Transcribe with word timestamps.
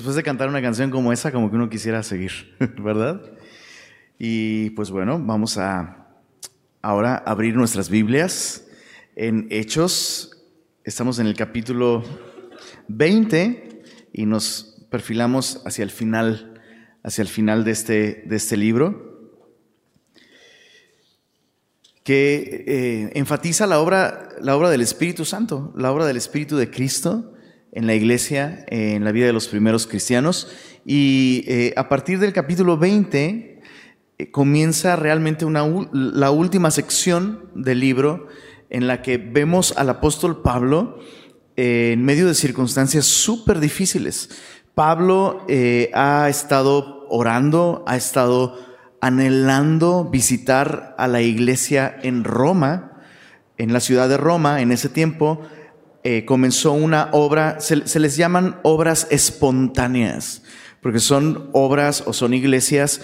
Después 0.00 0.16
de 0.16 0.22
cantar 0.22 0.48
una 0.48 0.62
canción 0.62 0.90
como 0.90 1.12
esa, 1.12 1.30
como 1.30 1.50
que 1.50 1.56
uno 1.56 1.68
quisiera 1.68 2.02
seguir, 2.02 2.56
¿verdad? 2.82 3.20
Y 4.18 4.70
pues 4.70 4.90
bueno, 4.90 5.22
vamos 5.22 5.58
a 5.58 6.08
ahora 6.80 7.16
abrir 7.16 7.54
nuestras 7.54 7.90
Biblias 7.90 8.66
en 9.14 9.46
Hechos. 9.50 10.42
Estamos 10.84 11.18
en 11.18 11.26
el 11.26 11.34
capítulo 11.36 12.02
20 12.88 13.82
y 14.14 14.24
nos 14.24 14.86
perfilamos 14.90 15.60
hacia 15.66 15.82
el 15.82 15.90
final, 15.90 16.62
hacia 17.02 17.20
el 17.20 17.28
final 17.28 17.62
de 17.64 17.70
este, 17.72 18.22
de 18.24 18.36
este 18.36 18.56
libro, 18.56 19.34
que 22.04 22.64
eh, 22.66 23.10
enfatiza 23.16 23.66
la 23.66 23.80
obra, 23.80 24.30
la 24.40 24.56
obra 24.56 24.70
del 24.70 24.80
Espíritu 24.80 25.26
Santo, 25.26 25.74
la 25.76 25.92
obra 25.92 26.06
del 26.06 26.16
Espíritu 26.16 26.56
de 26.56 26.70
Cristo 26.70 27.34
en 27.72 27.86
la 27.86 27.94
iglesia, 27.94 28.64
en 28.68 29.04
la 29.04 29.12
vida 29.12 29.26
de 29.26 29.32
los 29.32 29.48
primeros 29.48 29.86
cristianos. 29.86 30.48
Y 30.84 31.44
eh, 31.46 31.72
a 31.76 31.88
partir 31.88 32.18
del 32.18 32.32
capítulo 32.32 32.78
20 32.78 33.60
eh, 34.18 34.30
comienza 34.30 34.96
realmente 34.96 35.44
una, 35.44 35.64
la 35.92 36.30
última 36.30 36.70
sección 36.70 37.50
del 37.54 37.80
libro 37.80 38.28
en 38.70 38.86
la 38.86 39.02
que 39.02 39.18
vemos 39.18 39.74
al 39.76 39.90
apóstol 39.90 40.42
Pablo 40.42 40.98
eh, 41.56 41.90
en 41.92 42.04
medio 42.04 42.26
de 42.26 42.34
circunstancias 42.34 43.06
súper 43.06 43.60
difíciles. 43.60 44.30
Pablo 44.74 45.44
ha 45.92 46.28
estado 46.30 47.06
orando, 47.10 47.84
ha 47.86 47.96
estado 47.96 48.56
anhelando 49.00 50.04
visitar 50.04 50.94
a 50.96 51.08
la 51.08 51.20
iglesia 51.20 51.98
en 52.02 52.24
Roma, 52.24 53.02
en 53.58 53.72
la 53.72 53.80
ciudad 53.80 54.08
de 54.08 54.16
Roma 54.16 54.62
en 54.62 54.72
ese 54.72 54.88
tiempo, 54.88 55.42
eh, 56.02 56.24
comenzó 56.24 56.72
una 56.72 57.10
obra, 57.12 57.60
se, 57.60 57.98
les 57.98 58.16
llaman 58.16 58.58
obras 58.62 59.06
espontáneas, 59.10 60.42
porque 60.80 60.98
son 60.98 61.50
obras 61.52 62.04
o 62.06 62.12
son 62.12 62.32
iglesias 62.32 63.02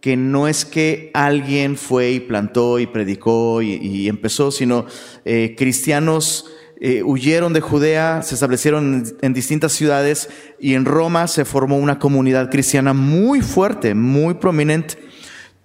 que 0.00 0.18
no 0.18 0.46
es 0.48 0.66
que 0.66 1.10
alguien 1.14 1.78
fue 1.78 2.10
y 2.10 2.20
plantó 2.20 2.78
y 2.78 2.86
predicó 2.86 3.62
y, 3.62 4.06
empezó, 4.06 4.50
sino 4.50 4.84
eh, 5.24 5.54
cristianos 5.56 6.44
eh, 6.80 7.02
huyeron 7.02 7.54
de 7.54 7.62
Judea, 7.62 8.20
se 8.22 8.34
establecieron 8.34 9.04
en, 9.22 9.32
distintas 9.32 9.72
ciudades 9.72 10.28
y 10.60 10.74
en 10.74 10.84
Roma 10.84 11.28
se 11.28 11.46
formó 11.46 11.78
una 11.78 11.98
comunidad 11.98 12.50
cristiana 12.50 12.92
muy 12.92 13.40
fuerte, 13.40 13.94
muy 13.94 14.34
prominente. 14.34 14.96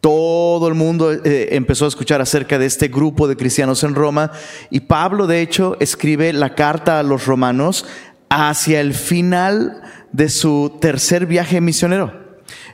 Todo 0.01 0.69
el 0.69 0.75
mundo 0.75 1.11
eh, 1.11 1.49
empezó 1.51 1.83
a 1.83 1.89
escuchar 1.89 2.21
acerca 2.21 2.57
de 2.57 2.65
este 2.65 2.87
grupo 2.87 3.27
de 3.27 3.35
cristianos 3.35 3.83
en 3.83 3.95
Roma 3.95 4.31
y 4.69 4.81
Pablo 4.81 5.27
de 5.27 5.41
hecho 5.41 5.75
escribe 5.81 6.31
la 6.31 6.55
carta 6.55 6.99
a 6.99 7.03
los 7.03 7.25
romanos 7.25 7.85
hacia 8.29 8.79
el 8.79 8.93
final 8.93 9.81
de 10.13 10.29
su 10.29 10.77
tercer 10.79 11.25
viaje 11.25 11.59
misionero. 11.59 12.29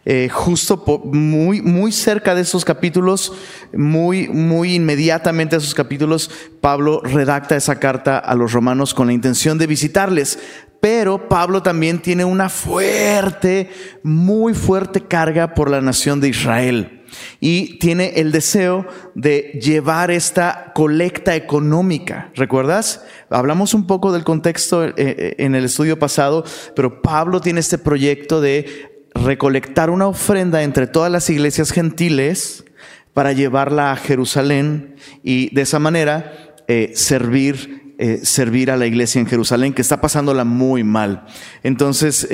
Eh, 0.08 0.30
justo 0.32 0.84
muy, 1.06 1.64
muy 1.64 1.92
cerca 1.92 2.36
de 2.36 2.42
esos 2.42 2.64
capítulos, 2.64 3.34
muy, 3.74 4.28
muy 4.28 4.76
inmediatamente 4.76 5.56
a 5.56 5.58
esos 5.58 5.74
capítulos, 5.74 6.30
Pablo 6.62 7.02
redacta 7.04 7.56
esa 7.56 7.80
carta 7.80 8.20
a 8.20 8.36
los 8.36 8.54
romanos 8.54 8.94
con 8.94 9.08
la 9.08 9.14
intención 9.14 9.58
de 9.58 9.66
visitarles. 9.66 10.38
Pero 10.80 11.28
Pablo 11.28 11.64
también 11.64 12.00
tiene 12.00 12.24
una 12.24 12.50
fuerte, 12.50 13.72
muy 14.04 14.54
fuerte 14.54 15.02
carga 15.02 15.56
por 15.56 15.72
la 15.72 15.82
nación 15.82 16.22
de 16.22 16.30
Israel 16.30 16.95
y 17.40 17.78
tiene 17.80 18.14
el 18.16 18.32
deseo 18.32 18.86
de 19.14 19.60
llevar 19.62 20.12
esta 20.12 20.72
colecta 20.74 21.36
económica. 21.36 22.32
¿Recuerdas? 22.36 23.04
Hablamos 23.30 23.74
un 23.74 23.88
poco 23.88 24.12
del 24.12 24.24
contexto 24.24 24.86
eh, 24.86 24.94
eh, 24.98 25.36
en 25.40 25.56
el 25.56 25.66
estudio 25.66 26.00
pasado, 26.00 26.44
pero 26.76 27.02
Pablo 27.02 27.42
tiene 27.42 27.60
este 27.60 27.78
proyecto 27.78 28.42
de 28.42 29.10
recolectar 29.14 29.90
una 29.90 30.08
ofrenda 30.08 30.64
entre 30.64 30.88
todas 30.88 31.12
las 31.12 31.30
iglesias 31.30 31.72
gentiles 31.72 32.66
para 33.14 33.32
llevarla 33.32 33.92
a 33.92 33.96
Jerusalén 33.96 34.96
y 35.24 35.54
de 35.56 35.62
esa 35.62 35.80
manera 35.80 36.56
eh, 36.68 36.92
servir 36.96 37.84
servir 38.24 38.72
a 38.72 38.76
la 38.76 38.88
iglesia 38.88 39.22
en 39.22 39.26
Jerusalén, 39.26 39.74
que 39.74 39.82
está 39.82 40.02
pasándola 40.02 40.44
muy 40.44 40.84
mal. 40.84 41.26
Entonces, 41.64 42.28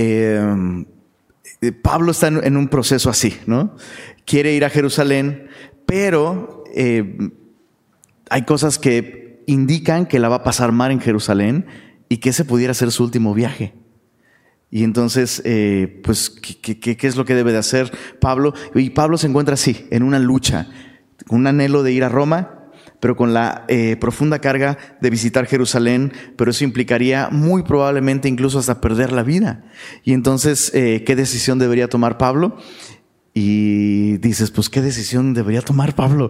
eh, 0.00 0.84
Pablo 1.82 2.12
está 2.12 2.28
en, 2.28 2.56
un 2.56 2.68
proceso 2.68 3.10
así, 3.10 3.36
¿no? 3.46 3.76
Quiere 4.24 4.54
ir 4.54 4.64
a 4.64 4.70
Jerusalén, 4.70 5.48
pero 5.86 6.64
eh, 6.74 7.30
hay 8.30 8.42
cosas 8.42 8.78
que 8.78 9.42
indican 9.46 10.06
que 10.06 10.18
la 10.18 10.28
va 10.28 10.36
a 10.36 10.44
pasar 10.44 10.72
mal 10.72 10.92
en 10.92 11.00
Jerusalén 11.00 11.66
y 12.08 12.18
que 12.18 12.30
ese 12.30 12.44
pudiera 12.44 12.74
ser 12.74 12.92
su 12.92 13.02
último 13.02 13.34
viaje. 13.34 13.74
Y 14.70 14.84
entonces, 14.84 15.40
eh, 15.44 16.00
pues, 16.04 16.30
¿qué, 16.30 16.78
qué, 16.78 17.06
es 17.06 17.16
lo 17.16 17.24
que 17.24 17.34
debe 17.34 17.52
de 17.52 17.58
hacer 17.58 17.90
Pablo? 18.20 18.52
Y 18.74 18.90
Pablo 18.90 19.16
se 19.16 19.26
encuentra 19.26 19.54
así, 19.54 19.86
en 19.90 20.02
una 20.02 20.18
lucha, 20.18 20.68
un 21.30 21.46
anhelo 21.46 21.82
de 21.82 21.92
ir 21.92 22.04
a 22.04 22.10
Roma, 22.10 22.57
pero 23.00 23.16
con 23.16 23.32
la 23.32 23.64
eh, 23.68 23.96
profunda 23.96 24.40
carga 24.40 24.78
de 25.00 25.10
visitar 25.10 25.46
Jerusalén, 25.46 26.12
pero 26.36 26.50
eso 26.50 26.64
implicaría 26.64 27.28
muy 27.30 27.62
probablemente 27.62 28.28
incluso 28.28 28.58
hasta 28.58 28.80
perder 28.80 29.12
la 29.12 29.22
vida. 29.22 29.64
Y 30.04 30.12
entonces, 30.12 30.72
eh, 30.74 31.04
¿qué 31.06 31.14
decisión 31.14 31.58
debería 31.58 31.88
tomar 31.88 32.18
Pablo? 32.18 32.56
Y 33.34 34.16
dices, 34.16 34.50
pues, 34.50 34.68
¿qué 34.68 34.82
decisión 34.82 35.32
debería 35.32 35.62
tomar 35.62 35.94
Pablo? 35.94 36.28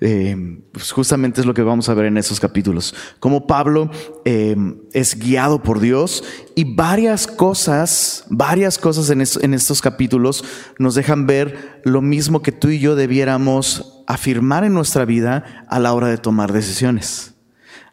Eh, 0.00 0.62
pues 0.72 0.90
justamente 0.90 1.42
es 1.42 1.46
lo 1.46 1.52
que 1.52 1.60
vamos 1.60 1.90
a 1.90 1.94
ver 1.94 2.06
en 2.06 2.16
esos 2.16 2.40
capítulos. 2.40 2.94
Cómo 3.20 3.46
Pablo 3.46 3.90
es 4.24 5.18
guiado 5.18 5.62
por 5.62 5.80
Dios 5.80 6.24
y 6.54 6.64
varias 6.64 7.26
cosas, 7.26 8.24
varias 8.30 8.78
cosas 8.78 9.10
en, 9.10 9.22
en 9.44 9.52
estos 9.52 9.82
capítulos 9.82 10.44
nos 10.78 10.94
dejan 10.94 11.26
ver 11.26 11.82
lo 11.84 12.00
mismo 12.00 12.40
que 12.40 12.52
tú 12.52 12.70
y 12.70 12.78
yo 12.78 12.96
debiéramos 12.96 13.95
afirmar 14.06 14.64
en 14.64 14.74
nuestra 14.74 15.04
vida 15.04 15.66
a 15.68 15.78
la 15.78 15.92
hora 15.92 16.08
de 16.08 16.18
tomar 16.18 16.52
decisiones. 16.52 17.34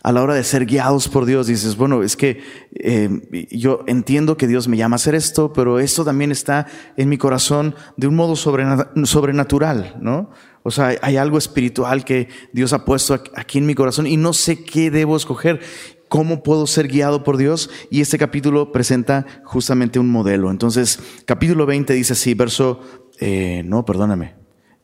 A 0.01 0.11
la 0.11 0.21
hora 0.21 0.33
de 0.33 0.43
ser 0.43 0.65
guiados 0.65 1.07
por 1.07 1.25
Dios, 1.25 1.47
dices, 1.47 1.77
bueno, 1.77 2.03
es 2.03 2.17
que 2.17 2.43
eh, 2.75 3.47
yo 3.51 3.85
entiendo 3.87 4.35
que 4.35 4.47
Dios 4.47 4.67
me 4.67 4.75
llama 4.75 4.95
a 4.95 4.97
hacer 4.97 5.15
esto, 5.15 5.53
pero 5.53 5.79
esto 5.79 6.03
también 6.03 6.29
está 6.29 6.67
en 6.97 7.07
mi 7.07 7.17
corazón 7.17 7.73
de 7.95 8.07
un 8.07 8.15
modo 8.15 8.35
sobrenatural, 8.35 9.95
¿no? 10.01 10.29
O 10.63 10.71
sea, 10.71 10.97
hay 11.01 11.17
algo 11.17 11.37
espiritual 11.37 12.03
que 12.03 12.27
Dios 12.51 12.73
ha 12.73 12.83
puesto 12.83 13.13
aquí 13.13 13.57
en 13.57 13.65
mi 13.65 13.75
corazón 13.75 14.07
y 14.07 14.17
no 14.17 14.33
sé 14.33 14.63
qué 14.63 14.91
debo 14.91 15.15
escoger. 15.15 15.61
¿Cómo 16.09 16.43
puedo 16.43 16.67
ser 16.67 16.89
guiado 16.89 17.23
por 17.23 17.37
Dios? 17.37 17.69
Y 17.89 18.01
este 18.01 18.17
capítulo 18.17 18.71
presenta 18.71 19.25
justamente 19.45 19.99
un 19.99 20.09
modelo. 20.09 20.51
Entonces, 20.51 20.99
capítulo 21.25 21.65
20 21.65 21.93
dice 21.93 22.13
así, 22.13 22.33
verso, 22.33 22.81
eh, 23.19 23.63
no, 23.65 23.83
perdóname, 23.83 24.35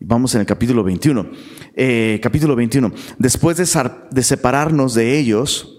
Vamos 0.01 0.33
en 0.33 0.41
el 0.41 0.47
capítulo 0.47 0.81
21. 0.81 1.27
Eh, 1.75 2.21
capítulo 2.23 2.55
21. 2.55 2.93
Después 3.17 3.57
de, 3.57 4.23
separarnos 4.23 4.93
de 4.93 5.19
ellos, 5.19 5.77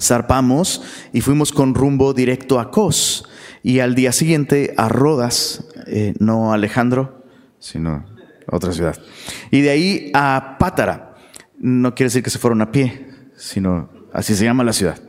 zarpamos 0.00 0.82
y 1.12 1.20
fuimos 1.20 1.50
con 1.50 1.74
rumbo 1.74 2.14
directo 2.14 2.60
a 2.60 2.70
Cos. 2.70 3.28
Y 3.64 3.80
al 3.80 3.96
día 3.96 4.12
siguiente 4.12 4.72
a 4.76 4.88
Rodas, 4.88 5.64
eh, 5.88 6.14
no 6.20 6.52
Alejandro, 6.52 7.24
sino 7.58 8.04
otra 8.46 8.72
ciudad. 8.72 9.00
Y 9.50 9.62
de 9.62 9.70
ahí 9.70 10.10
a 10.14 10.56
Pátara. 10.60 11.16
No 11.58 11.92
quiere 11.96 12.08
decir 12.08 12.22
que 12.22 12.30
se 12.30 12.38
fueron 12.38 12.62
a 12.62 12.70
pie, 12.70 13.08
sino 13.36 13.88
así 14.12 14.36
se 14.36 14.44
llama 14.44 14.62
la 14.62 14.72
ciudad. 14.72 15.00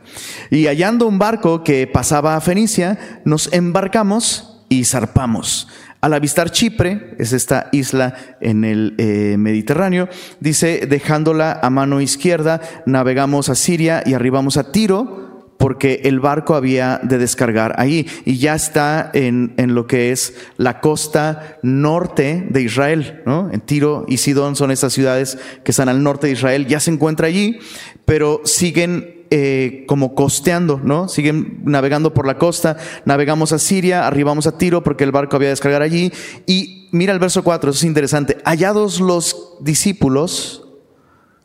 Y 0.50 0.66
hallando 0.66 1.06
un 1.06 1.20
barco 1.20 1.62
que 1.62 1.86
pasaba 1.86 2.34
a 2.34 2.40
Fenicia, 2.40 3.20
nos 3.24 3.52
embarcamos 3.52 4.64
y 4.68 4.84
zarpamos 4.84 5.68
al 6.06 6.14
avistar 6.14 6.52
Chipre, 6.52 7.16
es 7.18 7.32
esta 7.32 7.68
isla 7.72 8.14
en 8.40 8.62
el 8.64 8.94
eh, 8.96 9.34
Mediterráneo, 9.38 10.08
dice, 10.38 10.86
dejándola 10.86 11.58
a 11.60 11.68
mano 11.68 12.00
izquierda, 12.00 12.60
navegamos 12.86 13.48
a 13.48 13.56
Siria 13.56 14.04
y 14.06 14.14
arribamos 14.14 14.56
a 14.56 14.70
Tiro, 14.70 15.56
porque 15.58 16.02
el 16.04 16.20
barco 16.20 16.54
había 16.54 17.00
de 17.02 17.18
descargar 17.18 17.74
ahí 17.80 18.06
y 18.24 18.38
ya 18.38 18.54
está 18.54 19.10
en, 19.14 19.54
en, 19.56 19.74
lo 19.74 19.88
que 19.88 20.12
es 20.12 20.34
la 20.58 20.78
costa 20.80 21.58
norte 21.64 22.46
de 22.50 22.62
Israel, 22.62 23.22
¿no? 23.26 23.50
En 23.50 23.60
Tiro 23.60 24.04
y 24.06 24.18
Sidón 24.18 24.54
son 24.54 24.70
estas 24.70 24.92
ciudades 24.92 25.38
que 25.64 25.72
están 25.72 25.88
al 25.88 26.04
norte 26.04 26.28
de 26.28 26.34
Israel, 26.34 26.68
ya 26.68 26.78
se 26.78 26.92
encuentra 26.92 27.26
allí, 27.26 27.58
pero 28.04 28.42
siguen 28.44 29.15
eh, 29.30 29.84
como 29.88 30.14
costeando, 30.14 30.80
¿no? 30.82 31.08
Siguen 31.08 31.60
navegando 31.64 32.14
por 32.14 32.26
la 32.26 32.38
costa, 32.38 32.76
navegamos 33.04 33.52
a 33.52 33.58
Siria, 33.58 34.06
arribamos 34.06 34.46
a 34.46 34.56
Tiro 34.58 34.82
porque 34.82 35.04
el 35.04 35.12
barco 35.12 35.36
había 35.36 35.48
de 35.48 35.52
descargar 35.52 35.82
allí. 35.82 36.12
Y 36.46 36.88
mira 36.92 37.12
el 37.12 37.18
verso 37.18 37.42
4, 37.42 37.70
eso 37.70 37.78
es 37.78 37.84
interesante. 37.84 38.38
Hallados 38.44 39.00
los 39.00 39.56
discípulos, 39.60 40.68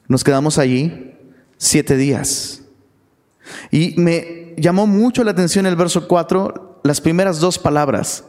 nos 0.07 0.23
quedamos 0.23 0.57
allí 0.57 1.15
siete 1.57 1.97
días. 1.97 2.63
Y 3.71 3.95
me 3.97 4.53
llamó 4.57 4.87
mucho 4.87 5.23
la 5.23 5.31
atención 5.31 5.65
el 5.65 5.75
verso 5.75 6.07
4, 6.07 6.81
las 6.83 7.01
primeras 7.01 7.39
dos 7.39 7.57
palabras, 7.57 8.25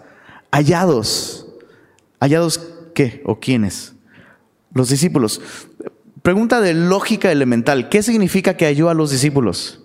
hallados. 0.51 1.47
¿Hallados 2.21 2.61
qué 2.95 3.21
o 3.25 3.41
quiénes? 3.41 3.95
Los 4.73 4.91
discípulos. 4.91 5.41
Pregunta 6.23 6.61
de 6.61 6.75
lógica 6.75 7.31
elemental. 7.33 7.89
¿Qué 7.89 8.03
significa 8.03 8.57
que 8.57 8.67
halló 8.67 8.89
a 8.89 8.95
los 8.95 9.11
discípulos? 9.11 9.83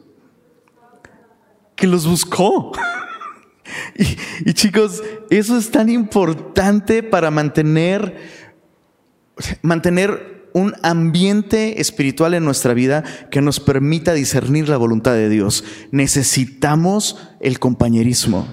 que 1.78 1.88
los 1.88 2.06
buscó. 2.06 2.74
Y, 4.46 4.54
chicos, 4.54 5.04
eso 5.30 5.58
es 5.58 5.72
tan 5.72 5.90
importante 5.90 7.04
para 7.04 7.32
mantener, 7.32 8.16
mantener 9.62 10.50
un 10.54 10.74
ambiente 10.84 11.82
espiritual 11.82 12.34
en 12.34 12.46
nuestra 12.46 12.74
vida 12.74 13.04
que 13.30 13.42
nos 13.42 13.60
permita 13.60 14.14
discernir 14.14 14.70
la 14.70 14.78
voluntad 14.78 15.12
de 15.14 15.28
Dios. 15.28 15.66
Necesitamos 15.92 17.18
el 17.42 17.60
compañerismo. 17.60 18.48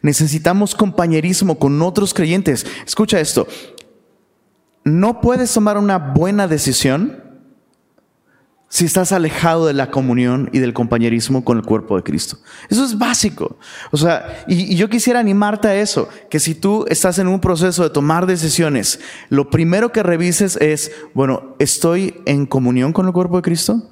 Necesitamos 0.00 0.74
compañerismo 0.74 1.58
con 1.58 1.82
otros 1.82 2.14
creyentes. 2.14 2.66
Escucha 2.86 3.20
esto. 3.20 3.46
No 4.96 5.20
puedes 5.20 5.52
tomar 5.52 5.76
una 5.76 5.98
buena 5.98 6.48
decisión 6.48 7.22
si 8.68 8.86
estás 8.86 9.12
alejado 9.12 9.66
de 9.66 9.74
la 9.74 9.90
comunión 9.90 10.48
y 10.54 10.58
del 10.58 10.72
compañerismo 10.72 11.44
con 11.44 11.58
el 11.58 11.64
cuerpo 11.64 11.96
de 11.96 12.02
Cristo. 12.02 12.38
Eso 12.70 12.82
es 12.82 12.96
básico. 12.96 13.58
O 13.90 13.98
sea, 13.98 14.44
y, 14.48 14.74
yo 14.74 14.88
quisiera 14.88 15.20
animarte 15.20 15.68
a 15.68 15.74
eso, 15.74 16.08
que 16.30 16.40
si 16.40 16.54
tú 16.54 16.86
estás 16.88 17.18
en 17.18 17.28
un 17.28 17.40
proceso 17.40 17.82
de 17.82 17.90
tomar 17.90 18.24
decisiones, 18.24 18.98
lo 19.28 19.50
primero 19.50 19.92
que 19.92 20.02
revises 20.02 20.56
es, 20.56 20.90
bueno, 21.12 21.54
¿estoy 21.58 22.22
en 22.24 22.46
comunión 22.46 22.94
con 22.94 23.06
el 23.06 23.12
cuerpo 23.12 23.36
de 23.36 23.42
Cristo? 23.42 23.82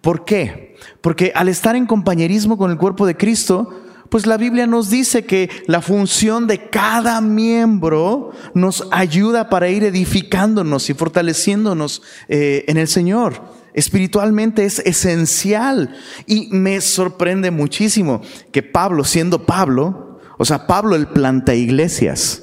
¿Por 0.00 0.24
qué? 0.24 0.76
Porque 1.00 1.30
al 1.36 1.48
estar 1.48 1.76
en 1.76 1.86
compañerismo 1.86 2.58
con 2.58 2.72
el 2.72 2.76
cuerpo 2.76 3.06
de 3.06 3.16
Cristo, 3.16 3.70
pues 4.10 4.26
la 4.26 4.36
Biblia 4.36 4.66
nos 4.66 4.90
dice 4.90 5.24
que 5.24 5.48
la 5.66 5.80
función 5.80 6.46
de 6.46 6.68
cada 6.68 7.20
miembro 7.20 8.32
nos 8.52 8.86
ayuda 8.90 9.48
para 9.48 9.68
ir 9.68 9.84
edificándonos 9.84 10.90
y 10.90 10.94
fortaleciéndonos 10.94 12.02
eh, 12.28 12.64
en 12.68 12.76
el 12.76 12.88
Señor 12.88 13.60
espiritualmente 13.72 14.64
es 14.64 14.80
esencial. 14.80 15.94
Y 16.26 16.48
me 16.50 16.80
sorprende 16.80 17.50
muchísimo 17.50 18.22
que 18.52 18.62
Pablo, 18.62 19.04
siendo 19.04 19.46
Pablo, 19.46 20.20
o 20.38 20.44
sea, 20.44 20.66
Pablo 20.66 20.96
el 20.96 21.08
planta 21.08 21.54
iglesias, 21.54 22.42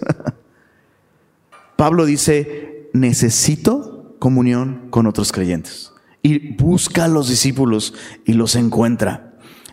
Pablo 1.76 2.06
dice, 2.06 2.90
necesito 2.94 4.16
comunión 4.20 4.88
con 4.90 5.08
otros 5.08 5.32
creyentes. 5.32 5.92
Y 6.22 6.56
busca 6.56 7.06
a 7.06 7.08
los 7.08 7.30
discípulos 7.30 7.94
y 8.26 8.34
los 8.34 8.56
encuentra. 8.56 9.27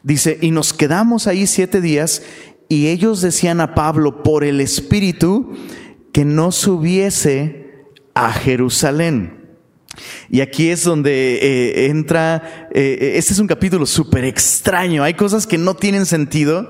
Dice, 0.04 0.36
y 0.42 0.50
nos 0.50 0.74
quedamos 0.74 1.26
ahí 1.26 1.46
siete 1.46 1.80
días 1.80 2.22
y 2.68 2.88
ellos 2.88 3.22
decían 3.22 3.62
a 3.62 3.74
Pablo 3.74 4.22
por 4.22 4.44
el 4.44 4.60
Espíritu 4.60 5.56
que 6.12 6.26
no 6.26 6.52
subiese 6.52 7.86
a 8.14 8.30
Jerusalén. 8.30 9.56
Y 10.28 10.42
aquí 10.42 10.68
es 10.68 10.84
donde 10.84 11.36
eh, 11.36 11.86
entra, 11.86 12.68
eh, 12.74 13.12
este 13.16 13.32
es 13.32 13.38
un 13.38 13.46
capítulo 13.46 13.86
súper 13.86 14.26
extraño, 14.26 15.02
hay 15.02 15.14
cosas 15.14 15.46
que 15.46 15.56
no 15.56 15.74
tienen 15.74 16.04
sentido 16.04 16.68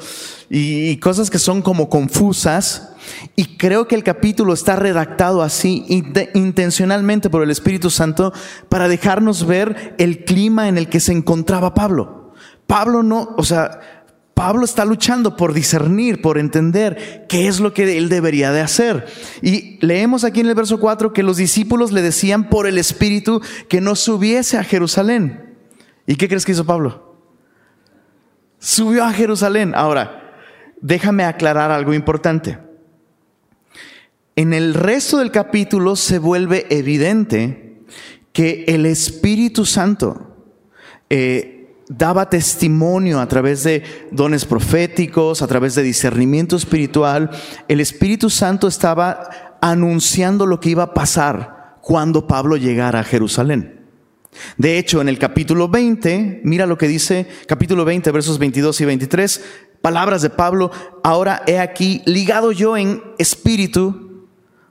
y, 0.49 0.97
cosas 0.99 1.29
que 1.29 1.41
son 1.41 1.61
como 1.61 1.89
confusas. 1.89 2.91
Y 3.35 3.57
creo 3.57 3.89
que 3.89 3.97
el 3.97 4.05
capítulo 4.05 4.55
está 4.55 4.77
redactado 4.77 5.43
así 5.43 5.85
intencionalmente 6.35 7.31
por 7.31 7.43
el 7.43 7.51
Espíritu 7.51 7.91
Santo 7.91 8.33
para 8.69 8.87
dejarnos 8.87 9.45
ver 9.45 9.95
el 9.99 10.25
clima 10.25 10.69
en 10.69 10.79
el 10.79 10.89
que 10.89 11.01
se 11.01 11.13
encontraba 11.13 11.75
Pablo. 11.75 12.24
Pablo 12.67 13.03
no, 13.03 13.35
o 13.37 13.45
sea, 13.45 13.81
Pablo 14.35 14.65
está 14.65 14.85
luchando 14.85 15.37
por 15.37 15.53
discernir, 15.53 16.21
por 16.21 16.39
entender 16.39 17.27
qué 17.29 17.47
es 17.47 17.61
lo 17.61 17.73
que 17.73 17.97
él 17.97 18.09
debería 18.09 18.51
de 18.51 18.61
hacer. 18.61 19.07
Y 19.43 19.79
leemos 19.85 20.25
aquí 20.25 20.41
en 20.41 20.49
el 20.49 20.57
verso 20.57 20.81
4 20.81 21.13
que 21.13 21.23
los 21.23 21.37
discípulos 21.37 21.93
le 21.93 22.03
decían 22.03 22.51
por 22.51 22.67
el 22.67 22.77
Espíritu 22.77 23.41
que 23.69 23.81
no 23.81 23.95
subiese 23.95 24.59
a 24.59 24.65
Jerusalén. 24.65 25.57
¿Y 26.07 26.17
qué 26.17 26.29
crees 26.29 26.45
que 26.45 26.53
hizo 26.53 26.67
Pablo? 26.67 27.17
Subió 28.59 29.05
a 29.05 29.13
Jerusalén. 29.13 29.73
Ahora, 29.77 30.35
déjame 30.81 31.25
aclarar 31.25 31.71
algo 31.71 31.95
importante. 31.95 32.59
En 34.37 34.53
el 34.53 34.75
resto 34.75 35.19
del 35.19 35.31
capítulo 35.31 35.95
se 35.95 36.19
vuelve 36.19 36.67
evidente 36.71 37.79
que 38.33 38.65
el 38.67 38.85
Espíritu 38.85 39.65
Santo 39.65 40.37
eh, 41.09 41.54
daba 41.99 42.29
testimonio 42.29 43.21
a 43.21 43.29
través 43.29 43.65
de 43.65 43.83
dones 44.11 44.45
proféticos, 44.45 45.43
a 45.43 45.47
través 45.47 45.75
de 45.75 45.83
discernimiento 45.83 46.57
espiritual. 46.57 47.31
El 47.69 47.81
Espíritu 47.81 48.31
Santo 48.31 48.69
estaba 48.69 49.57
anunciando 49.61 50.47
lo 50.47 50.61
que 50.61 50.71
iba 50.71 50.85
a 50.85 50.95
pasar 50.95 51.79
cuando 51.81 52.27
Pablo 52.27 52.57
llegara 52.57 53.01
a 53.01 53.05
Jerusalén. 53.05 53.81
De 54.57 54.79
hecho, 54.79 55.01
en 55.01 55.09
el 55.09 55.19
capítulo 55.19 55.69
20, 55.69 56.41
mira 56.45 56.67
lo 56.67 56.77
que 56.77 56.89
dice, 56.89 57.29
capítulo 57.47 57.85
20, 57.85 58.11
versos 58.11 58.39
22 58.39 58.81
y 58.81 58.85
23, 58.85 59.45
palabras 59.81 60.23
de 60.23 60.31
Pablo, 60.31 60.73
ahora 61.05 61.43
he 61.47 61.61
aquí, 61.61 62.03
ligado 62.05 62.51
yo 62.51 62.77
en 62.77 63.03
espíritu, 63.19 64.27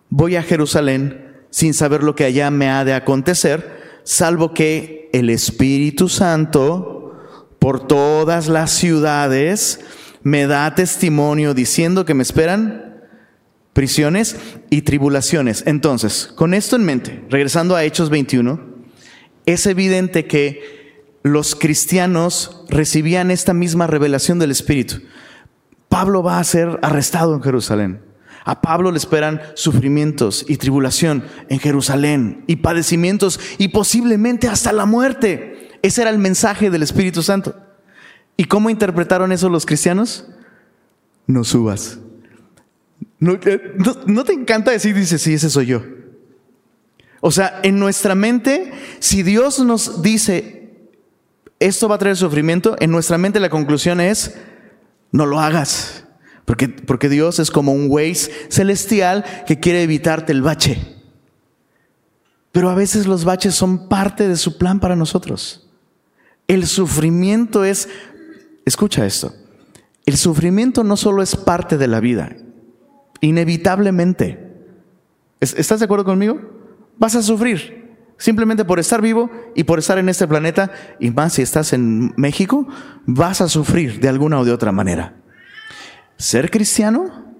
voy 0.10 0.36
a 0.36 0.44
Jerusalén 0.44 1.46
sin 1.50 1.74
saber 1.74 2.04
lo 2.04 2.16
que 2.16 2.26
allá 2.26 2.52
me 2.52 2.70
ha 2.70 2.84
de 2.84 2.94
acontecer, 2.94 4.02
salvo 4.04 4.54
que 4.54 5.10
el 5.14 5.30
Espíritu 5.30 6.10
Santo 6.10 6.93
por 7.64 7.88
todas 7.88 8.50
las 8.50 8.72
ciudades, 8.72 9.80
me 10.22 10.48
da 10.48 10.76
testimonio 10.76 11.54
diciendo 11.54 12.04
que 12.04 12.14
me 12.14 12.22
esperan 12.22 13.06
prisiones 13.72 14.36
y 14.70 14.82
tribulaciones. 14.82 15.64
Entonces, 15.66 16.30
con 16.36 16.54
esto 16.54 16.76
en 16.76 16.84
mente, 16.84 17.24
regresando 17.30 17.78
a 17.78 17.86
Hechos 17.86 18.10
21, 18.10 18.60
es 19.46 19.66
evidente 19.66 20.26
que 20.26 21.06
los 21.24 21.56
cristianos 21.56 22.66
recibían 22.68 23.32
esta 23.32 23.54
misma 23.54 23.88
revelación 23.88 24.40
del 24.40 24.52
Espíritu. 24.52 24.98
Pablo 25.88 26.22
va 26.22 26.40
a 26.40 26.44
ser 26.44 26.80
arrestado 26.82 27.34
en 27.34 27.42
Jerusalén. 27.42 28.02
A 28.44 28.62
Pablo 28.62 28.92
le 28.92 28.98
esperan 28.98 29.42
sufrimientos 29.54 30.44
y 30.50 30.58
tribulación 30.58 31.24
en 31.48 31.60
Jerusalén 31.60 32.44
y 32.46 32.58
padecimientos 32.58 33.40
y 33.58 33.70
posiblemente 33.70 34.50
hasta 34.50 34.74
la 34.74 34.86
muerte. 34.86 35.53
Ese 35.84 36.02
era 36.02 36.10
el 36.10 36.18
mensaje 36.18 36.72
del 36.72 36.82
Espíritu 36.82 37.22
Santo. 37.22 37.56
¿Y 38.38 38.46
cómo 38.46 38.72
interpretaron 38.72 39.32
eso 39.32 39.50
los 39.50 39.66
cristianos? 39.66 40.26
No 41.28 41.44
subas. 41.44 42.00
¿No, 43.20 43.38
te 43.38 44.34
encanta 44.34 44.72
decir, 44.72 44.96
dice, 44.96 45.18
sí, 45.20 45.34
ese 45.34 45.50
soy 45.50 45.68
yo? 45.68 45.84
O 47.22 47.32
sea, 47.32 47.60
en 47.64 47.80
nuestra 47.80 48.16
mente, 48.16 48.72
si 49.00 49.24
Dios 49.24 49.60
nos 49.60 50.02
dice, 50.02 50.90
esto 51.60 51.88
va 51.88 51.96
a 51.96 52.00
traer 52.00 52.18
sufrimiento, 52.18 52.76
en 52.80 52.90
nuestra 52.90 53.18
mente 53.18 53.40
la 53.40 53.50
conclusión 53.50 54.02
es, 54.02 54.36
no 55.12 55.26
lo 55.26 55.40
hagas. 55.40 56.06
Porque, 56.46 56.68
porque 56.68 57.08
Dios 57.08 57.40
es 57.40 57.52
como 57.52 57.74
un 57.74 57.88
Waze 57.90 58.32
celestial 58.50 59.24
que 59.48 59.60
quiere 59.60 59.84
evitarte 59.84 60.32
el 60.32 60.42
bache. 60.42 60.82
Pero 62.52 62.70
a 62.70 62.76
veces 62.76 63.06
los 63.06 63.26
baches 63.26 63.56
son 63.56 63.90
parte 63.90 64.28
de 64.28 64.36
su 64.38 64.58
plan 64.58 64.80
para 64.80 64.96
nosotros. 64.96 65.63
El 66.48 66.68
sufrimiento 66.68 67.64
es, 67.64 67.88
escucha 68.66 69.06
esto, 69.06 69.34
el 70.06 70.18
sufrimiento 70.18 70.84
no 70.84 70.98
solo 70.98 71.22
es 71.22 71.36
parte 71.36 71.78
de 71.78 71.88
la 71.88 72.00
vida, 72.00 72.36
inevitablemente. 73.22 74.52
¿Estás 75.40 75.80
de 75.80 75.86
acuerdo 75.86 76.06
conmigo? 76.06 76.40
Vas 76.98 77.16
a 77.16 77.24
sufrir 77.24 77.84
simplemente 78.18 78.64
por 78.64 78.80
estar 78.80 79.02
vivo 79.02 79.30
y 79.56 79.64
por 79.64 79.80
estar 79.80 79.98
en 79.98 80.10
este 80.10 80.28
planeta, 80.28 80.72
y 81.00 81.12
más 81.12 81.34
si 81.34 81.42
estás 81.42 81.74
en 81.74 82.14
México, 82.16 82.68
vas 83.06 83.42
a 83.42 83.50
sufrir 83.50 84.00
de 84.00 84.10
alguna 84.10 84.40
o 84.40 84.46
de 84.46 84.52
otra 84.52 84.72
manera. 84.72 85.16
Ser 86.18 86.52
cristiano 86.52 87.34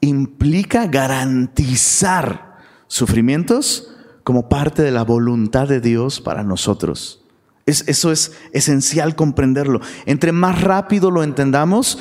implica 0.00 0.86
garantizar 0.86 2.58
sufrimientos 2.86 3.94
como 4.22 4.48
parte 4.48 4.82
de 4.82 4.90
la 4.90 5.04
voluntad 5.04 5.68
de 5.68 5.80
Dios 5.80 6.20
para 6.20 6.42
nosotros 6.42 7.23
eso 7.66 8.12
es 8.12 8.32
esencial 8.52 9.16
comprenderlo. 9.16 9.80
Entre 10.06 10.32
más 10.32 10.60
rápido 10.60 11.10
lo 11.10 11.22
entendamos, 11.22 11.98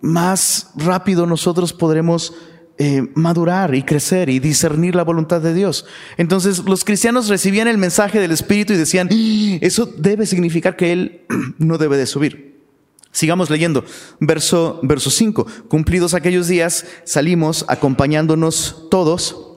más 0.00 0.70
rápido 0.76 1.26
nosotros 1.26 1.72
podremos 1.72 2.34
eh, 2.78 3.06
madurar 3.14 3.74
y 3.74 3.82
crecer 3.84 4.28
y 4.28 4.40
discernir 4.40 4.96
la 4.96 5.04
voluntad 5.04 5.40
de 5.40 5.54
Dios. 5.54 5.84
Entonces 6.16 6.58
los 6.60 6.84
cristianos 6.84 7.28
recibían 7.28 7.68
el 7.68 7.78
mensaje 7.78 8.18
del 8.18 8.32
Espíritu 8.32 8.72
y 8.72 8.76
decían, 8.76 9.08
¡Ah! 9.12 9.58
eso 9.60 9.86
debe 9.86 10.26
significar 10.26 10.74
que 10.74 10.92
Él 10.92 11.20
no 11.58 11.78
debe 11.78 11.96
de 11.96 12.06
subir. 12.06 12.60
Sigamos 13.12 13.50
leyendo. 13.50 13.84
Verso, 14.20 14.80
verso 14.82 15.10
5. 15.10 15.46
Cumplidos 15.68 16.14
aquellos 16.14 16.48
días, 16.48 16.86
salimos 17.04 17.66
acompañándonos 17.68 18.88
todos 18.90 19.51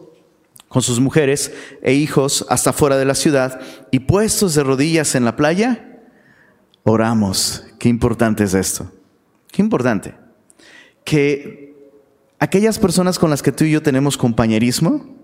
con 0.75 0.81
sus 0.81 0.99
mujeres 0.99 1.53
e 1.81 1.93
hijos 1.93 2.45
hasta 2.49 2.73
fuera 2.73 2.97
de 2.97 3.05
la 3.05 3.15
ciudad 3.15 3.61
y 3.91 3.99
puestos 3.99 4.55
de 4.55 4.63
rodillas 4.63 5.15
en 5.15 5.23
la 5.23 5.37
playa, 5.37 6.01
oramos. 6.83 7.63
Qué 7.79 7.87
importante 7.87 8.43
es 8.43 8.53
esto. 8.53 8.91
Qué 9.53 9.61
importante. 9.61 10.15
Que 11.05 11.73
aquellas 12.39 12.77
personas 12.77 13.17
con 13.17 13.29
las 13.29 13.41
que 13.41 13.53
tú 13.53 13.63
y 13.63 13.71
yo 13.71 13.81
tenemos 13.81 14.17
compañerismo, 14.17 15.15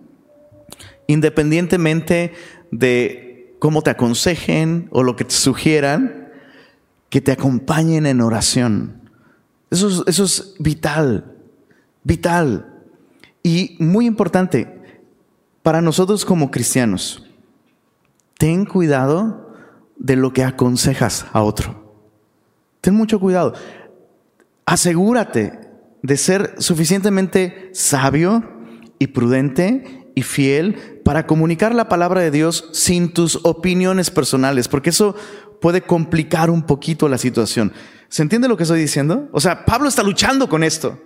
independientemente 1.07 2.31
de 2.71 3.53
cómo 3.59 3.81
te 3.81 3.89
aconsejen 3.89 4.87
o 4.91 5.03
lo 5.03 5.17
que 5.17 5.25
te 5.25 5.35
sugieran, 5.35 6.29
que 7.09 7.19
te 7.19 7.33
acompañen 7.33 8.05
en 8.05 8.21
oración 8.21 9.01
Eso 9.69 9.89
es, 9.89 10.03
eso 10.07 10.23
es 10.23 10.55
vital, 10.59 11.35
vital. 12.05 12.73
Y 13.43 13.75
muy 13.79 14.05
importante, 14.05 14.79
para 15.63 15.81
nosotros 15.81 16.25
como 16.25 16.51
cristianos, 16.51 17.23
ten 18.37 18.65
cuidado 18.65 19.53
de 19.97 20.15
lo 20.15 20.33
que 20.33 20.43
aconsejas 20.43 21.25
a 21.31 21.43
otro. 21.43 21.81
Ten 22.81 22.95
mucho 22.95 23.19
cuidado. 23.19 23.53
Asegúrate 24.65 25.59
de 26.01 26.17
ser 26.17 26.55
suficientemente 26.57 27.69
sabio 27.73 28.43
y 28.97 29.07
prudente 29.07 30.11
y 30.15 30.23
fiel 30.23 31.01
para 31.05 31.27
comunicar 31.27 31.75
la 31.75 31.89
palabra 31.89 32.21
de 32.21 32.31
Dios 32.31 32.69
sin 32.73 33.13
tus 33.13 33.39
opiniones 33.43 34.09
personales, 34.09 34.67
porque 34.67 34.89
eso 34.89 35.15
puede 35.61 35.81
complicar 35.81 36.49
un 36.49 36.63
poquito 36.63 37.07
la 37.07 37.17
situación. 37.17 37.71
¿Se 38.09 38.23
entiende 38.23 38.47
lo 38.47 38.57
que 38.57 38.63
estoy 38.63 38.79
diciendo? 38.79 39.29
O 39.31 39.39
sea, 39.39 39.65
Pablo 39.65 39.87
está 39.87 40.03
luchando 40.03 40.49
con 40.49 40.63
esto. 40.63 40.99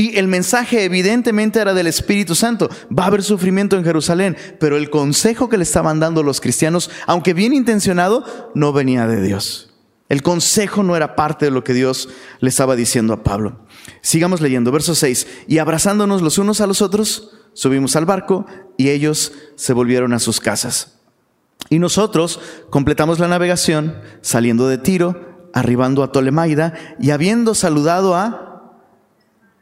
Y 0.00 0.16
el 0.16 0.28
mensaje 0.28 0.84
evidentemente 0.84 1.60
era 1.60 1.74
del 1.74 1.86
Espíritu 1.86 2.34
Santo. 2.34 2.70
Va 2.90 3.04
a 3.04 3.06
haber 3.08 3.22
sufrimiento 3.22 3.76
en 3.76 3.84
Jerusalén, 3.84 4.34
pero 4.58 4.78
el 4.78 4.88
consejo 4.88 5.50
que 5.50 5.58
le 5.58 5.62
estaban 5.62 6.00
dando 6.00 6.22
los 6.22 6.40
cristianos, 6.40 6.90
aunque 7.06 7.34
bien 7.34 7.52
intencionado, 7.52 8.24
no 8.54 8.72
venía 8.72 9.06
de 9.06 9.20
Dios. 9.20 9.74
El 10.08 10.22
consejo 10.22 10.82
no 10.82 10.96
era 10.96 11.16
parte 11.16 11.44
de 11.44 11.50
lo 11.50 11.64
que 11.64 11.74
Dios 11.74 12.08
le 12.38 12.48
estaba 12.48 12.76
diciendo 12.76 13.12
a 13.12 13.22
Pablo. 13.22 13.66
Sigamos 14.00 14.40
leyendo, 14.40 14.72
verso 14.72 14.94
6. 14.94 15.26
Y 15.48 15.58
abrazándonos 15.58 16.22
los 16.22 16.38
unos 16.38 16.62
a 16.62 16.66
los 16.66 16.80
otros, 16.80 17.32
subimos 17.52 17.94
al 17.94 18.06
barco 18.06 18.46
y 18.78 18.88
ellos 18.88 19.34
se 19.56 19.74
volvieron 19.74 20.14
a 20.14 20.18
sus 20.18 20.40
casas. 20.40 20.98
Y 21.68 21.78
nosotros 21.78 22.40
completamos 22.70 23.18
la 23.18 23.28
navegación 23.28 24.00
saliendo 24.22 24.66
de 24.66 24.78
Tiro, 24.78 25.50
arribando 25.52 26.02
a 26.02 26.10
Tolemaida 26.10 26.72
y 26.98 27.10
habiendo 27.10 27.54
saludado 27.54 28.16
a 28.16 28.49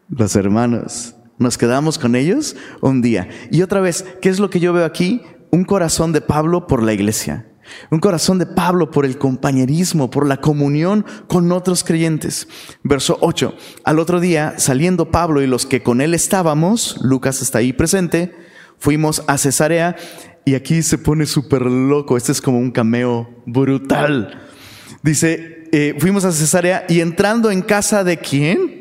los 0.09 0.37
hermanos. 0.37 1.15
Nos 1.39 1.57
quedamos 1.57 1.99
con 1.99 2.17
ellos 2.17 2.57
un 2.81 3.01
día. 3.01 3.29
Y 3.51 3.63
otra 3.63 3.81
vez, 3.81 4.05
¿qué 4.21 4.29
es 4.29 4.41
lo 4.41 4.51
que 4.51 4.61
yo 4.61 4.73
veo 4.73 4.85
aquí? 4.85 5.23
Un 5.51 5.65
corazón 5.65 6.13
de 6.13 6.21
Pablo 6.21 6.67
por 6.67 6.83
la 6.83 6.93
iglesia. 6.93 7.47
Un 7.91 8.01
corazón 8.01 8.39
de 8.39 8.47
Pablo 8.47 8.91
por 8.91 9.05
el 9.05 9.19
compañerismo, 9.19 10.11
por 10.11 10.27
la 10.27 10.39
comunión 10.39 11.05
con 11.27 11.53
otros 11.53 11.85
creyentes. 11.85 12.49
Verso 12.83 13.19
8. 13.21 13.55
Al 13.85 13.99
otro 13.99 14.21
día, 14.21 14.55
saliendo 14.59 15.11
Pablo 15.11 15.43
y 15.43 15.47
los 15.47 15.67
que 15.67 15.83
con 15.83 16.01
él 16.01 16.15
estábamos, 16.15 16.99
Lucas 17.03 17.43
está 17.43 17.59
ahí 17.59 17.73
presente, 17.73 18.35
fuimos 18.79 19.23
a 19.27 19.39
Cesarea 19.39 19.97
y 20.45 20.55
aquí 20.55 20.83
se 20.83 20.99
pone 20.99 21.27
súper 21.27 21.63
loco. 21.63 22.17
Este 22.17 22.33
es 22.33 22.41
como 22.41 22.59
un 22.59 22.71
cameo 22.71 23.29
brutal. 23.47 24.43
Dice, 25.03 25.69
eh, 25.73 25.95
fuimos 25.99 26.25
a 26.25 26.33
Cesarea 26.33 26.85
y 26.89 27.01
entrando 27.01 27.51
en 27.51 27.63
casa 27.63 28.03
de 28.03 28.17
quién? 28.17 28.78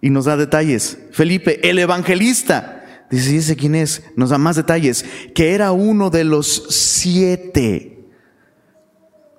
Y 0.00 0.10
nos 0.10 0.26
da 0.26 0.36
detalles. 0.36 0.98
Felipe, 1.12 1.68
el 1.68 1.78
evangelista, 1.78 3.06
dice, 3.10 3.30
dice 3.32 3.56
quién 3.56 3.74
es? 3.74 4.02
Nos 4.16 4.30
da 4.30 4.38
más 4.38 4.56
detalles, 4.56 5.04
que 5.34 5.54
era 5.54 5.72
uno 5.72 6.10
de 6.10 6.24
los 6.24 6.66
siete. 6.70 8.04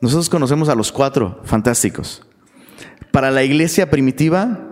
Nosotros 0.02 0.30
conocemos 0.30 0.70
a 0.70 0.76
los 0.76 0.92
cuatro 0.92 1.42
fantásticos. 1.44 2.26
Para 3.12 3.32
la 3.32 3.44
iglesia 3.44 3.90
primitiva, 3.90 4.68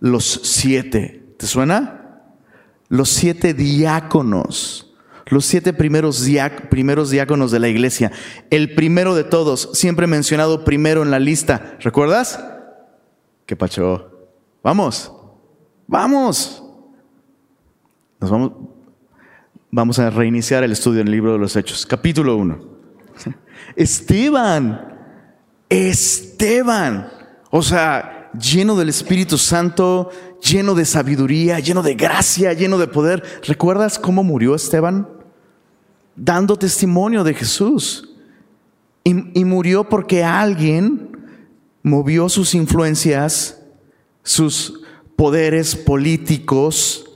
los 0.00 0.40
siete. 0.42 1.34
¿Te 1.38 1.46
suena? 1.46 2.22
Los 2.88 3.10
siete 3.10 3.54
diáconos. 3.54 4.94
Los 5.26 5.46
siete 5.46 5.72
primeros, 5.72 6.24
diáconos 6.24 7.50
de 7.50 7.58
la 7.58 7.68
iglesia. 7.68 8.12
El 8.50 8.74
primero 8.74 9.14
de 9.14 9.24
todos, 9.24 9.70
siempre 9.72 10.06
mencionado 10.06 10.64
primero 10.64 11.02
en 11.02 11.10
la 11.10 11.18
lista. 11.18 11.78
¿Recuerdas? 11.80 12.44
¿Qué 13.46 13.56
pacho? 13.56 14.10
Vamos, 14.62 15.12
vamos. 15.86 16.62
Nos 18.20 18.30
vamos, 18.30 18.52
vamos 19.70 19.98
a 19.98 20.10
reiniciar 20.10 20.64
el 20.64 20.72
estudio 20.72 21.00
en 21.00 21.08
el 21.08 21.12
libro 21.12 21.32
de 21.32 21.38
los 21.38 21.56
Hechos, 21.56 21.84
capítulo 21.86 22.36
1. 22.36 22.58
Esteban, 23.76 24.98
Esteban, 25.68 27.10
o 27.50 27.62
sea, 27.62 28.30
lleno 28.38 28.76
del 28.76 28.88
Espíritu 28.88 29.38
Santo, 29.38 30.10
lleno 30.42 30.74
de 30.74 30.84
sabiduría, 30.84 31.60
lleno 31.60 31.82
de 31.82 31.94
gracia, 31.94 32.52
lleno 32.52 32.78
de 32.78 32.86
poder. 32.86 33.22
¿Recuerdas 33.42 33.98
cómo 33.98 34.22
murió 34.22 34.54
Esteban? 34.54 35.08
Dando 36.16 36.56
testimonio 36.56 37.24
de 37.24 37.34
Jesús. 37.34 38.10
Y, 39.02 39.38
y 39.38 39.44
murió 39.44 39.84
porque 39.88 40.24
alguien 40.24 41.10
movió 41.82 42.28
sus 42.28 42.54
influencias 42.54 43.60
sus 44.24 44.83
poderes 45.24 45.74
políticos 45.74 47.06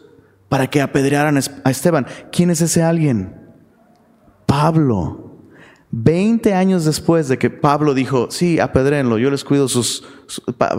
para 0.49 0.71
que 0.71 0.81
apedrearan 0.81 1.37
a 1.37 1.71
Esteban. 1.71 2.07
¿Quién 2.33 2.49
es 2.49 2.63
ese 2.63 2.83
alguien? 2.83 3.37
Pablo. 4.47 5.37
Veinte 5.91 6.55
años 6.55 6.87
después 6.87 7.29
de 7.29 7.37
que 7.37 7.51
Pablo 7.51 7.93
dijo, 7.93 8.31
sí, 8.31 8.61
apedréenlo, 8.61 9.19
yo 9.19 9.31
les 9.31 9.45
cuido 9.45 9.69
sus, 9.69 10.07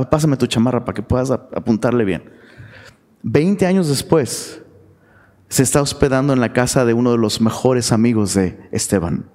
pásame 0.09 0.37
tu 0.37 0.47
chamarra 0.47 0.83
para 0.83 0.95
que 0.95 1.03
puedas 1.03 1.29
apuntarle 1.29 2.03
bien. 2.03 2.31
Veinte 3.21 3.67
años 3.67 3.89
después, 3.89 4.63
se 5.49 5.61
está 5.61 5.83
hospedando 5.83 6.33
en 6.33 6.39
la 6.39 6.51
casa 6.51 6.83
de 6.83 6.95
uno 6.95 7.11
de 7.11 7.19
los 7.19 7.41
mejores 7.41 7.91
amigos 7.91 8.33
de 8.33 8.59
Esteban. 8.71 9.29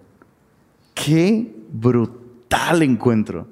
Qué 0.95 1.55
brutal 1.71 2.83
encuentro. 2.83 3.47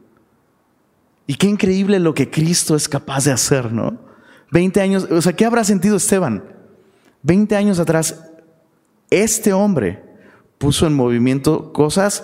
Y 1.29 1.37
qué 1.37 1.47
increíble 1.47 2.01
lo 2.01 2.13
que 2.13 2.29
Cristo 2.29 2.75
es 2.75 2.89
capaz 2.89 3.25
de 3.27 3.31
hacer, 3.31 3.73
¿no? 3.73 4.02
Veinte 4.53 4.83
años, 4.83 5.09
o 5.11 5.23
sea, 5.23 5.33
¿qué 5.33 5.47
habrá 5.47 5.65
sentido 5.65 5.97
Esteban? 5.97 6.45
Veinte 7.23 7.57
años 7.57 7.79
atrás, 7.79 8.23
este 9.09 9.55
hombre 9.55 10.05
puso 10.59 10.87
en 10.87 10.95
movimiento 10.95 11.73
cosas 11.73 12.23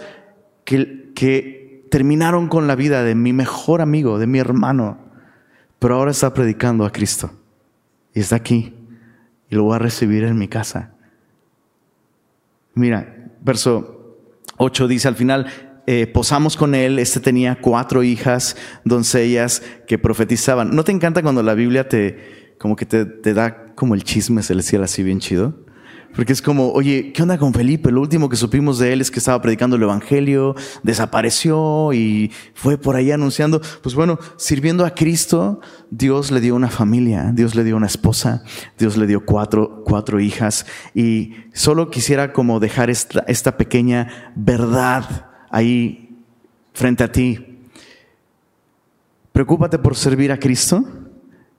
que, 0.67 1.11
que 1.15 1.87
terminaron 1.91 2.49
con 2.49 2.67
la 2.67 2.77
vida 2.77 3.03
de 3.03 3.15
mi 3.15 3.33
mejor 3.33 3.81
amigo, 3.81 4.19
de 4.19 4.27
mi 4.27 4.39
hermano, 4.39 4.99
pero 5.79 5.95
ahora 5.95 6.11
está 6.11 6.35
predicando 6.35 6.85
a 6.85 6.93
Cristo. 6.93 7.31
Y 8.13 8.21
está 8.21 8.37
aquí. 8.37 8.75
Y 9.49 9.55
lo 9.55 9.65
voy 9.65 9.77
a 9.77 9.79
recibir 9.79 10.25
en 10.25 10.37
mi 10.37 10.49
casa. 10.49 10.93
Mira, 12.75 13.31
verso 13.41 14.19
8 14.59 14.87
dice 14.87 15.09
al 15.09 15.17
final, 15.17 15.47
eh, 15.91 16.07
posamos 16.07 16.55
con 16.55 16.75
él, 16.75 16.99
este 16.99 17.19
tenía 17.19 17.63
cuatro 17.63 18.03
hijas, 18.03 18.57
doncellas 18.85 19.63
que 19.87 19.97
profetizaban. 19.97 20.77
¿No 20.77 20.85
te 20.85 20.93
encanta 20.93 21.23
cuando 21.23 21.43
la 21.43 21.55
Biblia 21.55 21.89
te, 21.89 22.55
como 22.59 22.77
que 22.77 22.85
te, 22.85 23.07
te 23.07 23.33
da 23.33 23.75
como 23.75 23.95
el 23.95 24.05
chisme 24.05 24.43
celestial 24.43 24.83
así 24.83 25.03
bien 25.03 25.19
chido? 25.19 25.55
Porque 26.15 26.35
es 26.35 26.43
como, 26.43 26.73
oye, 26.73 27.15
¿qué 27.15 27.23
onda 27.23 27.39
con 27.39 27.55
Felipe? 27.55 27.91
Lo 27.91 28.03
último 28.03 28.29
que 28.29 28.37
supimos 28.37 28.79
de 28.79 28.93
él 28.93 29.01
es 29.01 29.11
que 29.11 29.19
estaba 29.19 29.41
predicando 29.41 29.77
el 29.77 29.83
Evangelio, 29.83 30.55
desapareció 30.83 31.95
y 31.95 32.33
fue 32.53 32.77
por 32.77 32.95
ahí 32.95 33.11
anunciando. 33.11 33.63
Pues 33.83 33.95
bueno, 33.95 34.19
sirviendo 34.37 34.85
a 34.85 34.95
Cristo, 34.95 35.63
Dios 35.91 36.31
le 36.31 36.43
dio 36.43 36.55
una 36.55 36.69
familia, 36.69 37.33
Dios 37.33 37.55
le 37.55 37.65
dio 37.65 37.79
una 37.79 37.87
esposa, 37.87 38.43
Dios 38.79 38.99
le 38.99 39.07
dio 39.07 39.25
cuatro, 39.25 39.83
cuatro 39.87 40.21
hijas. 40.21 40.67
Y 40.95 41.33
solo 41.55 41.89
quisiera 41.89 42.35
como 42.35 42.61
dejar 42.61 42.91
esta, 42.91 43.21
esta 43.27 43.57
pequeña 43.57 44.35
verdad 44.37 45.28
ahí 45.51 46.09
frente 46.73 47.05
a 47.05 47.13
ti. 47.13 47.59
Preocúpate 49.33 49.79
por 49.79 49.97
servir 49.97 50.33
a 50.33 50.39
Cristo 50.39 50.85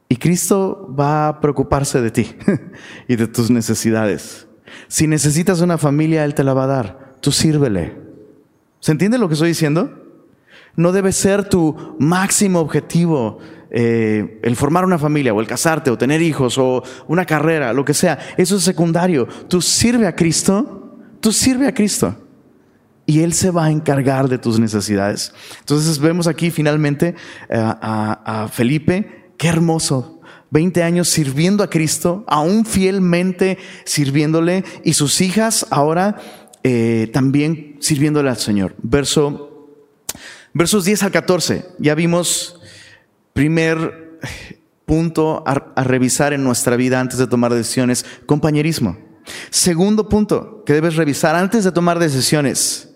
y 0.08 0.15
Cristo 0.15 0.93
va 0.98 1.27
a 1.27 1.41
preocuparse 1.41 2.01
de 2.01 2.12
ti 2.12 2.36
y 3.08 3.15
de 3.15 3.27
tus 3.27 3.50
necesidades. 3.50 4.48
Si 4.88 5.08
necesitas 5.08 5.62
una 5.62 5.77
familia, 5.77 6.25
Él 6.25 6.34
te 6.34 6.43
la 6.43 6.53
va 6.53 6.63
a 6.63 6.67
dar. 6.67 7.15
Tú 7.22 7.31
sírvele. 7.31 7.98
¿Se 8.79 8.91
entiende 8.91 9.17
lo 9.17 9.27
que 9.27 9.34
estoy 9.34 9.50
diciendo? 9.50 10.05
No 10.75 10.91
debe 10.91 11.12
ser 11.12 11.50
tu 11.50 11.96
máximo 12.00 12.60
objetivo 12.60 13.39
eh, 13.72 14.39
el 14.41 14.55
formar 14.55 14.86
una 14.86 14.98
familia 14.98 15.34
o 15.34 15.41
el 15.41 15.48
casarte 15.48 15.91
o 15.91 15.98
tener 15.98 16.22
hijos 16.22 16.58
o 16.58 16.84
una 17.08 17.25
carrera, 17.25 17.74
lo 17.74 17.86
que 17.86 17.93
sea. 17.93 18.17
Eso 18.38 18.55
es 18.55 18.63
secundario. 18.63 19.27
Tú 19.48 19.62
sirve 19.62 20.08
a 20.08 20.15
Cristo. 20.15 20.98
Tú 21.19 21.31
sirve 21.31 21.67
a 21.67 21.74
Cristo 21.74 22.15
y 23.10 23.24
Él 23.24 23.34
se 23.34 23.50
va 23.50 23.66
a 23.66 23.72
encargar 23.72 24.30
de 24.30 24.38
tus 24.38 24.60
necesidades. 24.60 25.34
Entonces 25.62 25.98
vemos 25.98 26.28
aquí 26.28 26.51
finalmente 26.51 27.16
eh, 27.50 27.58
a, 27.58 28.48
Felipe, 28.54 29.32
qué 29.36 29.48
hermoso, 29.48 30.22
20 30.51 30.84
años 30.84 31.10
sirviendo 31.10 31.63
a 31.63 31.72
Cristo, 31.72 32.24
aún 32.28 32.68
fielmente 32.68 33.58
sirviéndole, 33.84 34.63
y 34.84 34.94
sus 34.94 35.22
hijas 35.22 35.66
ahora 35.72 36.18
eh, 36.62 37.10
también 37.12 37.78
sirviéndole 37.80 38.30
al 38.30 38.38
Señor. 38.38 38.75
Verso, 38.84 39.72
versos 40.54 40.86
10 40.86 41.01
al 41.01 41.12
14, 41.12 41.66
ya 41.80 41.96
vimos 41.96 42.60
primer 43.34 44.20
punto 44.86 45.44
a 45.48 45.84
revisar 45.84 46.34
en 46.34 46.44
nuestra 46.44 46.75
vida 46.75 47.00
antes 47.00 47.18
de 47.18 47.25
tomar 47.25 47.56
decisiones, 47.56 48.06
compañerismo. 48.28 49.00
Segundo 49.50 50.10
punto 50.10 50.63
que 50.63 50.74
debes 50.74 50.96
revisar 50.96 51.36
antes 51.36 51.63
de 51.63 51.72
tomar 51.72 51.98
decisiones, 51.98 52.88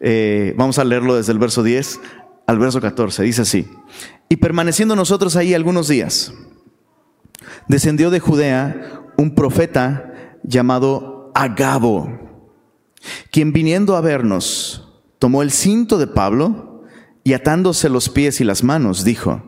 eh, 0.00 0.54
vamos 0.56 0.78
a 0.78 0.84
leerlo 0.84 1.14
desde 1.14 1.32
el 1.32 1.38
verso 1.38 1.62
10. 1.62 2.00
al 2.46 2.58
verso 2.58 2.80
14. 2.80 3.22
Dice 3.22 3.42
así, 3.42 3.68
y 4.28 4.36
permaneciendo 4.36 4.96
nosotros 4.96 5.36
ahí 5.36 5.54
algunos 5.54 5.86
días, 5.86 6.32
descendió 7.68 8.10
de 8.10 8.18
Judea 8.18 9.04
un 9.16 9.34
profeta 9.34 10.38
llamado 10.42 11.30
Agabo, 11.34 12.48
quien 13.30 13.52
viniendo 13.52 13.96
a 13.96 14.00
vernos, 14.00 15.00
tomó 15.20 15.42
el 15.42 15.52
cinto 15.52 15.96
de 15.98 16.08
Pablo 16.08 16.82
y 17.22 17.34
atándose 17.34 17.88
los 17.88 18.08
pies 18.08 18.40
y 18.40 18.44
las 18.44 18.64
manos, 18.64 19.04
dijo, 19.04 19.42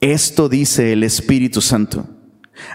esto 0.00 0.48
dice 0.48 0.92
el 0.92 1.02
Espíritu 1.02 1.60
Santo. 1.60 2.06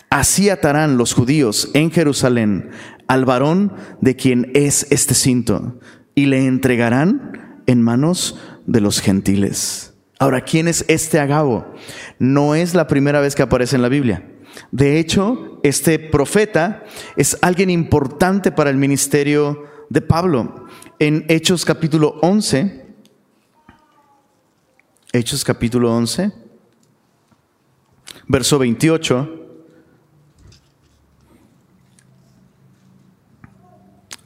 Así 0.10 0.50
atarán 0.50 0.98
los 0.98 1.14
judíos 1.14 1.70
en 1.74 1.92
Jerusalén 1.92 2.72
al 3.08 3.24
varón 3.24 3.74
de 4.02 4.16
quien 4.16 4.52
es 4.56 4.88
este 4.90 5.14
cinto 5.14 5.80
y 6.16 6.26
le 6.26 6.46
entregarán 6.46 7.62
en 7.68 7.82
manos 7.82 8.40
de 8.66 8.82
los 8.82 9.02
gentiles. 9.02 9.94
Ahora, 10.18 10.42
¿quién 10.42 10.68
es 10.70 10.86
este 10.88 11.20
Agabo? 11.20 11.74
No 12.20 12.56
es 12.56 12.74
la 12.74 12.88
primera 12.88 13.20
vez 13.20 13.36
que 13.36 13.44
aparece 13.44 13.76
en 13.76 13.82
la 13.82 13.90
Biblia. 13.90 14.32
De 14.72 14.98
hecho, 14.98 15.60
este 15.64 16.00
profeta 16.00 16.84
es 17.18 17.38
alguien 17.42 17.70
importante 17.70 18.52
para 18.52 18.70
el 18.70 18.78
ministerio 18.78 19.66
de 19.90 20.02
Pablo. 20.02 20.68
En 21.00 21.26
Hechos 21.28 21.66
capítulo 21.66 22.18
11, 22.22 22.86
Hechos 25.12 25.44
capítulo 25.44 25.94
11, 25.94 26.32
verso 28.28 28.58
28, 28.58 29.42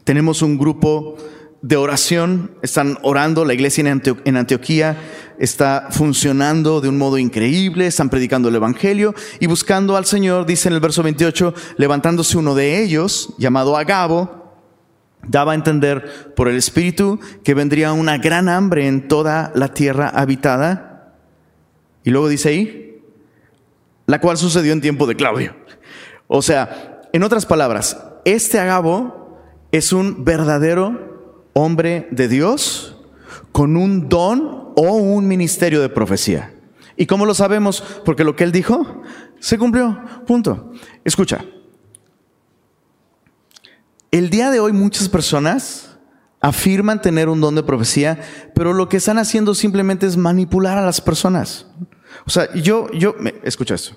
tenemos 0.03 0.41
un 0.41 0.57
grupo 0.57 1.17
de 1.61 1.75
oración, 1.75 2.51
están 2.61 2.97
orando, 3.01 3.43
la 3.43 3.53
iglesia 3.53 3.81
en, 3.81 4.37
Antioquía 4.37 4.97
está 5.37 5.87
funcionando 5.91 6.79
de 6.79 6.87
un 6.87 6.97
modo 6.97 7.17
increíble, 7.17 7.87
están 7.87 8.09
predicando 8.09 8.47
el 8.49 8.55
Evangelio 8.55 9.13
y 9.39 9.47
buscando 9.47 9.97
al 9.97 10.05
Señor, 10.05 10.45
dice 10.45 10.69
en 10.69 10.75
el 10.75 10.79
verso 10.79 11.03
28, 11.03 11.53
levantándose 11.77 12.37
uno 12.37 12.55
de 12.55 12.81
ellos, 12.81 13.33
llamado 13.37 13.75
Agabo, 13.75 14.39
daba 15.27 15.51
a 15.51 15.55
entender 15.55 16.33
por 16.35 16.47
el 16.47 16.55
Espíritu 16.55 17.19
que 17.43 17.53
vendría 17.53 17.91
una 17.91 18.17
gran 18.17 18.47
hambre 18.47 18.87
en 18.87 19.07
toda 19.07 19.51
la 19.53 19.73
tierra 19.73 20.09
habitada. 20.09 21.13
Y 22.05 22.11
luego 22.11 22.29
dice 22.29 22.49
ahí, 22.49 23.01
la 24.05 24.21
cual 24.21 24.37
sucedió 24.37 24.71
en 24.71 24.81
tiempo 24.81 25.07
de 25.07 25.15
Claudio. 25.15 25.55
O 26.27 26.41
sea, 26.41 27.01
en 27.11 27.23
otras 27.23 27.45
palabras, 27.45 27.97
este 28.23 28.59
Agabo 28.59 29.37
es 29.71 29.91
un 29.91 30.23
verdadero 30.23 31.08
hombre 31.63 32.07
de 32.11 32.27
Dios 32.27 32.97
con 33.51 33.77
un 33.77 34.09
don 34.09 34.71
o 34.75 34.93
un 34.93 35.27
ministerio 35.27 35.81
de 35.81 35.89
profecía. 35.89 36.53
¿Y 36.95 37.05
cómo 37.05 37.25
lo 37.25 37.33
sabemos? 37.33 37.83
Porque 38.03 38.23
lo 38.23 38.35
que 38.35 38.43
él 38.43 38.51
dijo 38.51 39.01
se 39.39 39.57
cumplió. 39.57 39.99
Punto. 40.27 40.71
Escucha. 41.03 41.45
El 44.11 44.29
día 44.29 44.49
de 44.51 44.59
hoy 44.59 44.73
muchas 44.73 45.07
personas 45.07 45.97
afirman 46.41 47.01
tener 47.01 47.29
un 47.29 47.41
don 47.41 47.55
de 47.55 47.63
profecía, 47.63 48.19
pero 48.55 48.73
lo 48.73 48.89
que 48.89 48.97
están 48.97 49.17
haciendo 49.17 49.53
simplemente 49.53 50.07
es 50.07 50.17
manipular 50.17 50.77
a 50.77 50.85
las 50.85 50.99
personas. 51.01 51.67
O 52.25 52.29
sea, 52.29 52.53
yo, 52.53 52.89
yo, 52.91 53.15
me, 53.19 53.35
escucha 53.43 53.75
esto. 53.75 53.95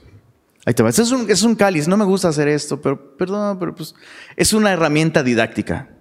Ahí 0.65 0.75
te 0.75 0.83
va. 0.83 0.91
Es 0.91 0.99
un, 1.11 1.31
es 1.31 1.43
un 1.43 1.55
cáliz, 1.55 1.89
no 1.89 1.97
me 1.97 2.05
gusta 2.05 2.29
hacer 2.29 2.49
esto, 2.49 2.81
pero 2.81 3.17
perdón, 3.17 3.59
pero 3.59 3.75
pues 3.75 3.95
es 4.37 4.53
una 4.53 4.73
herramienta 4.73 5.23
didáctica 5.23 5.92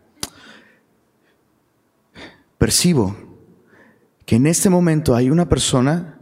percibo 2.62 3.16
que 4.24 4.36
en 4.36 4.46
este 4.46 4.70
momento 4.70 5.16
hay 5.16 5.32
una 5.32 5.50
persona, 5.50 6.20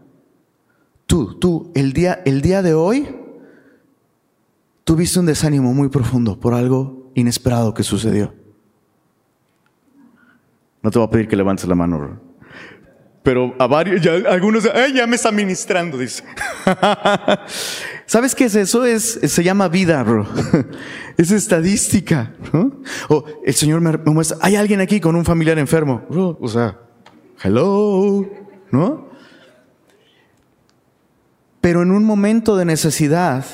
tú, 1.05 1.37
tú, 1.37 1.69
el 1.75 1.91
día, 1.91 2.21
el 2.25 2.41
día 2.41 2.61
de 2.61 2.73
hoy, 2.73 3.13
tuviste 4.85 5.19
un 5.19 5.25
desánimo 5.25 5.73
muy 5.73 5.89
profundo 5.89 6.39
por 6.39 6.53
algo 6.53 7.11
inesperado 7.13 7.73
que 7.73 7.83
sucedió. 7.83 8.33
No 10.81 10.89
te 10.89 10.97
voy 10.97 11.09
a 11.09 11.11
pedir 11.11 11.27
que 11.27 11.35
levantes 11.35 11.67
la 11.67 11.75
mano, 11.75 12.21
pero 13.21 13.53
a 13.59 13.67
varios, 13.67 14.01
ya, 14.01 14.13
algunos, 14.29 14.63
ya 14.95 15.05
me 15.07 15.17
está 15.17 15.33
ministrando, 15.33 15.97
dice. 15.97 16.23
¿Sabes 18.09 18.33
qué 18.33 18.45
es 18.45 18.55
eso? 18.55 18.85
Es, 18.85 19.19
se 19.21 19.43
llama 19.43 19.67
vida, 19.67 20.01
bro. 20.01 20.27
Es 21.15 21.29
estadística, 21.29 22.33
O 23.07 23.23
el 23.45 23.53
Señor 23.53 23.81
me, 23.81 23.97
muestra, 24.11 24.37
hay 24.41 24.55
alguien 24.55 24.81
aquí 24.81 24.99
con 24.99 25.15
un 25.15 25.23
familiar 25.23 25.59
enfermo. 25.59 26.01
O 26.09 26.47
sea, 26.47 26.79
hello, 27.43 28.27
¿no? 28.71 29.09
Pero 31.61 31.83
en 31.83 31.91
un 31.91 32.03
momento 32.03 32.57
de 32.57 32.65
necesidad, 32.65 33.45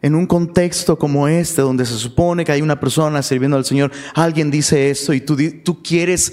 en 0.00 0.14
un 0.14 0.26
contexto 0.26 0.98
como 0.98 1.28
este, 1.28 1.60
donde 1.60 1.84
se 1.84 1.98
supone 1.98 2.46
que 2.46 2.52
hay 2.52 2.62
una 2.62 2.80
persona 2.80 3.22
sirviendo 3.22 3.58
al 3.58 3.66
Señor, 3.66 3.92
alguien 4.14 4.50
dice 4.50 4.88
esto 4.88 5.12
y 5.12 5.20
tú, 5.20 5.36
tú 5.62 5.82
quieres 5.82 6.32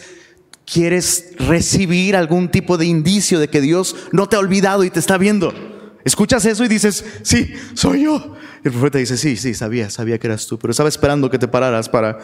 quieres 0.66 1.34
recibir 1.38 2.16
algún 2.16 2.50
tipo 2.50 2.78
de 2.78 2.86
indicio 2.86 3.40
de 3.40 3.50
que 3.50 3.60
Dios 3.60 3.94
no 4.14 4.30
te 4.30 4.38
ha 4.38 4.40
olvidado 4.40 4.86
y 4.86 4.90
te 4.90 5.00
está 5.00 5.18
viendo. 5.18 5.75
Escuchas 6.06 6.46
eso 6.46 6.64
y 6.64 6.68
dices, 6.68 7.04
sí, 7.24 7.52
soy 7.74 8.04
yo. 8.04 8.36
El 8.64 8.72
profeta 8.72 9.00
dice, 9.00 9.18
sí, 9.18 9.36
sí, 9.36 9.56
sabía, 9.56 9.90
sabía 9.90 10.20
que 10.20 10.28
eras 10.28 10.46
tú, 10.46 10.60
pero 10.60 10.70
estaba 10.70 10.88
esperando 10.88 11.32
que 11.32 11.40
te 11.40 11.48
pararas 11.48 11.90
para 11.90 12.20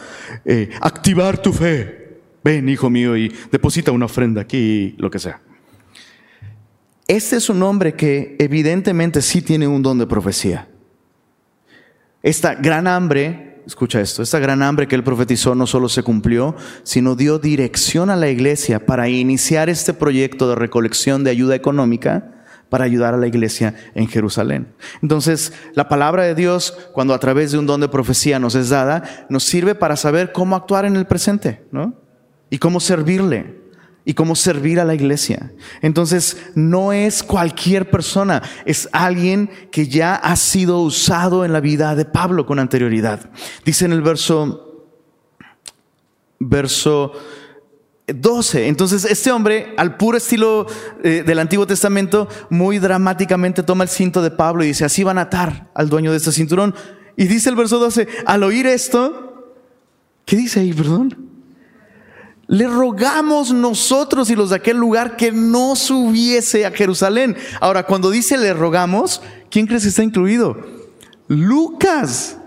eh, 0.46 0.70
activar 0.80 1.40
tu 1.40 1.52
fe. 1.52 2.20
Ven, 2.44 2.70
hijo 2.70 2.92
mío, 2.92 3.18
y 3.18 3.36
deposita 3.52 3.92
una 3.92 4.06
ofrenda 4.06 4.42
aquí, 4.42 4.94
lo 5.00 5.10
que 5.10 5.18
sea. 5.18 5.42
Este 7.08 7.38
es 7.38 7.50
un 7.50 7.64
hombre 7.64 7.96
que 7.96 8.36
evidentemente 8.38 9.20
sí 9.24 9.42
tiene 9.42 9.68
un 9.68 9.82
don 9.82 9.98
de 9.98 10.06
profecía. 10.06 10.68
Esta 12.22 12.54
gran 12.54 12.86
hambre 12.86 13.64
escucha 13.66 14.00
esto, 14.00 14.22
esta 14.22 14.38
gran 14.38 14.62
hambre 14.62 14.88
que 14.88 14.96
él 14.96 15.04
profetizó 15.04 15.56
no 15.56 15.66
solo 15.66 15.90
se 15.90 16.04
cumplió, 16.04 16.56
sino 16.84 17.16
dio 17.16 17.40
dirección 17.40 18.12
a 18.12 18.16
la 18.16 18.30
iglesia 18.30 18.86
para 18.86 19.10
iniciar 19.10 19.70
este 19.70 19.96
proyecto 19.96 20.48
de 20.50 20.56
recolección 20.56 21.24
de 21.24 21.32
ayuda 21.32 21.56
económica 21.56 22.41
para 22.72 22.86
ayudar 22.86 23.14
a 23.14 23.18
la 23.18 23.28
iglesia 23.28 23.76
en 23.96 24.08
Jerusalén. 24.08 24.74
Entonces, 25.02 25.52
la 25.76 25.90
palabra 25.90 26.24
de 26.24 26.36
Dios, 26.36 26.74
cuando 26.94 27.14
a 27.14 27.20
través 27.20 27.52
de 27.52 27.58
un 27.58 27.68
don 27.68 27.82
de 27.82 27.90
profecía 27.90 28.40
nos 28.40 28.56
es 28.56 28.70
dada, 28.70 29.26
nos 29.28 29.44
sirve 29.44 29.76
para 29.76 29.98
saber 29.98 30.32
cómo 30.32 30.56
actuar 30.56 30.86
en 30.86 30.96
el 30.96 31.06
presente, 31.06 31.66
¿no? 31.70 31.94
Y 32.50 32.60
cómo 32.60 32.80
servirle 32.80 33.60
y 34.06 34.14
cómo 34.14 34.38
servir 34.38 34.80
a 34.80 34.86
la 34.86 34.96
iglesia. 34.96 35.52
Entonces, 35.82 36.38
no 36.56 36.94
es 36.94 37.24
cualquier 37.24 37.92
persona, 37.92 38.42
es 38.64 38.88
alguien 38.94 39.50
que 39.70 39.90
ya 39.90 40.16
ha 40.16 40.38
sido 40.38 40.80
usado 40.80 41.44
en 41.44 41.52
la 41.52 41.60
vida 41.60 41.94
de 41.94 42.06
Pablo 42.06 42.46
con 42.46 42.58
anterioridad. 42.58 43.32
Dice 43.66 43.84
en 43.84 43.92
el 43.92 44.02
verso, 44.02 44.88
verso 46.40 47.12
12. 48.14 48.68
Entonces, 48.68 49.06
este 49.06 49.32
hombre, 49.32 49.74
al 49.78 49.98
puro 49.98 50.18
estilo 50.18 50.68
eh, 51.04 51.24
del 51.26 51.40
Antiguo 51.40 51.68
Testamento, 51.68 52.28
muy 52.50 52.80
dramáticamente 52.80 53.64
toma 53.64 53.84
el 53.84 53.90
cinto 53.90 54.22
de 54.22 54.32
Pablo 54.32 54.64
y 54.64 54.68
dice, 54.68 54.86
así 54.86 55.04
van 55.04 55.18
a 55.18 55.22
atar 55.22 55.70
al 55.74 55.90
dueño 55.90 56.12
de 56.12 56.18
este 56.18 56.32
cinturón. 56.32 56.76
Y 57.18 57.26
dice 57.26 57.50
el 57.50 57.56
verso 57.56 57.80
12, 57.80 58.08
al 58.26 58.44
oír 58.44 58.68
esto, 58.68 59.56
¿qué 60.26 60.36
dice 60.36 60.62
ahí, 60.62 60.74
perdón? 60.74 61.30
Le 62.48 62.68
rogamos 62.68 63.54
nosotros 63.54 64.30
y 64.30 64.36
los 64.36 64.50
de 64.50 64.58
aquel 64.58 64.78
lugar 64.78 65.16
que 65.16 65.32
no 65.32 65.76
subiese 65.76 66.66
a 66.66 66.72
Jerusalén. 66.72 67.38
Ahora, 67.62 67.84
cuando 67.86 68.10
dice 68.10 68.38
le 68.38 68.54
rogamos, 68.54 69.22
¿quién 69.50 69.68
crees 69.68 69.84
que 69.84 69.90
está 69.90 70.04
incluido? 70.04 70.58
Lucas. 71.28 72.38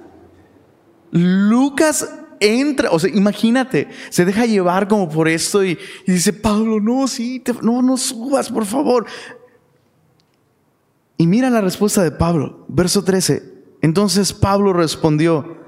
Lucas 1.10 2.06
entra, 2.40 2.90
o 2.90 2.98
sea, 2.98 3.10
imagínate, 3.14 3.88
se 4.10 4.24
deja 4.24 4.46
llevar 4.46 4.88
como 4.88 5.08
por 5.08 5.28
esto 5.28 5.64
y, 5.64 5.78
dice, 6.06 6.32
Pablo, 6.32 6.80
no, 6.80 7.08
sí, 7.08 7.42
no, 7.62 7.82
no 7.82 7.96
subas, 7.96 8.50
por 8.50 8.66
favor. 8.66 9.06
Y 11.16 11.26
mira 11.26 11.50
la 11.50 11.60
respuesta 11.60 12.02
de 12.02 12.10
Pablo, 12.10 12.64
verso 12.68 13.04
13. 13.04 13.54
Entonces 13.82 14.32
Pablo 14.32 14.72
respondió, 14.72 15.58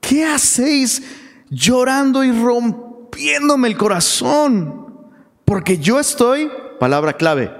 ¿qué 0.00 0.24
hacéis 0.24 1.02
llorando 1.50 2.24
y 2.24 2.32
rompiéndome 2.32 3.68
el 3.68 3.76
corazón, 3.76 4.86
porque 5.44 5.78
yo 5.78 5.98
estoy, 5.98 6.50
palabra 6.78 7.14
clave, 7.14 7.50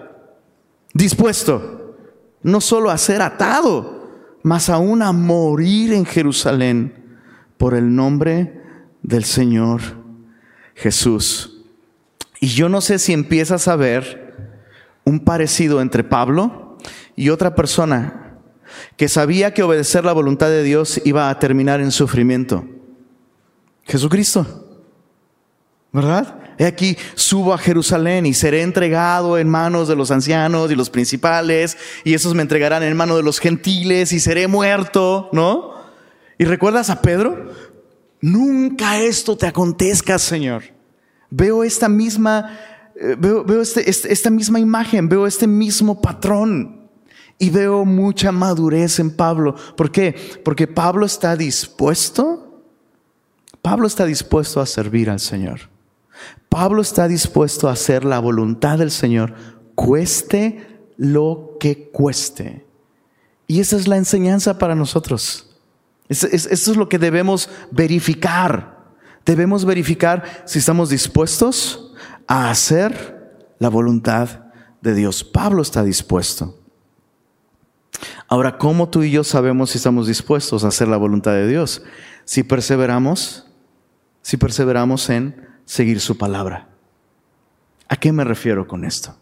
dispuesto 0.92 1.96
no 2.42 2.60
solo 2.60 2.90
a 2.90 2.98
ser 2.98 3.20
atado, 3.20 4.38
mas 4.42 4.68
aún 4.68 5.02
a 5.02 5.12
morir 5.12 5.92
en 5.92 6.04
Jerusalén 6.04 6.97
por 7.58 7.74
el 7.74 7.94
nombre 7.94 8.62
del 9.02 9.24
Señor 9.24 9.80
Jesús. 10.74 11.64
Y 12.40 12.48
yo 12.48 12.68
no 12.68 12.80
sé 12.80 12.98
si 12.98 13.12
empiezas 13.12 13.68
a 13.68 13.76
ver 13.76 14.54
un 15.04 15.20
parecido 15.20 15.80
entre 15.80 16.04
Pablo 16.04 16.78
y 17.16 17.30
otra 17.30 17.54
persona 17.54 18.38
que 18.96 19.08
sabía 19.08 19.54
que 19.54 19.62
obedecer 19.62 20.04
la 20.04 20.12
voluntad 20.12 20.48
de 20.48 20.62
Dios 20.62 21.00
iba 21.04 21.30
a 21.30 21.38
terminar 21.38 21.80
en 21.80 21.90
sufrimiento. 21.90 22.64
Jesucristo. 23.84 24.64
¿Verdad? 25.92 26.38
He 26.58 26.66
aquí, 26.66 26.96
subo 27.14 27.54
a 27.54 27.58
Jerusalén 27.58 28.26
y 28.26 28.34
seré 28.34 28.62
entregado 28.62 29.38
en 29.38 29.48
manos 29.48 29.88
de 29.88 29.96
los 29.96 30.10
ancianos 30.10 30.70
y 30.70 30.74
los 30.74 30.90
principales, 30.90 31.78
y 32.04 32.14
esos 32.14 32.34
me 32.34 32.42
entregarán 32.42 32.82
en 32.82 32.96
manos 32.96 33.16
de 33.16 33.22
los 33.22 33.38
gentiles 33.38 34.12
y 34.12 34.20
seré 34.20 34.48
muerto, 34.48 35.30
¿no? 35.32 35.77
¿Y 36.38 36.44
recuerdas 36.44 36.88
a 36.88 37.02
Pedro? 37.02 37.52
Nunca 38.20 39.00
esto 39.00 39.36
te 39.36 39.46
acontezca, 39.46 40.18
Señor. 40.18 40.62
Veo 41.30 41.64
esta 41.64 41.88
misma, 41.88 42.58
eh, 42.94 43.16
veo, 43.18 43.60
este, 43.60 43.88
este, 43.90 44.12
esta 44.12 44.30
misma 44.30 44.60
imagen, 44.60 45.08
veo 45.08 45.26
este 45.26 45.46
mismo 45.46 46.00
patrón. 46.00 46.88
Y 47.40 47.50
veo 47.50 47.84
mucha 47.84 48.32
madurez 48.32 48.98
en 48.98 49.14
Pablo. 49.14 49.54
¿Por 49.76 49.92
qué? 49.92 50.40
Porque 50.44 50.66
Pablo 50.66 51.06
está 51.06 51.36
dispuesto, 51.36 52.62
Pablo 53.62 53.86
está 53.86 54.04
dispuesto 54.06 54.60
a 54.60 54.66
servir 54.66 55.08
al 55.08 55.20
Señor. 55.20 55.60
Pablo 56.48 56.82
está 56.82 57.06
dispuesto 57.06 57.68
a 57.68 57.72
hacer 57.72 58.04
la 58.04 58.18
voluntad 58.18 58.78
del 58.78 58.90
Señor, 58.90 59.34
cueste 59.76 60.66
lo 60.96 61.56
que 61.60 61.90
cueste. 61.90 62.66
Y 63.46 63.60
esa 63.60 63.76
es 63.76 63.86
la 63.86 63.96
enseñanza 63.96 64.58
para 64.58 64.74
nosotros. 64.74 65.47
Eso 66.08 66.26
es 66.28 66.76
lo 66.76 66.88
que 66.88 66.98
debemos 66.98 67.50
verificar. 67.70 68.78
Debemos 69.24 69.64
verificar 69.64 70.42
si 70.46 70.58
estamos 70.58 70.88
dispuestos 70.88 71.92
a 72.26 72.50
hacer 72.50 73.44
la 73.58 73.68
voluntad 73.68 74.46
de 74.80 74.94
Dios. 74.94 75.22
Pablo 75.22 75.62
está 75.62 75.82
dispuesto. 75.82 76.58
Ahora, 78.26 78.58
¿cómo 78.58 78.88
tú 78.88 79.02
y 79.02 79.10
yo 79.10 79.24
sabemos 79.24 79.70
si 79.70 79.78
estamos 79.78 80.06
dispuestos 80.06 80.64
a 80.64 80.68
hacer 80.68 80.88
la 80.88 80.96
voluntad 80.96 81.32
de 81.32 81.48
Dios? 81.48 81.82
Si 82.24 82.42
perseveramos, 82.42 83.46
si 84.22 84.36
perseveramos 84.36 85.08
en 85.10 85.48
seguir 85.64 86.00
su 86.00 86.16
palabra. 86.16 86.68
¿A 87.88 87.96
qué 87.96 88.12
me 88.12 88.24
refiero 88.24 88.66
con 88.66 88.84
esto? 88.84 89.16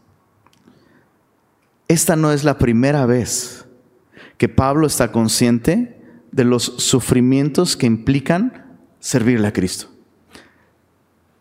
Esta 1.89 2.17
no 2.17 2.33
es 2.33 2.43
la 2.43 2.59
primera 2.59 3.07
vez 3.07 3.65
que 4.39 4.49
Pablo 4.49 4.87
está 4.87 5.13
consciente 5.13 5.96
de 6.33 6.45
los 6.45 6.65
sufrimientos 6.65 7.77
que 7.77 7.87
implican 7.87 8.79
servirle 9.01 9.49
a 9.49 9.53
Cristo. 9.53 9.89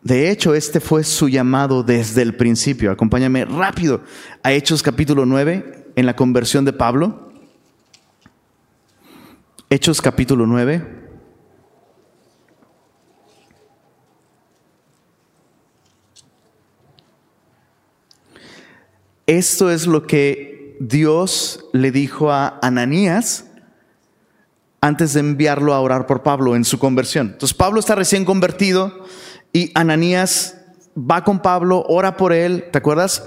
De 0.02 0.30
hecho, 0.30 0.54
este 0.54 0.78
fue 0.78 1.02
su 1.02 1.28
llamado 1.28 1.82
desde 1.82 2.22
el 2.22 2.36
principio. 2.36 2.92
Acompáñame 2.92 3.44
rápido 3.44 4.02
a 4.42 4.52
Hechos 4.52 4.82
capítulo 4.82 5.26
9 5.26 5.86
en 5.96 6.06
la 6.06 6.14
conversión 6.14 6.64
de 6.64 6.72
Pablo. 6.72 7.32
Hechos 9.68 10.00
capítulo 10.00 10.46
9. 10.46 11.06
Esto 19.26 19.72
es 19.72 19.88
lo 19.88 20.06
que 20.06 20.76
Dios 20.78 21.66
le 21.72 21.90
dijo 21.90 22.30
a 22.30 22.60
Ananías 22.62 23.45
antes 24.86 25.14
de 25.14 25.20
enviarlo 25.20 25.74
a 25.74 25.80
orar 25.80 26.06
por 26.06 26.22
Pablo 26.22 26.54
en 26.54 26.64
su 26.64 26.78
conversión. 26.78 27.30
Entonces 27.32 27.56
Pablo 27.56 27.80
está 27.80 27.94
recién 27.94 28.24
convertido 28.24 29.04
y 29.52 29.72
Ananías 29.74 30.58
va 30.96 31.22
con 31.22 31.40
Pablo, 31.40 31.84
ora 31.88 32.16
por 32.16 32.32
él, 32.32 32.64
¿te 32.72 32.78
acuerdas? 32.78 33.24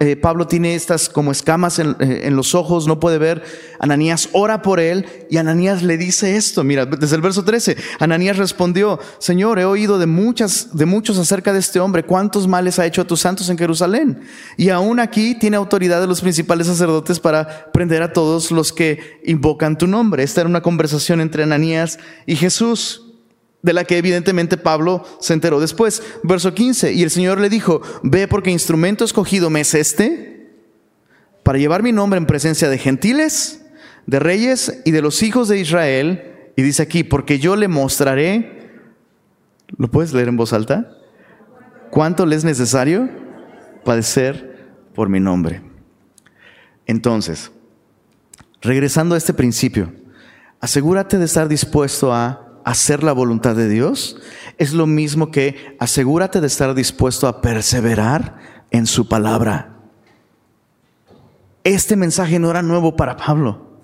Eh, 0.00 0.16
Pablo 0.16 0.46
tiene 0.46 0.74
estas 0.74 1.08
como 1.08 1.32
escamas 1.32 1.78
en, 1.78 1.96
eh, 1.98 2.22
en, 2.24 2.36
los 2.36 2.54
ojos, 2.54 2.86
no 2.86 3.00
puede 3.00 3.16
ver. 3.16 3.42
Ananías 3.78 4.28
ora 4.32 4.60
por 4.60 4.80
él 4.80 5.06
y 5.30 5.38
Ananías 5.38 5.82
le 5.82 5.96
dice 5.96 6.36
esto, 6.36 6.62
mira, 6.62 6.84
desde 6.84 7.16
el 7.16 7.22
verso 7.22 7.42
13, 7.42 7.76
Ananías 8.00 8.36
respondió, 8.36 9.00
Señor, 9.18 9.58
he 9.58 9.64
oído 9.64 9.98
de 9.98 10.06
muchas, 10.06 10.76
de 10.76 10.84
muchos 10.84 11.18
acerca 11.18 11.54
de 11.54 11.60
este 11.60 11.80
hombre, 11.80 12.04
cuántos 12.04 12.46
males 12.46 12.78
ha 12.78 12.84
hecho 12.84 13.00
a 13.00 13.06
tus 13.06 13.20
santos 13.20 13.48
en 13.48 13.56
Jerusalén. 13.56 14.20
Y 14.58 14.68
aún 14.68 15.00
aquí 15.00 15.34
tiene 15.34 15.56
autoridad 15.56 16.02
de 16.02 16.06
los 16.06 16.20
principales 16.20 16.66
sacerdotes 16.66 17.18
para 17.18 17.72
prender 17.72 18.02
a 18.02 18.12
todos 18.12 18.50
los 18.50 18.74
que 18.74 19.20
invocan 19.24 19.78
tu 19.78 19.86
nombre. 19.86 20.22
Esta 20.22 20.42
era 20.42 20.50
una 20.50 20.62
conversación 20.62 21.22
entre 21.22 21.44
Ananías 21.44 21.98
y 22.26 22.36
Jesús 22.36 23.05
de 23.62 23.72
la 23.72 23.84
que 23.84 23.98
evidentemente 23.98 24.56
Pablo 24.56 25.04
se 25.20 25.34
enteró 25.34 25.60
después. 25.60 26.02
Verso 26.22 26.54
15, 26.54 26.92
y 26.92 27.02
el 27.02 27.10
Señor 27.10 27.40
le 27.40 27.48
dijo, 27.48 27.82
ve 28.02 28.28
porque 28.28 28.50
instrumento 28.50 29.04
escogido 29.04 29.50
me 29.50 29.60
es 29.60 29.74
este, 29.74 30.50
para 31.42 31.58
llevar 31.58 31.82
mi 31.82 31.92
nombre 31.92 32.18
en 32.18 32.26
presencia 32.26 32.68
de 32.68 32.78
gentiles, 32.78 33.64
de 34.06 34.18
reyes 34.18 34.82
y 34.84 34.90
de 34.92 35.02
los 35.02 35.22
hijos 35.22 35.48
de 35.48 35.58
Israel. 35.58 36.32
Y 36.56 36.62
dice 36.62 36.82
aquí, 36.82 37.04
porque 37.04 37.38
yo 37.38 37.56
le 37.56 37.68
mostraré, 37.68 38.70
¿lo 39.76 39.90
puedes 39.90 40.12
leer 40.12 40.28
en 40.28 40.36
voz 40.36 40.52
alta? 40.52 40.90
¿Cuánto 41.90 42.26
le 42.26 42.36
es 42.36 42.44
necesario 42.44 43.08
padecer 43.84 44.68
por 44.94 45.08
mi 45.08 45.20
nombre? 45.20 45.62
Entonces, 46.86 47.50
regresando 48.60 49.14
a 49.14 49.18
este 49.18 49.34
principio, 49.34 49.92
asegúrate 50.60 51.18
de 51.18 51.24
estar 51.24 51.48
dispuesto 51.48 52.12
a 52.12 52.45
hacer 52.66 53.04
la 53.04 53.12
voluntad 53.12 53.54
de 53.54 53.68
Dios 53.68 54.16
es 54.58 54.72
lo 54.72 54.88
mismo 54.88 55.30
que 55.30 55.76
asegúrate 55.78 56.40
de 56.40 56.48
estar 56.48 56.74
dispuesto 56.74 57.28
a 57.28 57.40
perseverar 57.40 58.64
en 58.72 58.88
su 58.88 59.08
palabra. 59.08 59.76
Este 61.62 61.94
mensaje 61.94 62.40
no 62.40 62.50
era 62.50 62.62
nuevo 62.62 62.96
para 62.96 63.16
Pablo. 63.16 63.78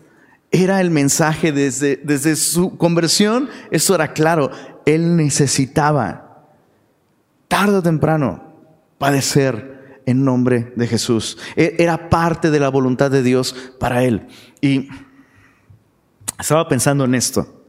Era 0.50 0.80
el 0.80 0.90
mensaje 0.90 1.52
desde, 1.52 2.00
desde 2.02 2.34
su 2.34 2.76
conversión. 2.76 3.48
Eso 3.70 3.94
era 3.94 4.12
claro. 4.12 4.50
Él 4.84 5.16
necesitaba, 5.16 6.48
tarde 7.46 7.76
o 7.76 7.82
temprano, 7.82 8.52
padecer 8.98 10.02
en 10.06 10.24
nombre 10.24 10.72
de 10.74 10.88
Jesús. 10.88 11.38
E, 11.54 11.76
era 11.78 12.10
parte 12.10 12.50
de 12.50 12.58
la 12.58 12.68
voluntad 12.68 13.12
de 13.12 13.22
Dios 13.22 13.54
para 13.78 14.02
él. 14.02 14.26
Y 14.60 14.88
estaba 16.36 16.68
pensando 16.68 17.04
en 17.04 17.14
esto 17.14 17.61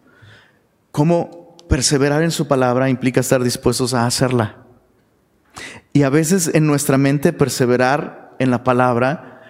cómo 0.94 1.58
perseverar 1.68 2.22
en 2.22 2.30
su 2.30 2.48
palabra 2.48 2.88
implica 2.88 3.20
estar 3.20 3.44
dispuestos 3.44 3.96
a 3.96 4.06
hacerla. 4.06 4.60
Y 5.92 6.04
a 6.04 6.10
veces 6.10 6.52
en 6.54 6.68
nuestra 6.68 7.00
mente 7.00 7.34
perseverar 7.34 8.36
en 8.38 8.52
la 8.52 8.64
palabra, 8.64 9.42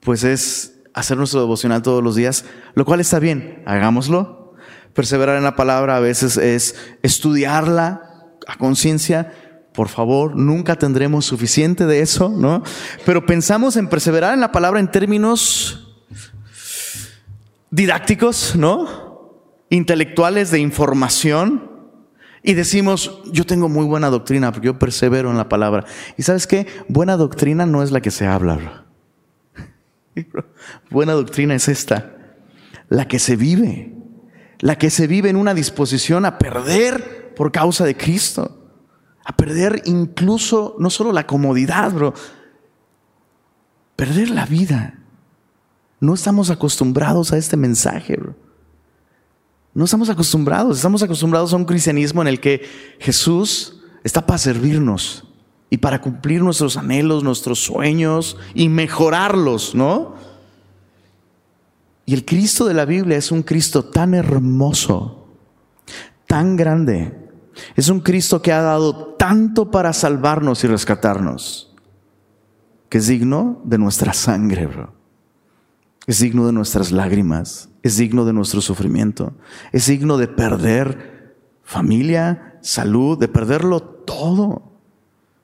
pues 0.00 0.24
es 0.24 0.80
hacer 0.94 1.18
nuestro 1.18 1.40
devocional 1.40 1.82
todos 1.82 2.02
los 2.02 2.16
días, 2.16 2.46
lo 2.74 2.86
cual 2.86 3.00
está 3.00 3.18
bien, 3.18 3.62
hagámoslo. 3.66 4.54
Perseverar 4.94 5.36
en 5.36 5.44
la 5.44 5.54
palabra 5.54 5.96
a 5.96 6.00
veces 6.00 6.38
es 6.38 6.76
estudiarla 7.02 8.30
a 8.46 8.56
conciencia. 8.56 9.34
Por 9.74 9.88
favor, 9.88 10.34
nunca 10.34 10.76
tendremos 10.76 11.26
suficiente 11.26 11.84
de 11.84 12.00
eso, 12.00 12.30
¿no? 12.30 12.62
Pero 13.04 13.26
pensamos 13.26 13.76
en 13.76 13.86
perseverar 13.86 14.32
en 14.32 14.40
la 14.40 14.50
palabra 14.50 14.80
en 14.80 14.90
términos 14.90 15.94
didácticos, 17.70 18.56
¿no? 18.56 19.11
Intelectuales 19.72 20.50
de 20.50 20.60
información 20.60 21.70
y 22.42 22.52
decimos, 22.52 23.22
yo 23.32 23.46
tengo 23.46 23.70
muy 23.70 23.86
buena 23.86 24.10
doctrina 24.10 24.52
porque 24.52 24.66
yo 24.66 24.78
persevero 24.78 25.30
en 25.30 25.38
la 25.38 25.48
palabra. 25.48 25.86
Y 26.18 26.24
sabes 26.24 26.46
qué? 26.46 26.66
Buena 26.88 27.16
doctrina 27.16 27.64
no 27.64 27.82
es 27.82 27.90
la 27.90 28.02
que 28.02 28.10
se 28.10 28.26
habla. 28.26 28.84
Buena 30.90 31.14
doctrina 31.14 31.54
es 31.54 31.68
esta, 31.68 32.16
la 32.90 33.08
que 33.08 33.18
se 33.18 33.34
vive, 33.36 33.94
la 34.58 34.76
que 34.76 34.90
se 34.90 35.06
vive 35.06 35.30
en 35.30 35.36
una 35.36 35.54
disposición 35.54 36.26
a 36.26 36.36
perder 36.36 37.32
por 37.34 37.50
causa 37.50 37.86
de 37.86 37.96
Cristo, 37.96 38.68
a 39.24 39.34
perder 39.34 39.80
incluso 39.86 40.76
no 40.78 40.90
solo 40.90 41.12
la 41.12 41.26
comodidad, 41.26 41.92
bro, 41.92 42.12
perder 43.96 44.28
la 44.28 44.44
vida. 44.44 44.98
No 45.98 46.12
estamos 46.12 46.50
acostumbrados 46.50 47.32
a 47.32 47.38
este 47.38 47.56
mensaje, 47.56 48.16
bro. 48.16 48.51
No 49.74 49.84
estamos 49.84 50.10
acostumbrados, 50.10 50.76
estamos 50.76 51.02
acostumbrados 51.02 51.52
a 51.52 51.56
un 51.56 51.64
cristianismo 51.64 52.20
en 52.22 52.28
el 52.28 52.40
que 52.40 52.66
Jesús 52.98 53.80
está 54.04 54.26
para 54.26 54.38
servirnos 54.38 55.24
y 55.70 55.78
para 55.78 56.00
cumplir 56.00 56.42
nuestros 56.42 56.76
anhelos, 56.76 57.24
nuestros 57.24 57.64
sueños 57.64 58.36
y 58.54 58.68
mejorarlos, 58.68 59.74
¿no? 59.74 60.14
Y 62.04 62.12
el 62.14 62.24
Cristo 62.26 62.66
de 62.66 62.74
la 62.74 62.84
Biblia 62.84 63.16
es 63.16 63.32
un 63.32 63.42
Cristo 63.42 63.84
tan 63.84 64.12
hermoso, 64.12 65.28
tan 66.26 66.56
grande. 66.56 67.18
Es 67.74 67.88
un 67.88 68.00
Cristo 68.00 68.42
que 68.42 68.52
ha 68.52 68.60
dado 68.60 69.14
tanto 69.14 69.70
para 69.70 69.92
salvarnos 69.92 70.62
y 70.64 70.66
rescatarnos, 70.66 71.72
que 72.88 72.98
es 72.98 73.06
digno 73.06 73.60
de 73.64 73.78
nuestra 73.78 74.12
sangre. 74.12 74.68
Es 76.06 76.18
digno 76.18 76.46
de 76.46 76.52
nuestras 76.52 76.90
lágrimas, 76.90 77.68
es 77.82 77.96
digno 77.96 78.24
de 78.24 78.32
nuestro 78.32 78.60
sufrimiento, 78.60 79.34
es 79.72 79.86
digno 79.86 80.16
de 80.16 80.28
perder 80.28 81.34
familia, 81.62 82.58
salud, 82.62 83.18
de 83.18 83.28
perderlo 83.28 83.80
todo. 83.80 84.72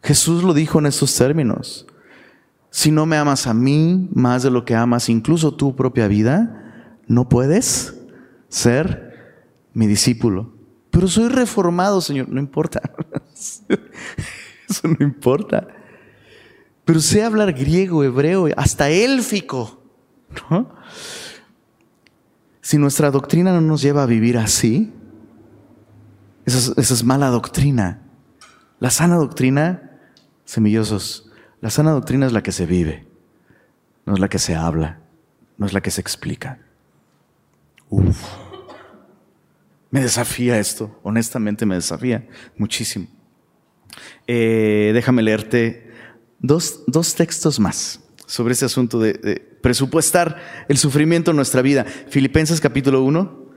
Jesús 0.03 0.42
lo 0.44 0.55
dijo 0.55 0.79
en 0.79 0.87
estos 0.87 1.14
términos. 1.16 1.87
Si 2.70 2.90
no 2.90 3.07
me 3.07 3.16
amas 3.16 3.46
a 3.46 3.55
mí 3.55 4.09
más 4.12 4.42
de 4.42 4.51
lo 4.51 4.64
que 4.64 4.74
amas 4.74 5.09
incluso 5.09 5.55
tu 5.55 5.74
propia 5.74 6.07
vida, 6.07 6.90
no 7.07 7.29
puedes 7.29 7.94
ser 8.48 9.09
mi 9.72 9.87
discípulo. 9.87 10.53
Pero 10.90 11.09
soy 11.09 11.29
reformado, 11.29 12.01
Señor, 12.01 12.29
no 12.29 12.40
importa. 12.40 12.81
Eso 14.68 14.88
no 14.88 15.05
importa. 15.05 15.66
Pero 16.85 17.01
sé 17.01 17.22
hablar 17.22 17.53
griego, 17.53 18.05
hebreo, 18.05 18.48
hasta 18.57 18.90
élfico. 18.90 19.83
Si 22.69 22.77
nuestra 22.77 23.11
doctrina 23.11 23.51
no 23.51 23.63
nos 23.63 23.81
lleva 23.81 24.03
a 24.03 24.07
vivir 24.07 24.37
así, 24.37 24.93
esa 26.45 26.75
es, 26.77 27.03
mala 27.03 27.29
doctrina. 27.29 28.03
La 28.79 28.91
sana 28.91 29.17
doctrina, 29.17 29.99
semillosos, 30.45 31.33
la 31.63 31.71
sana 31.71 31.93
doctrina 31.93 32.27
es 32.27 32.33
la 32.35 32.43
que 32.43 32.53
se 32.53 32.67
vive, 32.67 33.07
no 34.05 34.13
es 34.13 34.21
la 34.21 34.29
que 34.29 34.39
se 34.39 34.55
habla, 34.55 35.01
no 35.57 35.65
es 35.65 35.73
la 35.73 35.81
que 35.81 35.91
se 35.91 36.03
explica. 36.03 36.59
Uf. 37.89 38.23
Me 39.91 40.03
desafía 40.03 40.59
esto, 40.59 41.01
honestamente 41.03 41.65
me 41.65 41.77
desafía 41.77 42.29
muchísimo. 42.59 43.07
Eh, 44.27 44.91
déjame 44.93 45.23
leerte 45.23 45.91
dos, 46.39 46.85
textos 47.17 47.61
más 47.61 48.05
sobre 48.29 48.53
ese 48.53 48.67
asunto 48.67 49.01
de, 49.01 49.14
de, 49.14 49.37
presupuestar 49.37 50.37
el 50.69 50.77
sufrimiento 50.77 51.31
en 51.31 51.37
nuestra 51.37 51.62
vida. 51.62 51.85
Filipenses 51.85 52.61
capítulo 52.61 53.03
1. 53.03 53.49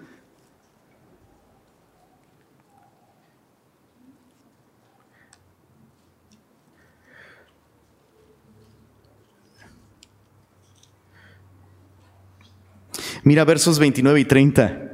Mira 13.24 13.44
versos 13.44 13.78
29 13.78 14.22
y 14.22 14.26
30. 14.26 14.88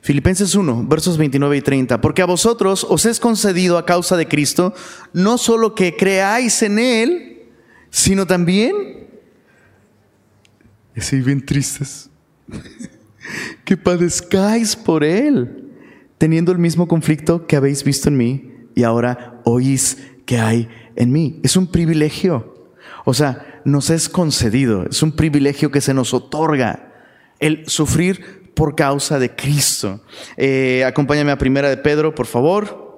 Filipenses 0.00 0.54
1, 0.54 0.86
versos 0.88 1.18
29 1.18 1.58
y 1.58 1.60
30. 1.60 2.00
Porque 2.00 2.22
a 2.22 2.26
vosotros 2.26 2.86
os 2.88 3.04
es 3.04 3.20
concedido 3.20 3.76
a 3.76 3.84
causa 3.84 4.16
de 4.16 4.26
Cristo 4.26 4.74
no 5.12 5.36
solo 5.36 5.74
que 5.74 5.94
creáis 5.94 6.62
en 6.62 6.78
Él, 6.78 7.29
sino 7.90 8.26
también, 8.26 9.08
y 10.94 11.16
bien 11.16 11.44
tristes, 11.44 12.10
que 13.64 13.76
padezcáis 13.76 14.76
por 14.76 15.04
Él, 15.04 15.70
teniendo 16.18 16.52
el 16.52 16.58
mismo 16.58 16.86
conflicto 16.86 17.46
que 17.46 17.56
habéis 17.56 17.84
visto 17.84 18.08
en 18.08 18.16
mí 18.16 18.52
y 18.74 18.82
ahora 18.82 19.40
oís 19.44 19.98
que 20.26 20.38
hay 20.38 20.68
en 20.96 21.10
mí. 21.10 21.40
Es 21.42 21.56
un 21.56 21.66
privilegio. 21.66 22.74
O 23.04 23.14
sea, 23.14 23.60
nos 23.64 23.90
es 23.90 24.08
concedido, 24.08 24.86
es 24.88 25.02
un 25.02 25.12
privilegio 25.12 25.70
que 25.70 25.80
se 25.80 25.94
nos 25.94 26.14
otorga 26.14 26.92
el 27.38 27.66
sufrir 27.68 28.52
por 28.54 28.76
causa 28.76 29.18
de 29.18 29.34
Cristo. 29.34 30.00
Eh, 30.36 30.84
acompáñame 30.86 31.32
a 31.32 31.38
Primera 31.38 31.68
de 31.68 31.78
Pedro, 31.78 32.14
por 32.14 32.26
favor. 32.26 32.90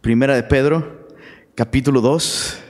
Primera 0.00 0.34
de 0.34 0.42
Pedro, 0.42 1.03
capítulo 1.54 2.00
2. 2.00 2.60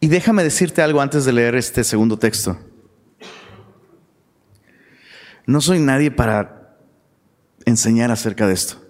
Y 0.00 0.08
déjame 0.08 0.44
decirte 0.44 0.82
algo 0.82 1.00
antes 1.00 1.24
de 1.24 1.32
leer 1.32 1.54
este 1.54 1.82
segundo 1.82 2.18
texto. 2.18 2.58
No 5.46 5.60
soy 5.60 5.78
nadie 5.78 6.10
para 6.10 6.76
enseñar 7.64 8.10
acerca 8.10 8.46
de 8.46 8.54
esto. 8.54 8.82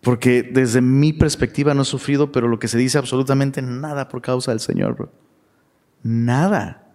Porque 0.00 0.42
desde 0.42 0.80
mi 0.80 1.12
perspectiva 1.12 1.74
no 1.74 1.82
he 1.82 1.84
sufrido, 1.84 2.30
pero 2.30 2.48
lo 2.48 2.58
que 2.58 2.68
se 2.68 2.78
dice 2.78 2.98
absolutamente 2.98 3.60
nada 3.60 4.08
por 4.08 4.22
causa 4.22 4.52
del 4.52 4.60
Señor, 4.60 4.94
bro. 4.94 5.12
Nada. 6.02 6.86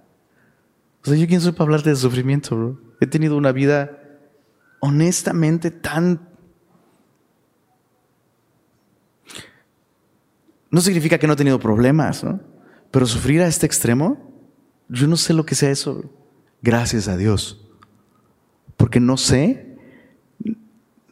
O 1.03 1.09
sea, 1.09 1.17
yo 1.17 1.27
quién 1.27 1.41
soy 1.41 1.51
para 1.51 1.65
hablarte 1.65 1.89
de 1.89 1.95
sufrimiento, 1.97 2.55
bro. 2.55 2.81
He 3.01 3.07
tenido 3.07 3.35
una 3.35 3.51
vida 3.51 4.02
honestamente 4.85 5.71
tan... 5.71 6.27
No 10.69 10.81
significa 10.81 11.17
que 11.17 11.25
no 11.25 11.33
he 11.33 11.37
tenido 11.37 11.57
problemas, 11.57 12.21
¿no? 12.21 12.41
Pero 12.91 13.05
sufrir 13.05 13.41
a 13.41 13.47
este 13.47 13.65
extremo, 13.65 14.17
yo 14.89 15.07
no 15.07 15.15
sé 15.15 15.33
lo 15.33 15.45
que 15.45 15.55
sea 15.55 15.69
eso. 15.69 16.11
Gracias 16.61 17.07
a 17.07 17.15
Dios. 17.15 17.65
Porque 18.75 18.99
no 18.99 19.15
sé 19.15 19.77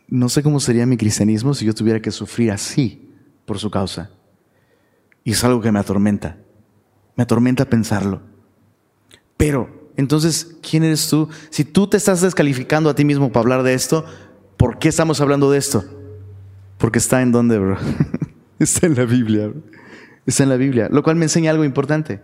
no 0.10 0.28
sé 0.28 0.44
cómo 0.44 0.60
sería 0.60 0.86
mi 0.86 0.98
cristianismo 0.98 1.54
si 1.54 1.66
yo 1.66 1.74
tuviera 1.74 2.02
que 2.02 2.12
sufrir 2.12 2.52
así 2.52 3.10
por 3.46 3.60
su 3.60 3.72
causa. 3.72 4.12
Y 5.24 5.32
es 5.32 5.44
algo 5.46 5.62
que 5.62 5.72
me 5.72 5.80
atormenta. 5.80 6.38
Me 7.16 7.24
atormenta 7.24 7.64
pensarlo. 7.64 8.22
Pero, 9.38 9.81
entonces, 9.98 10.56
¿quién 10.62 10.84
eres 10.84 11.08
tú? 11.10 11.30
Si 11.50 11.64
tú 11.64 11.88
te 11.88 11.98
estás 11.98 12.22
descalificando 12.22 12.90
a 12.90 12.96
ti 12.96 13.06
mismo 13.06 13.32
para 13.32 13.42
hablar 13.42 13.64
de 13.64 13.74
esto, 13.74 14.06
¿por 14.58 14.80
qué 14.80 14.90
estamos 14.90 15.22
hablando 15.22 15.52
de 15.52 15.58
esto? 15.58 15.84
Porque 16.78 17.00
está 17.00 17.22
en 17.22 17.32
dónde, 17.32 17.60
bro. 17.60 17.78
está 18.60 18.88
en 18.88 18.96
la 18.96 19.06
Biblia. 19.06 19.52
Está 20.26 20.44
en 20.44 20.50
la 20.50 20.58
Biblia. 20.58 20.88
Lo 20.92 21.04
cual 21.04 21.16
me 21.16 21.26
enseña 21.26 21.52
algo 21.52 21.66
importante. 21.66 22.22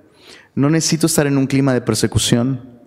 No 0.56 0.69
necesito 0.69 1.08
estar 1.08 1.27
en 1.27 1.38
un 1.38 1.47
clima 1.47 1.73
de 1.73 1.82
persecución 1.82 2.77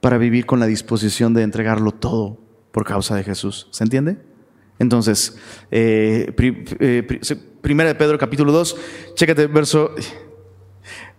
para 0.00 0.18
vivir 0.18 0.46
con 0.46 0.60
la 0.60 0.66
disposición 0.66 1.34
de 1.34 1.42
entregarlo 1.42 1.92
todo 1.92 2.38
por 2.72 2.84
causa 2.84 3.16
de 3.16 3.24
Jesús. 3.24 3.68
¿Se 3.70 3.84
entiende? 3.84 4.18
Entonces, 4.78 5.36
eh, 5.70 6.32
eh, 6.78 7.20
primera 7.60 7.88
de 7.88 7.94
Pedro 7.96 8.16
capítulo 8.18 8.52
2, 8.52 8.76
chécate 9.14 9.48
verso, 9.48 9.90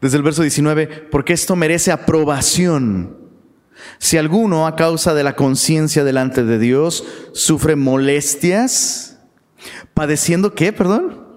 desde 0.01 0.17
el 0.17 0.23
verso 0.23 0.41
19, 0.41 1.07
porque 1.11 1.33
esto 1.33 1.55
merece 1.55 1.91
aprobación. 1.91 3.17
Si 3.97 4.17
alguno 4.17 4.67
a 4.67 4.75
causa 4.75 5.13
de 5.13 5.23
la 5.23 5.35
conciencia 5.35 6.03
delante 6.03 6.43
de 6.43 6.59
Dios 6.59 7.03
sufre 7.33 7.75
molestias, 7.75 9.19
padeciendo 9.93 10.53
qué, 10.53 10.71
perdón? 10.73 11.27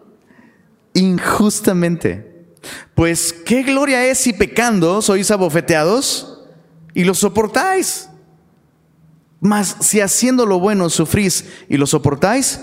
Injustamente. 0.94 2.46
Pues 2.94 3.32
qué 3.32 3.62
gloria 3.62 4.06
es 4.06 4.18
si 4.18 4.32
pecando 4.32 5.02
sois 5.02 5.30
abofeteados 5.30 6.44
y 6.94 7.04
lo 7.04 7.14
soportáis. 7.14 8.08
Mas 9.40 9.76
si 9.80 10.00
haciendo 10.00 10.46
lo 10.46 10.60
bueno 10.60 10.88
sufrís 10.88 11.44
y 11.68 11.76
lo 11.76 11.86
soportáis, 11.86 12.60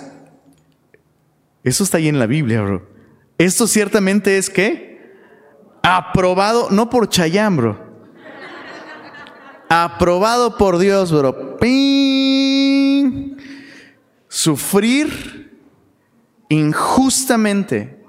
eso 1.64 1.84
está 1.84 1.98
ahí 1.98 2.08
en 2.08 2.20
la 2.20 2.26
Biblia, 2.26 2.62
bro. 2.62 2.88
Esto 3.38 3.68
ciertamente 3.68 4.38
es 4.38 4.50
que 4.50 4.89
aprobado, 5.84 6.70
no 6.70 6.90
por 6.90 7.10
Chayam, 7.10 7.58
bro. 7.58 7.90
Aprobado 9.70 10.58
por 10.58 10.78
Dios, 10.78 11.12
bro. 11.12 11.58
¡Ping! 11.58 13.38
Sufrir 14.28 15.60
injustamente 16.50 18.04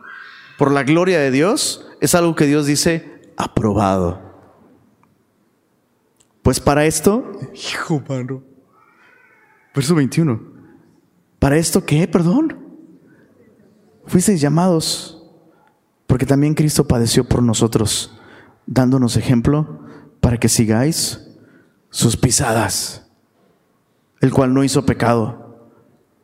por 0.58 0.72
la 0.72 0.82
gloria 0.82 1.18
de 1.18 1.30
Dios 1.30 1.86
es 2.00 2.14
algo 2.14 2.34
que 2.34 2.46
Dios 2.46 2.66
dice 2.66 3.22
aprobado. 3.36 4.20
Pues 6.42 6.60
para 6.60 6.86
esto, 6.86 7.32
hijo, 7.54 8.02
mano, 8.08 8.42
Verso 9.74 9.94
21. 9.94 10.40
¿Para 11.38 11.56
esto 11.56 11.84
qué? 11.84 12.08
Perdón. 12.08 12.58
Fuisteis 14.06 14.40
llamados 14.40 15.19
porque 16.10 16.26
también 16.26 16.54
Cristo 16.54 16.88
padeció 16.88 17.22
por 17.22 17.40
nosotros, 17.40 18.18
dándonos 18.66 19.16
ejemplo 19.16 19.78
para 20.18 20.38
que 20.38 20.48
sigáis 20.48 21.20
sus 21.88 22.16
pisadas, 22.16 23.06
el 24.20 24.32
cual 24.32 24.52
no 24.52 24.64
hizo 24.64 24.84
pecado, 24.84 25.70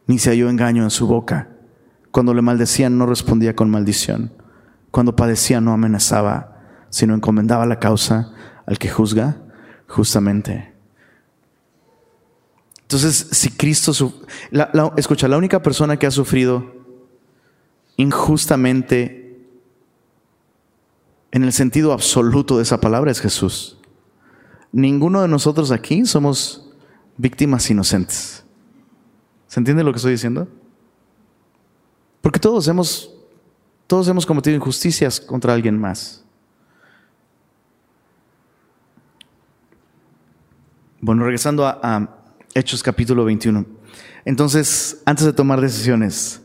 ni 0.09 0.19
se 0.19 0.31
halló 0.31 0.51
engaño 0.51 0.83
en 0.83 0.91
su 0.91 1.07
boca. 1.07 1.51
Cuando 2.11 2.35
le 2.35 2.43
maldecían 2.43 2.99
no 2.99 3.07
respondía 3.07 3.55
con 3.55 3.71
maldición. 3.71 4.33
Cuando 4.91 5.15
padecía 5.15 5.61
no 5.61 5.73
amenazaba, 5.73 6.65
sino 6.91 7.15
encomendaba 7.15 7.65
la 7.65 7.79
causa 7.79 8.33
al 8.67 8.81
que 8.81 8.91
juzga 8.91 9.37
justamente. 9.87 10.75
Entonces, 12.83 13.29
si 13.31 13.51
Cristo, 13.51 13.93
escucha, 14.97 15.29
la 15.29 15.39
única 15.39 15.63
persona 15.63 15.97
que 15.97 16.09
ha 16.09 16.11
sufrido 16.11 16.75
injustamente 17.97 19.26
en 21.37 21.45
el 21.45 21.53
sentido 21.53 21.93
absoluto 21.93 22.57
de 22.57 22.63
esa 22.63 22.81
palabra 22.81 23.11
es 23.11 23.21
Jesús. 23.21 23.77
Ninguno 24.73 25.21
de 25.21 25.29
nosotros 25.29 25.71
aquí 25.71 26.07
somos 26.07 26.71
víctimas 27.19 27.69
inocentes. 27.69 28.43
¿Se 29.47 29.61
entiende 29.61 29.85
lo 29.85 29.93
que 29.93 29.99
estoy 29.99 30.13
diciendo? 30.13 30.49
Porque 32.23 32.41
todos 32.41 32.67
hemos, 32.69 33.15
todos 33.87 34.09
hemos 34.09 34.25
cometido 34.25 34.57
injusticias 34.57 35.21
contra 35.21 35.53
alguien 35.53 35.79
más. 35.79 36.25
Bueno, 41.03 41.23
regresando 41.23 41.67
a 41.67 42.19
Hechos 42.55 42.83
capítulo 42.83 43.27
21. 43.27 43.67
Entonces, 44.25 45.03
antes 45.05 45.27
de 45.27 45.35
tomar 45.35 45.61
decisiones, 45.61 46.41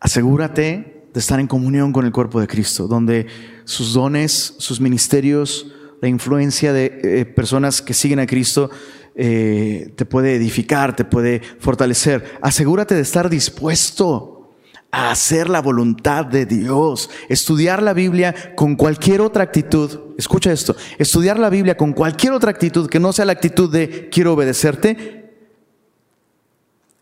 asegúrate 0.00 1.08
de 1.12 1.20
estar 1.20 1.38
en 1.38 1.46
comunión 1.46 1.92
con 1.92 2.06
el 2.06 2.12
cuerpo 2.12 2.40
de 2.40 2.46
Cristo, 2.46 2.88
donde 2.88 3.26
sus 3.66 3.92
dones, 3.92 4.54
sus 4.58 4.80
ministerios, 4.80 5.66
la 6.00 6.08
influencia 6.08 6.72
de 6.72 7.00
eh, 7.02 7.24
personas 7.26 7.82
que 7.82 7.94
siguen 7.94 8.20
a 8.20 8.26
Cristo 8.26 8.70
eh, 9.14 9.92
te 9.96 10.04
puede 10.06 10.36
edificar, 10.36 10.94
te 10.94 11.04
puede 11.04 11.42
fortalecer. 11.58 12.38
Asegúrate 12.40 12.94
de 12.94 13.00
estar 13.00 13.28
dispuesto 13.28 14.52
a 14.92 15.10
hacer 15.10 15.50
la 15.50 15.60
voluntad 15.60 16.24
de 16.24 16.46
Dios, 16.46 17.10
estudiar 17.28 17.82
la 17.82 17.92
Biblia 17.92 18.54
con 18.54 18.76
cualquier 18.76 19.20
otra 19.20 19.42
actitud. 19.42 20.14
Escucha 20.16 20.52
esto, 20.52 20.76
estudiar 20.98 21.38
la 21.38 21.50
Biblia 21.50 21.76
con 21.76 21.92
cualquier 21.92 22.34
otra 22.34 22.50
actitud 22.50 22.88
que 22.88 23.00
no 23.00 23.12
sea 23.12 23.24
la 23.24 23.32
actitud 23.32 23.70
de 23.70 24.08
quiero 24.10 24.34
obedecerte, 24.34 25.34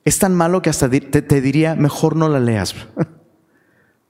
es 0.05 0.19
tan 0.19 0.35
malo 0.35 0.63
que 0.63 0.71
hasta 0.71 0.89
te, 0.89 1.01
te 1.01 1.41
diría, 1.41 1.75
mejor 1.75 2.17
no 2.17 2.29
la 2.29 2.41
leas. 2.41 2.75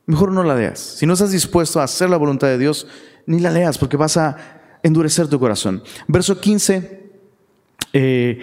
Mejor 0.06 0.32
no 0.32 0.42
la 0.42 0.54
leas. 0.54 0.78
Si 0.78 1.06
no 1.06 1.14
estás 1.14 1.32
dispuesto 1.32 1.80
a 1.80 1.84
hacer 1.84 2.10
la 2.10 2.16
voluntad 2.16 2.48
de 2.48 2.58
Dios, 2.58 2.86
ni 3.26 3.40
la 3.40 3.50
leas 3.50 3.78
porque 3.78 3.96
vas 3.96 4.16
a 4.16 4.36
endurecer 4.82 5.28
tu 5.28 5.40
corazón. 5.40 5.82
Verso 6.06 6.40
15 6.40 7.10
eh, 7.92 8.40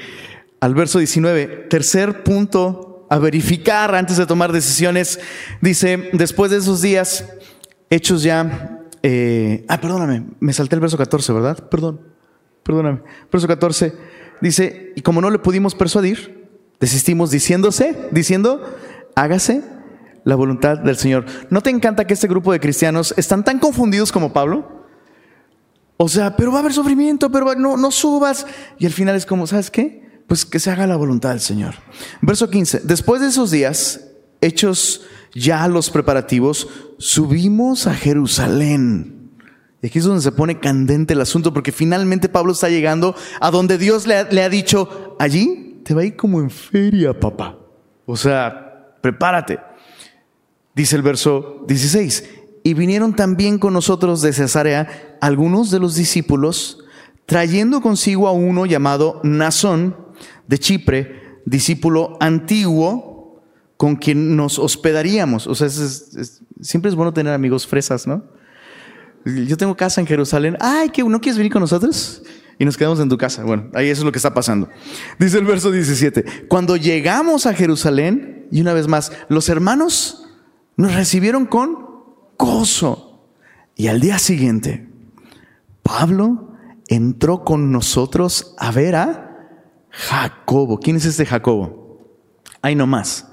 al 0.59 0.73
verso 0.73 0.97
19. 0.99 1.67
Tercer 1.69 2.23
punto 2.23 3.05
a 3.09 3.19
verificar 3.19 3.93
antes 3.93 4.17
de 4.17 4.25
tomar 4.25 4.51
decisiones. 4.51 5.19
Dice, 5.61 6.09
después 6.13 6.49
de 6.51 6.57
esos 6.57 6.81
días, 6.81 7.25
hechos 7.89 8.23
ya... 8.23 8.79
Eh, 9.03 9.65
ah, 9.67 9.81
perdóname, 9.81 10.25
me 10.39 10.53
salté 10.53 10.75
el 10.75 10.81
verso 10.81 10.95
14, 10.95 11.33
¿verdad? 11.33 11.69
Perdón, 11.69 12.01
perdóname. 12.63 13.01
Verso 13.31 13.47
14 13.47 13.93
dice, 14.41 14.93
y 14.95 15.01
como 15.01 15.21
no 15.21 15.29
le 15.29 15.39
pudimos 15.39 15.75
persuadir, 15.75 16.49
desistimos 16.79 17.31
diciéndose, 17.31 17.95
diciendo, 18.11 18.63
hágase 19.15 19.63
la 20.23 20.35
voluntad 20.35 20.77
del 20.77 20.97
Señor. 20.97 21.25
¿No 21.49 21.61
te 21.61 21.69
encanta 21.69 22.05
que 22.05 22.13
este 22.13 22.27
grupo 22.27 22.51
de 22.51 22.59
cristianos 22.59 23.13
están 23.17 23.43
tan 23.43 23.59
confundidos 23.59 24.11
como 24.11 24.33
Pablo? 24.33 24.85
O 25.97 26.09
sea, 26.09 26.35
pero 26.35 26.51
va 26.51 26.57
a 26.57 26.61
haber 26.61 26.73
sufrimiento, 26.73 27.31
pero 27.31 27.53
no, 27.55 27.77
no 27.77 27.91
subas. 27.91 28.45
Y 28.79 28.85
al 28.85 28.91
final 28.91 29.15
es 29.15 29.25
como, 29.25 29.45
¿sabes 29.47 29.69
qué? 29.69 30.23
Pues 30.27 30.45
que 30.45 30.59
se 30.59 30.71
haga 30.71 30.87
la 30.87 30.95
voluntad 30.95 31.29
del 31.29 31.41
Señor. 31.41 31.75
Verso 32.21 32.49
15. 32.49 32.81
Después 32.83 33.21
de 33.21 33.27
esos 33.27 33.51
días, 33.51 34.07
hechos 34.41 35.03
ya 35.33 35.67
los 35.67 35.89
preparativos, 35.89 36.67
subimos 36.97 37.87
a 37.87 37.93
Jerusalén. 37.93 39.31
Y 39.81 39.87
aquí 39.87 39.99
es 39.99 40.05
donde 40.05 40.21
se 40.21 40.31
pone 40.31 40.59
candente 40.59 41.13
el 41.13 41.21
asunto, 41.21 41.53
porque 41.53 41.71
finalmente 41.71 42.29
Pablo 42.29 42.53
está 42.53 42.69
llegando 42.69 43.15
a 43.39 43.49
donde 43.51 43.77
Dios 43.77 44.05
le 44.05 44.15
ha, 44.15 44.23
le 44.23 44.43
ha 44.43 44.49
dicho, 44.49 45.15
allí 45.19 45.81
te 45.83 45.93
va 45.93 46.01
a 46.01 46.05
ir 46.05 46.15
como 46.15 46.39
en 46.39 46.49
feria, 46.49 47.19
papá. 47.19 47.57
O 48.05 48.15
sea, 48.15 48.97
prepárate. 49.01 49.59
Dice 50.75 50.95
el 50.95 51.01
verso 51.01 51.63
16, 51.67 52.23
y 52.63 52.73
vinieron 52.73 53.15
también 53.15 53.59
con 53.59 53.73
nosotros 53.73 54.21
de 54.21 54.33
Cesarea 54.33 55.17
algunos 55.19 55.71
de 55.71 55.79
los 55.79 55.95
discípulos, 55.95 56.79
trayendo 57.25 57.81
consigo 57.81 58.27
a 58.27 58.31
uno 58.31 58.65
llamado 58.65 59.19
Nazón 59.23 59.95
de 60.47 60.57
Chipre, 60.57 61.39
discípulo 61.45 62.17
antiguo, 62.19 63.41
con 63.77 63.95
quien 63.95 64.35
nos 64.35 64.59
hospedaríamos. 64.59 65.47
O 65.47 65.55
sea, 65.55 65.67
siempre 66.61 66.89
es 66.89 66.95
bueno 66.95 67.13
tener 67.13 67.33
amigos 67.33 67.65
fresas, 67.65 68.05
¿no? 68.05 68.23
Yo 69.25 69.57
tengo 69.57 69.75
casa 69.75 70.01
en 70.01 70.07
Jerusalén. 70.07 70.57
Ay, 70.59 70.89
¿qué, 70.89 71.03
¿no 71.03 71.19
quieres 71.19 71.37
venir 71.37 71.51
con 71.51 71.61
nosotros? 71.61 72.23
Y 72.59 72.65
nos 72.65 72.77
quedamos 72.77 72.99
en 72.99 73.09
tu 73.09 73.17
casa. 73.17 73.43
Bueno, 73.43 73.69
ahí 73.73 73.89
eso 73.89 74.01
es 74.01 74.05
lo 74.05 74.11
que 74.11 74.19
está 74.19 74.33
pasando. 74.33 74.69
Dice 75.17 75.37
el 75.39 75.45
verso 75.45 75.71
17. 75.71 76.47
Cuando 76.47 76.75
llegamos 76.77 77.45
a 77.45 77.53
Jerusalén, 77.53 78.47
y 78.51 78.61
una 78.61 78.73
vez 78.73 78.87
más, 78.87 79.11
los 79.29 79.49
hermanos 79.49 80.20
nos 80.81 80.95
recibieron 80.95 81.45
con 81.45 81.77
gozo. 82.37 83.27
Y 83.75 83.87
al 83.87 83.99
día 83.99 84.19
siguiente, 84.19 84.89
Pablo 85.83 86.55
entró 86.87 87.43
con 87.43 87.71
nosotros 87.71 88.55
a 88.57 88.71
ver 88.71 88.95
a 88.95 89.59
Jacobo. 89.89 90.79
¿Quién 90.79 90.95
es 90.95 91.05
este 91.05 91.25
Jacobo? 91.25 91.99
Ahí 92.61 92.75
nomás. 92.75 93.27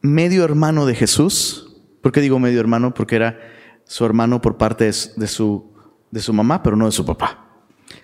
Medio 0.00 0.44
hermano 0.44 0.86
de 0.86 0.94
Jesús. 0.94 1.76
¿Por 2.02 2.12
qué 2.12 2.20
digo 2.20 2.38
medio 2.38 2.60
hermano? 2.60 2.94
Porque 2.94 3.16
era 3.16 3.38
su 3.84 4.04
hermano 4.04 4.40
por 4.40 4.56
parte 4.56 4.84
de 4.84 4.92
su, 5.26 5.72
de 6.10 6.20
su 6.20 6.32
mamá, 6.32 6.62
pero 6.62 6.76
no 6.76 6.86
de 6.86 6.92
su 6.92 7.04
papá. 7.04 7.46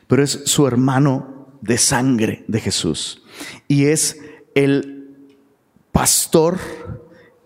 Pero 0.06 0.22
es 0.22 0.42
su 0.44 0.66
hermano 0.66 1.58
de 1.60 1.78
sangre 1.78 2.44
de 2.48 2.60
Jesús. 2.60 3.22
Y 3.68 3.86
es 3.86 4.20
el 4.54 5.16
pastor 5.92 6.58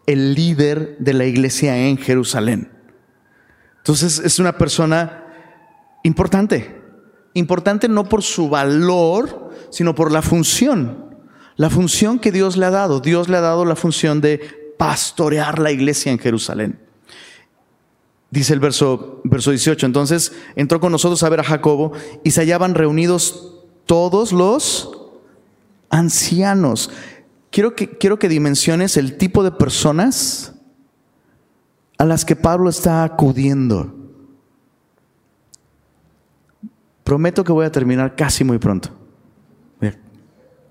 el 0.08 0.34
líder 0.34 0.96
de 0.98 1.12
la 1.12 1.26
iglesia 1.26 1.76
en 1.76 1.98
Jerusalén. 1.98 2.72
Entonces 3.76 4.18
es 4.18 4.38
una 4.38 4.56
persona 4.56 5.22
importante, 6.02 6.80
importante 7.34 7.90
no 7.90 8.08
por 8.08 8.22
su 8.22 8.48
valor, 8.48 9.50
sino 9.68 9.94
por 9.94 10.10
la 10.10 10.22
función, 10.22 11.14
la 11.56 11.68
función 11.68 12.18
que 12.18 12.32
Dios 12.32 12.56
le 12.56 12.64
ha 12.64 12.70
dado. 12.70 13.00
Dios 13.00 13.28
le 13.28 13.36
ha 13.36 13.42
dado 13.42 13.66
la 13.66 13.76
función 13.76 14.22
de 14.22 14.74
pastorear 14.78 15.58
la 15.58 15.72
iglesia 15.72 16.10
en 16.10 16.18
Jerusalén. 16.18 16.80
Dice 18.30 18.54
el 18.54 18.60
verso, 18.60 19.20
verso 19.24 19.50
18, 19.50 19.84
entonces 19.84 20.32
entró 20.56 20.80
con 20.80 20.90
nosotros 20.90 21.22
a 21.22 21.28
ver 21.28 21.40
a 21.40 21.44
Jacobo 21.44 21.92
y 22.24 22.30
se 22.30 22.40
hallaban 22.40 22.74
reunidos 22.74 23.56
todos 23.84 24.32
los 24.32 24.90
ancianos. 25.90 26.90
Quiero 27.58 27.74
que, 27.74 27.90
quiero 27.90 28.20
que 28.20 28.28
dimensiones 28.28 28.96
el 28.96 29.16
tipo 29.16 29.42
de 29.42 29.50
personas 29.50 30.54
a 31.98 32.04
las 32.04 32.24
que 32.24 32.36
Pablo 32.36 32.70
está 32.70 33.02
acudiendo. 33.02 33.96
Prometo 37.02 37.42
que 37.42 37.50
voy 37.50 37.66
a 37.66 37.72
terminar 37.72 38.14
casi 38.14 38.44
muy 38.44 38.58
pronto. 38.58 38.90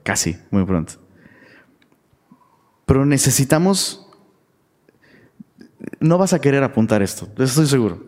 Casi, 0.02 0.38
muy 0.50 0.64
pronto. 0.64 0.94
Pero 2.86 3.06
necesitamos... 3.06 4.10
No 6.00 6.18
vas 6.18 6.32
a 6.32 6.40
querer 6.40 6.64
apuntar 6.64 7.02
esto, 7.02 7.28
estoy 7.38 7.68
seguro. 7.68 8.02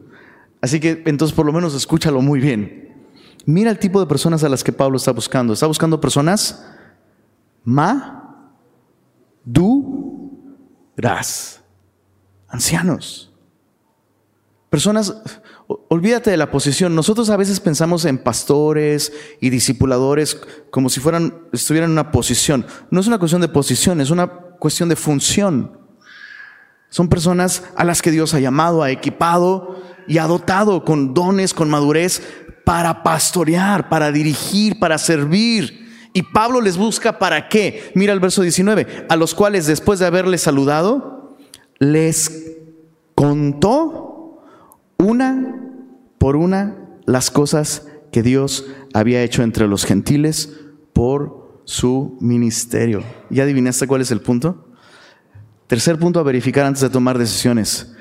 Así 0.62 0.80
que 0.80 1.04
entonces 1.06 1.36
por 1.36 1.46
lo 1.46 1.52
menos 1.52 1.76
escúchalo 1.76 2.22
muy 2.22 2.40
bien. 2.40 2.96
Mira 3.46 3.72
el 3.72 3.78
tipo 3.78 4.00
de 4.00 4.06
personas 4.06 4.46
a 4.46 4.48
las 4.48 4.64
que 4.64 4.72
Pablo 4.72 4.96
está 4.96 5.12
buscando. 5.12 5.52
Está 5.52 5.68
buscando 5.68 6.00
personas 6.00 6.66
ma 7.66 8.19
duras. 9.46 11.02
Ancianos. 12.48 13.32
Personas, 14.70 15.16
olvídate 15.88 16.30
de 16.30 16.38
la 16.38 16.52
posición. 16.52 16.94
Nosotros 16.96 17.30
a 17.30 17.38
veces 17.38 17.60
pensamos 17.60 18.06
en 18.06 18.20
pastores 18.20 19.12
y 19.42 19.50
discipuladores 19.50 20.40
como 20.70 20.90
si 20.90 21.00
fueran, 21.00 21.48
estuvieran 21.52 21.90
en 21.90 21.94
una 21.94 22.12
posición. 22.12 22.66
No 22.92 23.00
es 23.00 23.08
una 23.08 23.18
cuestión 23.18 23.42
de 23.42 23.48
posición, 23.48 24.00
es 24.00 24.12
una 24.12 24.28
cuestión 24.28 24.90
de 24.90 24.96
función. 24.96 25.80
Son 26.90 27.08
personas 27.08 27.64
a 27.76 27.84
las 27.84 28.02
que 28.02 28.12
Dios 28.12 28.34
ha 28.34 28.40
llamado, 28.40 28.84
ha 28.84 28.92
equipado 28.92 29.82
y 30.08 30.18
ha 30.18 30.26
dotado 30.26 30.84
con 30.86 31.14
dones, 31.14 31.54
con 31.54 31.70
madurez 31.70 32.22
para 32.66 33.02
pastorear, 33.02 33.90
para 33.90 34.12
dirigir, 34.12 34.80
para 34.80 34.98
servir. 34.98 35.89
Y 36.14 36.24
Pablo 36.24 36.62
les 36.62 36.78
busca 36.78 37.20
para 37.20 37.50
qué. 37.50 37.92
Mira 37.96 38.14
el 38.14 38.20
verso 38.20 38.42
19, 38.42 39.06
a 39.10 39.16
los 39.16 39.36
cuales 39.36 39.68
después 39.68 40.00
de 40.00 40.08
haberles 40.08 40.42
saludado, 40.42 41.38
les 41.78 42.58
contó 43.16 44.44
una 44.98 45.56
por 46.18 46.36
una 46.36 46.78
las 47.06 47.32
cosas 47.32 47.88
que 48.12 48.24
Dios 48.24 48.66
había 48.94 49.24
hecho 49.24 49.44
entre 49.44 49.68
los 49.68 49.86
gentiles 49.86 50.58
por 50.94 51.62
su 51.66 52.18
ministerio. 52.20 53.04
¿Ya 53.30 53.44
adivinaste 53.44 53.88
cuál 53.88 54.02
es 54.02 54.12
el 54.12 54.22
punto? 54.22 54.70
Tercer 55.68 56.00
punto 56.00 56.20
a 56.20 56.24
verificar 56.24 56.66
antes 56.66 56.82
de 56.82 56.90
tomar 56.90 57.18
decisiones. 57.20 57.94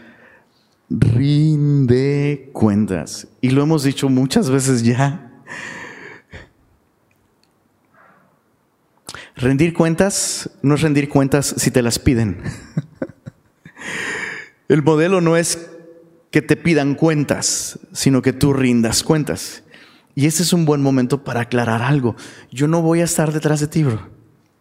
Rinde 0.88 2.50
cuentas. 2.54 3.28
Y 3.42 3.50
lo 3.50 3.62
hemos 3.62 3.82
dicho 3.82 4.08
muchas 4.08 4.48
veces 4.48 4.82
ya. 4.82 5.27
Rendir 9.38 9.72
cuentas 9.72 10.50
no 10.62 10.74
es 10.74 10.80
rendir 10.80 11.08
cuentas 11.08 11.54
si 11.56 11.70
te 11.70 11.80
las 11.80 12.00
piden. 12.00 12.38
El 14.68 14.82
modelo 14.82 15.20
no 15.20 15.36
es 15.36 15.70
que 16.32 16.42
te 16.42 16.56
pidan 16.56 16.96
cuentas, 16.96 17.78
sino 17.92 18.20
que 18.20 18.32
tú 18.32 18.52
rindas 18.52 19.04
cuentas. 19.04 19.62
Y 20.16 20.26
ese 20.26 20.42
es 20.42 20.52
un 20.52 20.64
buen 20.64 20.82
momento 20.82 21.22
para 21.22 21.42
aclarar 21.42 21.82
algo. 21.82 22.16
Yo 22.50 22.66
no 22.66 22.82
voy 22.82 23.00
a 23.00 23.04
estar 23.04 23.32
detrás 23.32 23.60
de 23.60 23.68
ti, 23.68 23.84
bro. 23.84 24.10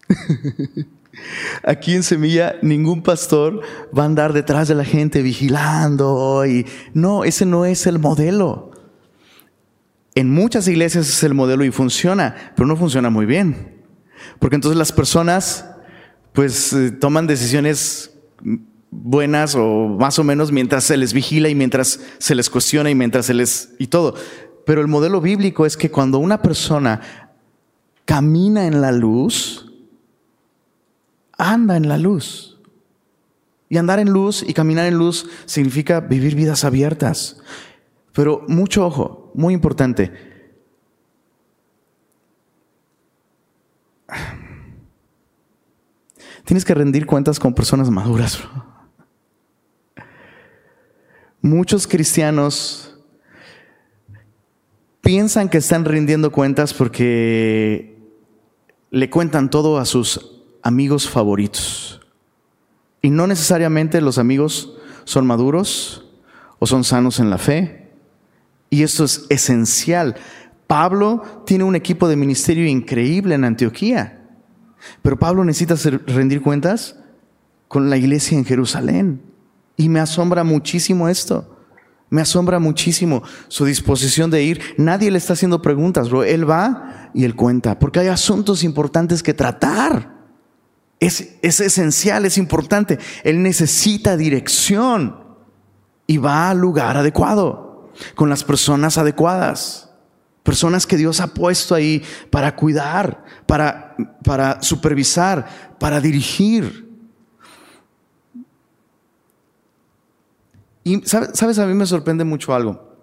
Aquí 1.64 1.96
en 1.96 2.04
Semilla 2.04 2.58
ningún 2.62 3.02
pastor 3.02 3.62
va 3.98 4.04
a 4.04 4.06
andar 4.06 4.32
detrás 4.32 4.68
de 4.68 4.76
la 4.76 4.86
gente 4.86 5.24
vigilando 5.24 6.46
y 6.46 6.68
no, 6.94 7.24
ese 7.24 7.48
no 7.48 7.66
es 7.66 7.88
el 7.88 7.98
modelo. 7.98 8.70
En 10.14 10.30
muchas 10.30 10.68
iglesias 10.68 11.10
es 11.10 11.24
el 11.24 11.34
modelo 11.34 11.66
y 11.66 11.72
funciona, 11.72 12.54
pero 12.56 12.68
no 12.68 12.76
funciona 12.78 13.10
muy 13.10 13.26
bien. 13.26 13.77
Porque 14.39 14.55
entonces 14.55 14.78
las 14.78 14.91
personas 14.91 15.65
pues 16.34 16.72
eh, 16.74 16.91
toman 16.91 17.28
decisiones 17.28 18.11
buenas 18.91 19.55
o 19.55 19.88
más 19.88 20.20
o 20.20 20.24
menos 20.24 20.51
mientras 20.51 20.84
se 20.84 20.97
les 20.97 21.13
vigila 21.13 21.49
y 21.49 21.55
mientras 21.55 21.99
se 22.18 22.36
les 22.36 22.49
cuestiona 22.49 22.89
y 22.89 22.95
mientras 22.95 23.26
se 23.26 23.34
les... 23.34 23.74
y 23.80 23.88
todo. 23.88 24.15
Pero 24.65 24.82
el 24.82 24.88
modelo 24.88 25.22
bíblico 25.22 25.65
es 25.65 25.78
que 25.78 25.89
cuando 25.89 26.20
una 26.20 26.41
persona 26.41 27.01
camina 28.05 28.68
en 28.68 28.82
la 28.82 28.91
luz, 28.91 29.72
anda 31.38 31.78
en 31.78 31.88
la 31.88 31.97
luz. 31.97 32.59
Y 33.70 33.78
andar 33.78 33.99
en 33.99 34.09
luz 34.09 34.43
y 34.47 34.53
caminar 34.53 34.86
en 34.86 34.97
luz 34.97 35.30
significa 35.45 35.99
vivir 35.99 36.36
vidas 36.36 36.63
abiertas. 36.63 37.38
Pero 38.13 38.45
mucho 38.47 38.86
ojo, 38.86 39.32
muy 39.36 39.53
importante. 39.53 40.27
Tienes 46.48 46.64
que 46.64 46.74
rendir 46.74 47.06
cuentas 47.06 47.41
con 47.41 47.54
personas 47.54 47.89
maduras. 47.89 48.39
Muchos 51.41 51.86
cristianos 51.86 52.98
piensan 55.02 55.50
que 55.50 55.58
están 55.58 55.84
rindiendo 55.84 56.32
cuentas 56.32 56.74
porque 56.74 58.00
le 58.91 59.10
cuentan 59.10 59.50
todo 59.50 59.78
a 59.78 59.84
sus 59.84 60.39
amigos 60.64 61.10
favoritos. 61.10 62.00
Y 63.02 63.10
no 63.10 63.28
necesariamente 63.28 64.00
los 64.00 64.18
amigos 64.18 64.74
son 65.04 65.28
maduros 65.28 66.06
o 66.60 66.66
son 66.66 66.86
sanos 66.86 67.20
en 67.20 67.30
la 67.30 67.39
fe. 67.39 67.91
Y 68.70 68.84
esto 68.84 69.04
es 69.04 69.26
esencial. 69.28 70.16
Pablo 70.66 71.43
tiene 71.45 71.66
un 71.66 71.76
equipo 71.76 72.08
de 72.08 72.16
ministerio 72.16 72.66
increíble 72.66 73.36
en 73.36 73.43
Antioquía. 73.43 74.16
Pero 75.02 75.18
Pablo 75.18 75.44
necesita 75.44 75.76
rendir 76.08 76.42
cuentas 76.42 76.96
con 77.68 77.90
la 77.90 77.98
iglesia 77.98 78.38
en 78.38 78.46
Jerusalén. 78.46 79.22
Y 79.76 79.90
me 79.90 80.00
asombra 80.00 80.44
muchísimo 80.44 81.08
esto. 81.10 81.58
Me 82.10 82.22
asombra 82.22 82.60
muchísimo 82.60 83.22
su 83.48 83.66
disposición 83.66 84.32
de 84.32 84.44
ir. 84.44 84.62
Nadie 84.78 85.12
le 85.12 85.18
está 85.18 85.34
haciendo 85.34 85.62
preguntas, 85.62 86.10
bro. 86.10 86.24
Él 86.24 86.50
va 86.50 87.12
y 87.14 87.26
él 87.26 87.36
cuenta, 87.36 87.80
porque 87.80 88.00
hay 88.00 88.08
asuntos 88.08 88.64
importantes 88.64 89.22
que 89.22 89.34
tratar. 89.34 90.16
Es, 91.00 91.36
es 91.42 91.60
esencial, 91.60 92.26
es 92.26 92.38
importante. 92.38 92.98
Él 93.24 93.44
necesita 93.44 94.16
dirección 94.16 95.28
y 96.08 96.18
va 96.18 96.50
al 96.50 96.60
lugar 96.60 96.98
adecuado, 96.98 97.92
con 98.16 98.30
las 98.30 98.44
personas 98.44 98.98
adecuadas. 98.98 99.87
Personas 100.48 100.88
que 100.88 100.95
Dios 100.95 101.20
ha 101.20 101.34
puesto 101.34 101.76
ahí 101.76 102.02
para 102.30 102.56
cuidar, 102.56 103.26
para, 103.45 103.98
para 104.24 104.62
supervisar, 104.62 105.76
para 105.78 106.00
dirigir. 106.00 106.89
Y 110.86 111.02
sabes, 111.04 111.60
a 111.60 111.68
mí 111.68 111.74
me 111.74 111.86
sorprende 111.86 112.24
mucho 112.24 112.56
algo. 112.56 112.95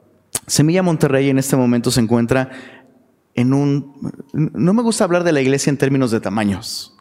Semilla 0.47 0.83
Monterrey 0.83 1.29
en 1.29 1.37
este 1.39 1.55
momento 1.55 1.91
se 1.91 2.01
encuentra 2.01 2.49
en 3.35 3.53
un... 3.53 3.93
No 4.33 4.73
me 4.73 4.81
gusta 4.81 5.05
hablar 5.05 5.23
de 5.23 5.33
la 5.33 5.43
iglesia 5.43 5.69
en 5.69 5.77
términos 5.77 6.11
de 6.13 6.21
tamaños, 6.21 6.97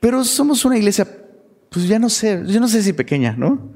pero 0.00 0.24
somos 0.24 0.64
una 0.64 0.78
iglesia, 0.78 1.06
pues 1.68 1.86
ya 1.86 1.98
no 1.98 2.08
sé, 2.08 2.42
yo 2.46 2.60
no 2.60 2.68
sé 2.68 2.82
si 2.82 2.94
pequeña, 2.94 3.34
¿no? 3.36 3.71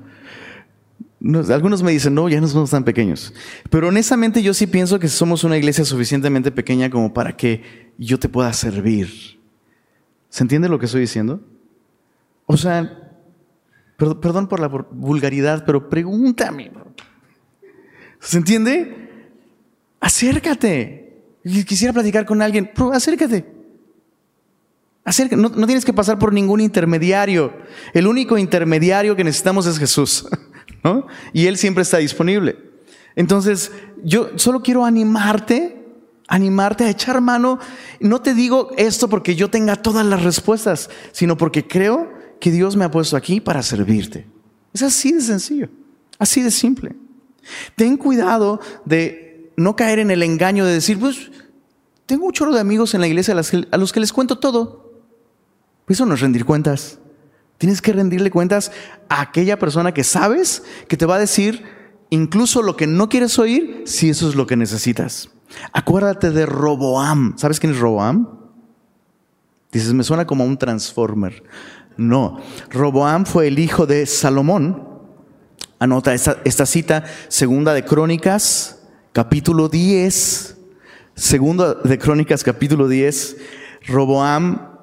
Algunos 1.50 1.82
me 1.82 1.92
dicen, 1.92 2.14
no, 2.14 2.28
ya 2.28 2.40
no 2.40 2.48
somos 2.48 2.70
tan 2.70 2.84
pequeños. 2.84 3.32
Pero 3.70 3.88
honestamente 3.88 4.42
yo 4.42 4.54
sí 4.54 4.66
pienso 4.66 4.98
que 4.98 5.08
somos 5.08 5.44
una 5.44 5.56
iglesia 5.56 5.84
suficientemente 5.84 6.50
pequeña 6.50 6.90
como 6.90 7.12
para 7.12 7.36
que 7.36 7.92
yo 7.98 8.18
te 8.18 8.28
pueda 8.28 8.52
servir. 8.52 9.38
¿Se 10.28 10.44
entiende 10.44 10.68
lo 10.68 10.78
que 10.78 10.86
estoy 10.86 11.00
diciendo? 11.00 11.40
O 12.46 12.56
sea, 12.56 13.12
perdón 13.96 14.48
por 14.48 14.60
la 14.60 14.68
vulgaridad, 14.68 15.64
pero 15.64 15.88
pregúntame. 15.88 16.70
¿Se 18.20 18.38
entiende? 18.38 19.30
Acércate. 20.00 21.22
Quisiera 21.66 21.92
platicar 21.92 22.26
con 22.26 22.42
alguien, 22.42 22.70
acércate. 22.92 23.46
Acércate. 25.04 25.40
No, 25.40 25.48
no 25.48 25.66
tienes 25.66 25.84
que 25.84 25.92
pasar 25.92 26.18
por 26.18 26.32
ningún 26.32 26.60
intermediario. 26.60 27.52
El 27.94 28.06
único 28.06 28.36
intermediario 28.36 29.16
que 29.16 29.24
necesitamos 29.24 29.66
es 29.66 29.78
Jesús. 29.78 30.28
Y 31.32 31.46
Él 31.46 31.56
siempre 31.56 31.82
está 31.82 31.98
disponible. 31.98 32.58
Entonces, 33.14 33.72
yo 34.04 34.30
solo 34.36 34.62
quiero 34.62 34.84
animarte, 34.84 35.84
animarte 36.28 36.84
a 36.84 36.90
echar 36.90 37.20
mano. 37.20 37.58
No 38.00 38.20
te 38.20 38.34
digo 38.34 38.70
esto 38.76 39.08
porque 39.08 39.34
yo 39.34 39.48
tenga 39.48 39.76
todas 39.76 40.04
las 40.04 40.22
respuestas, 40.22 40.90
sino 41.12 41.36
porque 41.36 41.66
creo 41.66 42.12
que 42.40 42.50
Dios 42.50 42.76
me 42.76 42.84
ha 42.84 42.90
puesto 42.90 43.16
aquí 43.16 43.40
para 43.40 43.62
servirte. 43.62 44.26
Es 44.74 44.82
así 44.82 45.12
de 45.12 45.22
sencillo, 45.22 45.68
así 46.18 46.42
de 46.42 46.50
simple. 46.50 46.94
Ten 47.76 47.96
cuidado 47.96 48.60
de 48.84 49.52
no 49.56 49.74
caer 49.74 50.00
en 50.00 50.10
el 50.10 50.22
engaño 50.22 50.66
de 50.66 50.74
decir, 50.74 50.98
pues, 50.98 51.30
tengo 52.04 52.26
un 52.26 52.32
chorro 52.32 52.52
de 52.52 52.60
amigos 52.60 52.94
en 52.94 53.00
la 53.00 53.08
iglesia 53.08 53.34
a 53.70 53.76
los 53.78 53.92
que 53.92 54.00
les 54.00 54.12
cuento 54.12 54.38
todo. 54.38 55.02
Pues 55.86 55.96
eso 55.96 56.06
no 56.06 56.14
es 56.14 56.20
rendir 56.20 56.44
cuentas. 56.44 56.98
Tienes 57.58 57.80
que 57.80 57.92
rendirle 57.92 58.30
cuentas 58.30 58.70
a 59.08 59.22
aquella 59.22 59.58
persona 59.58 59.92
que 59.92 60.04
sabes 60.04 60.62
que 60.88 60.96
te 60.96 61.06
va 61.06 61.16
a 61.16 61.20
decir 61.20 61.64
incluso 62.10 62.62
lo 62.62 62.76
que 62.76 62.86
no 62.86 63.08
quieres 63.08 63.38
oír 63.38 63.82
si 63.86 64.10
eso 64.10 64.28
es 64.28 64.34
lo 64.34 64.46
que 64.46 64.56
necesitas. 64.56 65.30
Acuérdate 65.72 66.30
de 66.30 66.44
Roboam. 66.46 67.34
¿Sabes 67.38 67.60
quién 67.60 67.72
es 67.72 67.78
Roboam? 67.78 68.28
Dices, 69.72 69.92
me 69.92 70.04
suena 70.04 70.26
como 70.26 70.44
un 70.44 70.58
transformer. 70.58 71.42
No, 71.96 72.40
Roboam 72.70 73.24
fue 73.24 73.48
el 73.48 73.58
hijo 73.58 73.86
de 73.86 74.06
Salomón. 74.06 74.86
Anota 75.78 76.14
esta, 76.14 76.38
esta 76.44 76.66
cita, 76.66 77.04
segunda 77.28 77.74
de 77.74 77.84
Crónicas, 77.84 78.82
capítulo 79.12 79.68
10. 79.68 80.56
Segunda 81.14 81.74
de 81.74 81.98
Crónicas, 81.98 82.44
capítulo 82.44 82.88
10. 82.88 83.36
Roboam 83.86 84.75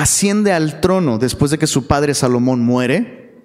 asciende 0.00 0.52
al 0.52 0.80
trono 0.80 1.18
después 1.18 1.50
de 1.50 1.58
que 1.58 1.66
su 1.66 1.86
padre 1.86 2.14
Salomón 2.14 2.60
muere. 2.60 3.42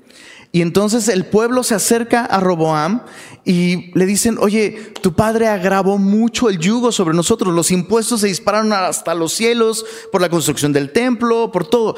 Y 0.53 0.61
entonces 0.61 1.09
el 1.09 1.25
pueblo 1.25 1.61
se 1.61 1.75
acerca 1.75 2.23
a 2.23 2.39
Roboam 2.39 3.03
y 3.43 3.91
le 3.97 4.05
dicen, 4.05 4.37
oye, 4.39 4.93
tu 5.01 5.13
padre 5.13 5.49
agravó 5.49 5.97
mucho 5.97 6.49
el 6.49 6.57
yugo 6.57 6.93
sobre 6.93 7.15
nosotros, 7.15 7.53
los 7.53 7.69
impuestos 7.69 8.21
se 8.21 8.27
dispararon 8.27 8.71
hasta 8.71 9.13
los 9.13 9.33
cielos 9.33 9.85
por 10.09 10.21
la 10.21 10.29
construcción 10.29 10.71
del 10.71 10.93
templo, 10.93 11.51
por 11.51 11.67
todo. 11.67 11.95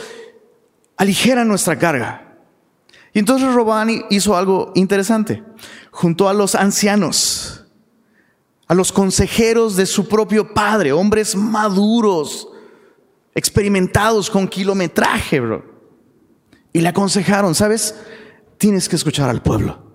Aligera 0.98 1.46
nuestra 1.46 1.78
carga. 1.78 2.38
Y 3.14 3.20
entonces 3.20 3.54
Roboam 3.54 4.06
hizo 4.10 4.36
algo 4.36 4.72
interesante. 4.74 5.44
Juntó 5.92 6.28
a 6.28 6.34
los 6.34 6.56
ancianos, 6.56 7.66
a 8.68 8.74
los 8.74 8.92
consejeros 8.92 9.76
de 9.76 9.86
su 9.86 10.08
propio 10.08 10.54
padre, 10.56 10.92
hombres 10.92 11.36
maduros, 11.36 12.49
experimentados 13.40 14.30
con 14.30 14.48
kilometraje, 14.48 15.40
bro. 15.40 15.64
Y 16.74 16.82
le 16.82 16.90
aconsejaron, 16.90 17.56
¿sabes? 17.56 17.96
Tienes 18.58 18.88
que 18.88 18.98
escuchar 18.98 19.30
al 19.30 19.42
pueblo. 19.42 19.90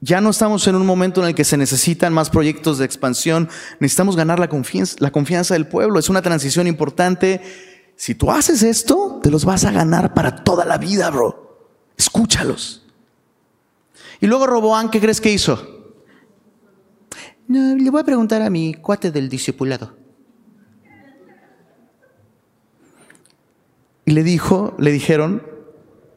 Ya 0.00 0.20
no 0.20 0.30
estamos 0.30 0.66
en 0.66 0.76
un 0.76 0.86
momento 0.86 1.20
en 1.20 1.28
el 1.28 1.34
que 1.34 1.44
se 1.44 1.58
necesitan 1.58 2.14
más 2.14 2.30
proyectos 2.30 2.78
de 2.78 2.86
expansión. 2.86 3.50
Necesitamos 3.80 4.16
ganar 4.16 4.38
la 4.38 4.48
confianza, 4.48 4.96
la 5.00 5.10
confianza 5.10 5.54
del 5.54 5.66
pueblo. 5.66 5.98
Es 5.98 6.08
una 6.08 6.22
transición 6.22 6.66
importante. 6.66 7.42
Si 7.96 8.14
tú 8.14 8.30
haces 8.30 8.62
esto, 8.62 9.20
te 9.22 9.30
los 9.30 9.44
vas 9.44 9.64
a 9.64 9.72
ganar 9.72 10.14
para 10.14 10.42
toda 10.42 10.64
la 10.64 10.78
vida, 10.78 11.10
bro. 11.10 11.68
Escúchalos. 11.98 12.86
Y 14.20 14.26
luego 14.26 14.46
Roboán, 14.46 14.88
¿qué 14.88 15.00
crees 15.00 15.20
que 15.20 15.32
hizo? 15.32 15.94
No, 17.48 17.76
le 17.76 17.90
voy 17.90 18.00
a 18.00 18.04
preguntar 18.04 18.40
a 18.40 18.48
mi 18.48 18.74
cuate 18.74 19.10
del 19.10 19.28
discipulado. 19.28 19.99
Y 24.10 24.12
le 24.12 24.24
dijo, 24.24 24.74
le 24.76 24.90
dijeron, 24.90 25.40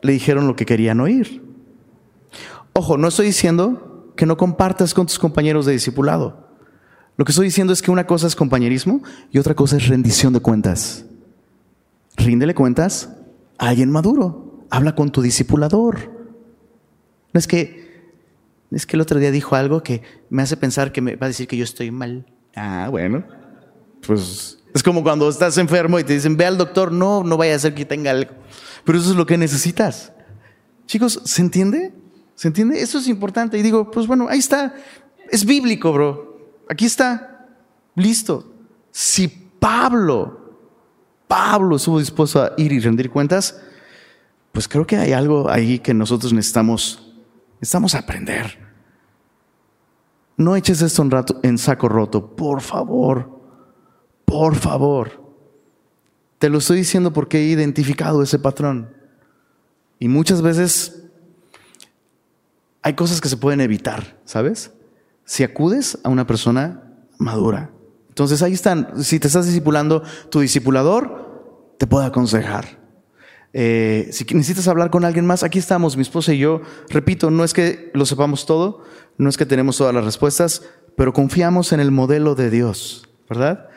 le 0.01 0.13
dijeron 0.13 0.47
lo 0.47 0.55
que 0.55 0.65
querían 0.65 0.99
oír. 0.99 1.43
Ojo, 2.73 2.97
no 2.97 3.09
estoy 3.09 3.27
diciendo 3.27 4.11
que 4.15 4.25
no 4.25 4.35
compartas 4.35 4.95
con 4.95 5.05
tus 5.05 5.19
compañeros 5.19 5.67
de 5.67 5.73
discipulado. 5.73 6.47
Lo 7.17 7.23
que 7.23 7.31
estoy 7.33 7.45
diciendo 7.45 7.71
es 7.71 7.83
que 7.83 7.91
una 7.91 8.07
cosa 8.07 8.25
es 8.25 8.35
compañerismo 8.35 9.03
y 9.29 9.37
otra 9.37 9.53
cosa 9.53 9.77
es 9.77 9.87
rendición 9.89 10.33
de 10.33 10.39
cuentas. 10.39 11.05
Ríndele 12.17 12.55
cuentas 12.55 13.11
a 13.59 13.67
alguien 13.67 13.91
maduro. 13.91 14.65
Habla 14.71 14.95
con 14.95 15.11
tu 15.11 15.21
discipulador. 15.21 16.09
No 17.31 17.37
es 17.37 17.45
que, 17.45 18.15
es 18.71 18.87
que 18.87 18.97
el 18.97 19.01
otro 19.01 19.19
día 19.19 19.29
dijo 19.29 19.55
algo 19.55 19.83
que 19.83 20.01
me 20.31 20.41
hace 20.41 20.57
pensar 20.57 20.93
que 20.93 21.01
me 21.01 21.15
va 21.15 21.27
a 21.27 21.29
decir 21.29 21.47
que 21.47 21.57
yo 21.57 21.63
estoy 21.63 21.91
mal. 21.91 22.25
Ah, 22.55 22.87
bueno. 22.89 23.23
Pues 24.03 24.62
es 24.73 24.81
como 24.81 25.03
cuando 25.03 25.29
estás 25.29 25.57
enfermo 25.57 25.99
y 25.99 26.03
te 26.03 26.13
dicen, 26.13 26.35
ve 26.35 26.45
al 26.45 26.57
doctor, 26.57 26.91
no, 26.91 27.23
no 27.23 27.37
vaya 27.37 27.55
a 27.55 27.59
ser 27.59 27.75
que 27.75 27.85
tenga 27.85 28.11
algo. 28.11 28.31
Pero 28.83 28.97
eso 28.97 29.11
es 29.11 29.15
lo 29.15 29.25
que 29.25 29.37
necesitas. 29.37 30.11
Chicos, 30.87 31.21
¿se 31.23 31.41
entiende? 31.41 31.93
¿Se 32.35 32.47
entiende? 32.47 32.81
Eso 32.81 32.97
es 32.97 33.07
importante. 33.07 33.57
Y 33.57 33.61
digo, 33.61 33.91
pues 33.91 34.07
bueno, 34.07 34.27
ahí 34.29 34.39
está. 34.39 34.73
Es 35.29 35.45
bíblico, 35.45 35.93
bro. 35.93 36.55
Aquí 36.69 36.85
está. 36.85 37.47
Listo. 37.95 38.51
Si 38.91 39.27
Pablo, 39.27 40.57
Pablo 41.27 41.75
estuvo 41.75 41.99
dispuesto 41.99 42.41
a 42.41 42.53
ir 42.57 42.71
y 42.71 42.79
rendir 42.79 43.09
cuentas, 43.09 43.61
pues 44.51 44.67
creo 44.67 44.85
que 44.85 44.97
hay 44.97 45.13
algo 45.13 45.49
ahí 45.49 45.79
que 45.79 45.93
nosotros 45.93 46.33
necesitamos, 46.33 47.13
necesitamos 47.55 47.95
aprender. 47.95 48.59
No 50.37 50.55
eches 50.55 50.81
esto 50.81 51.01
en, 51.03 51.11
rato, 51.11 51.39
en 51.43 51.57
saco 51.57 51.87
roto, 51.87 52.35
por 52.35 52.61
favor, 52.61 53.32
por 54.33 54.55
favor. 54.55 55.11
Te 56.39 56.49
lo 56.49 56.57
estoy 56.57 56.77
diciendo 56.77 57.13
porque 57.13 57.37
he 57.37 57.43
identificado 57.43 58.23
ese 58.23 58.39
patrón. 58.39 58.89
Y 59.99 60.07
muchas 60.07 60.41
veces 60.41 61.03
hay 62.81 62.95
cosas 62.95 63.21
que 63.21 63.29
se 63.29 63.37
pueden 63.37 63.61
evitar, 63.61 64.19
¿sabes? 64.25 64.71
Si 65.23 65.43
acudes 65.43 65.99
a 66.03 66.09
una 66.09 66.25
persona 66.25 66.81
madura. 67.19 67.69
Entonces 68.09 68.41
ahí 68.41 68.53
están, 68.53 69.03
si 69.03 69.19
te 69.19 69.27
estás 69.27 69.45
discipulando, 69.45 70.01
tu 70.31 70.39
discipulador 70.39 71.75
te 71.77 71.85
puede 71.85 72.07
aconsejar. 72.07 72.79
Eh, 73.53 74.09
si 74.11 74.25
necesitas 74.33 74.67
hablar 74.67 74.89
con 74.89 75.05
alguien 75.05 75.27
más, 75.27 75.43
aquí 75.43 75.59
estamos, 75.59 75.95
mi 75.95 76.01
esposa 76.01 76.33
y 76.33 76.39
yo. 76.39 76.61
Repito, 76.89 77.29
no 77.29 77.43
es 77.43 77.53
que 77.53 77.91
lo 77.93 78.07
sepamos 78.07 78.47
todo, 78.47 78.81
no 79.19 79.29
es 79.29 79.37
que 79.37 79.45
tenemos 79.45 79.77
todas 79.77 79.93
las 79.93 80.03
respuestas, 80.03 80.63
pero 80.97 81.13
confiamos 81.13 81.71
en 81.71 81.79
el 81.79 81.91
modelo 81.91 82.33
de 82.33 82.49
Dios, 82.49 83.07
¿verdad? 83.29 83.69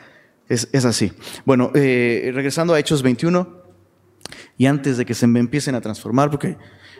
Es, 0.49 0.85
así. 0.85 1.11
Bueno, 1.45 1.71
eh, 1.75 2.31
regresando 2.33 2.73
a 2.73 2.79
Hechos 2.79 3.01
21, 3.01 3.63
y 4.57 4.65
antes 4.65 4.97
de 4.97 5.05
que 5.05 5.13
se 5.13 5.27
me 5.27 5.39
empiecen 5.39 5.75
a 5.75 5.81
transformar, 5.81 6.29
porque 6.29 6.57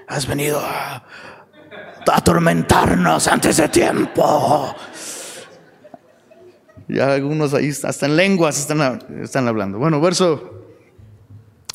has 0.08 0.28
venido 0.28 0.60
a, 0.60 1.06
atormentarnos 2.12 3.28
antes 3.28 3.58
de 3.58 3.70
tiempo. 3.70 4.76
Ya 6.88 7.14
algunos 7.14 7.54
ahí, 7.54 7.70
hasta 7.70 8.06
en 8.06 8.16
lenguas 8.16 8.60
están, 8.60 9.22
están 9.22 9.48
hablando. 9.48 9.78
Bueno, 9.78 10.00
verso 10.00 10.58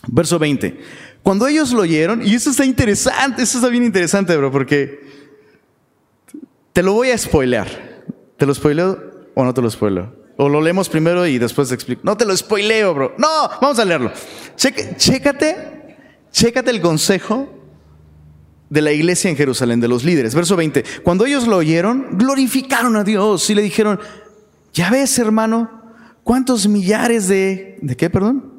Verso 0.08 0.38
20. 0.38 0.80
Cuando 1.22 1.46
ellos 1.46 1.72
lo 1.72 1.82
oyeron, 1.82 2.26
y 2.26 2.34
eso 2.34 2.50
está 2.50 2.64
interesante, 2.64 3.42
eso 3.42 3.58
está 3.58 3.70
bien 3.70 3.84
interesante, 3.84 4.36
bro, 4.36 4.50
porque 4.50 5.00
te 6.72 6.82
lo 6.82 6.94
voy 6.94 7.10
a 7.10 7.18
spoilear. 7.18 7.68
¿Te 8.36 8.46
lo 8.46 8.54
spoileo 8.54 9.30
o 9.34 9.44
no 9.44 9.54
te 9.54 9.62
lo 9.62 9.70
spoileo? 9.70 10.21
O 10.36 10.48
lo 10.48 10.60
leemos 10.60 10.88
primero 10.88 11.26
y 11.26 11.38
después 11.38 11.68
te 11.68 11.74
explico. 11.74 12.02
No 12.04 12.16
te 12.16 12.24
lo 12.24 12.36
spoileo, 12.36 12.94
bro. 12.94 13.14
No, 13.18 13.50
vamos 13.60 13.78
a 13.78 13.84
leerlo. 13.84 14.12
chécate, 14.56 15.96
chécate 16.30 16.70
el 16.70 16.80
consejo 16.80 17.48
de 18.70 18.80
la 18.80 18.92
iglesia 18.92 19.28
en 19.30 19.36
Jerusalén, 19.36 19.80
de 19.80 19.88
los 19.88 20.02
líderes. 20.02 20.34
Verso 20.34 20.56
20. 20.56 20.82
Cuando 21.02 21.26
ellos 21.26 21.46
lo 21.46 21.58
oyeron, 21.58 22.16
glorificaron 22.16 22.96
a 22.96 23.04
Dios 23.04 23.48
y 23.50 23.54
le 23.54 23.60
dijeron, 23.60 24.00
ya 24.72 24.90
ves, 24.90 25.18
hermano, 25.18 25.82
cuántos 26.24 26.66
millares 26.66 27.28
de... 27.28 27.78
¿De 27.82 27.96
qué, 27.96 28.08
perdón? 28.08 28.52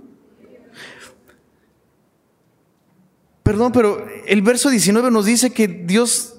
Perdón, 3.42 3.72
pero 3.72 4.06
el 4.26 4.42
verso 4.42 4.70
19 4.70 5.12
nos 5.12 5.26
dice 5.26 5.50
que 5.50 5.68
Dios, 5.68 6.36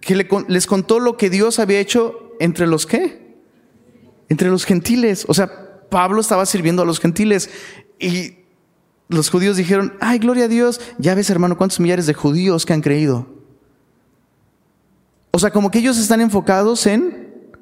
que 0.00 0.14
les 0.48 0.66
contó 0.66 1.00
lo 1.00 1.16
que 1.16 1.28
Dios 1.28 1.58
había 1.58 1.80
hecho 1.80 2.34
entre 2.38 2.66
los 2.66 2.86
qué? 2.86 3.25
Entre 4.28 4.48
los 4.48 4.64
gentiles. 4.64 5.24
O 5.28 5.34
sea, 5.34 5.48
Pablo 5.88 6.20
estaba 6.20 6.46
sirviendo 6.46 6.82
a 6.82 6.86
los 6.86 7.00
gentiles 7.00 7.50
y 7.98 8.38
los 9.08 9.30
judíos 9.30 9.56
dijeron, 9.56 9.94
ay, 10.00 10.18
gloria 10.18 10.44
a 10.44 10.48
Dios, 10.48 10.80
ya 10.98 11.14
ves 11.14 11.30
hermano, 11.30 11.56
cuántos 11.56 11.80
millares 11.80 12.06
de 12.06 12.14
judíos 12.14 12.66
que 12.66 12.72
han 12.72 12.80
creído. 12.82 13.26
O 15.30 15.38
sea, 15.38 15.50
como 15.50 15.70
que 15.70 15.78
ellos 15.78 15.98
están 15.98 16.20
enfocados 16.20 16.86
en 16.86 17.52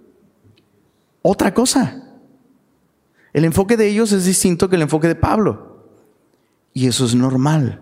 otra 1.23 1.53
cosa. 1.53 2.03
El 3.33 3.45
enfoque 3.45 3.77
de 3.77 3.89
ellos 3.89 4.13
es 4.13 4.25
distinto 4.25 4.69
que 4.69 4.77
el 4.77 4.83
enfoque 4.83 5.09
de 5.09 5.17
Pablo. 5.17 5.89
Y 6.73 6.87
eso 6.87 7.05
es 7.05 7.15
normal. 7.15 7.81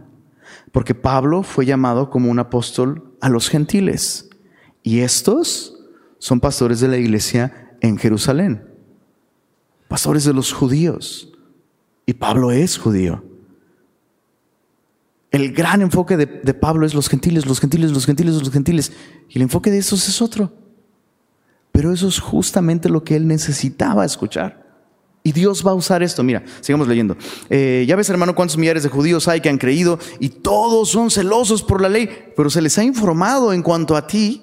Porque 0.72 0.94
Pablo 0.94 1.42
fue 1.42 1.66
llamado 1.66 2.08
como 2.08 2.30
un 2.30 2.38
apóstol 2.38 3.14
a 3.20 3.28
los 3.28 3.48
gentiles. 3.50 4.30
Y 4.82 5.00
estos 5.00 5.76
son 6.18 6.40
pastores 6.40 6.80
de 6.80 6.88
la 6.88 6.96
iglesia 6.96 7.76
en 7.80 7.98
Jerusalén. 7.98 8.71
Pastores 9.92 10.24
de 10.24 10.32
los 10.32 10.54
judíos. 10.54 11.28
Y 12.06 12.14
Pablo 12.14 12.50
es 12.50 12.78
judío. 12.78 13.22
El 15.30 15.52
gran 15.52 15.82
enfoque 15.82 16.16
de, 16.16 16.26
Pablo 16.54 16.86
es 16.86 16.94
los 16.94 17.10
gentiles, 17.10 17.44
los 17.44 17.60
gentiles, 17.60 17.90
los 17.90 18.06
gentiles, 18.06 18.36
los 18.36 18.50
gentiles. 18.50 18.92
Y 19.28 19.36
el 19.36 19.42
enfoque 19.42 19.70
de 19.70 19.76
esos 19.76 20.08
es 20.08 20.22
otro. 20.22 20.50
Pero 21.72 21.92
eso 21.92 22.08
es 22.08 22.20
justamente 22.20 22.88
lo 22.88 23.04
que 23.04 23.16
él 23.16 23.26
necesitaba 23.26 24.06
escuchar. 24.06 24.66
Y 25.22 25.32
Dios 25.32 25.62
va 25.62 25.72
a 25.72 25.74
usar 25.74 26.02
esto. 26.02 26.22
Mira, 26.22 26.42
sigamos 26.62 26.88
leyendo. 26.88 27.14
Eh, 27.50 27.84
ya 27.86 27.94
ves, 27.94 28.08
hermano, 28.08 28.34
cuántos 28.34 28.56
millares 28.56 28.84
de 28.84 28.88
judíos 28.88 29.28
hay 29.28 29.42
que 29.42 29.50
han 29.50 29.58
creído 29.58 29.98
y 30.20 30.30
todos 30.30 30.88
son 30.88 31.10
celosos 31.10 31.62
por 31.62 31.82
la 31.82 31.90
ley, 31.90 32.08
pero 32.34 32.48
se 32.48 32.62
les 32.62 32.78
ha 32.78 32.82
informado 32.82 33.52
en 33.52 33.62
cuanto 33.62 33.94
a 33.94 34.06
ti 34.06 34.42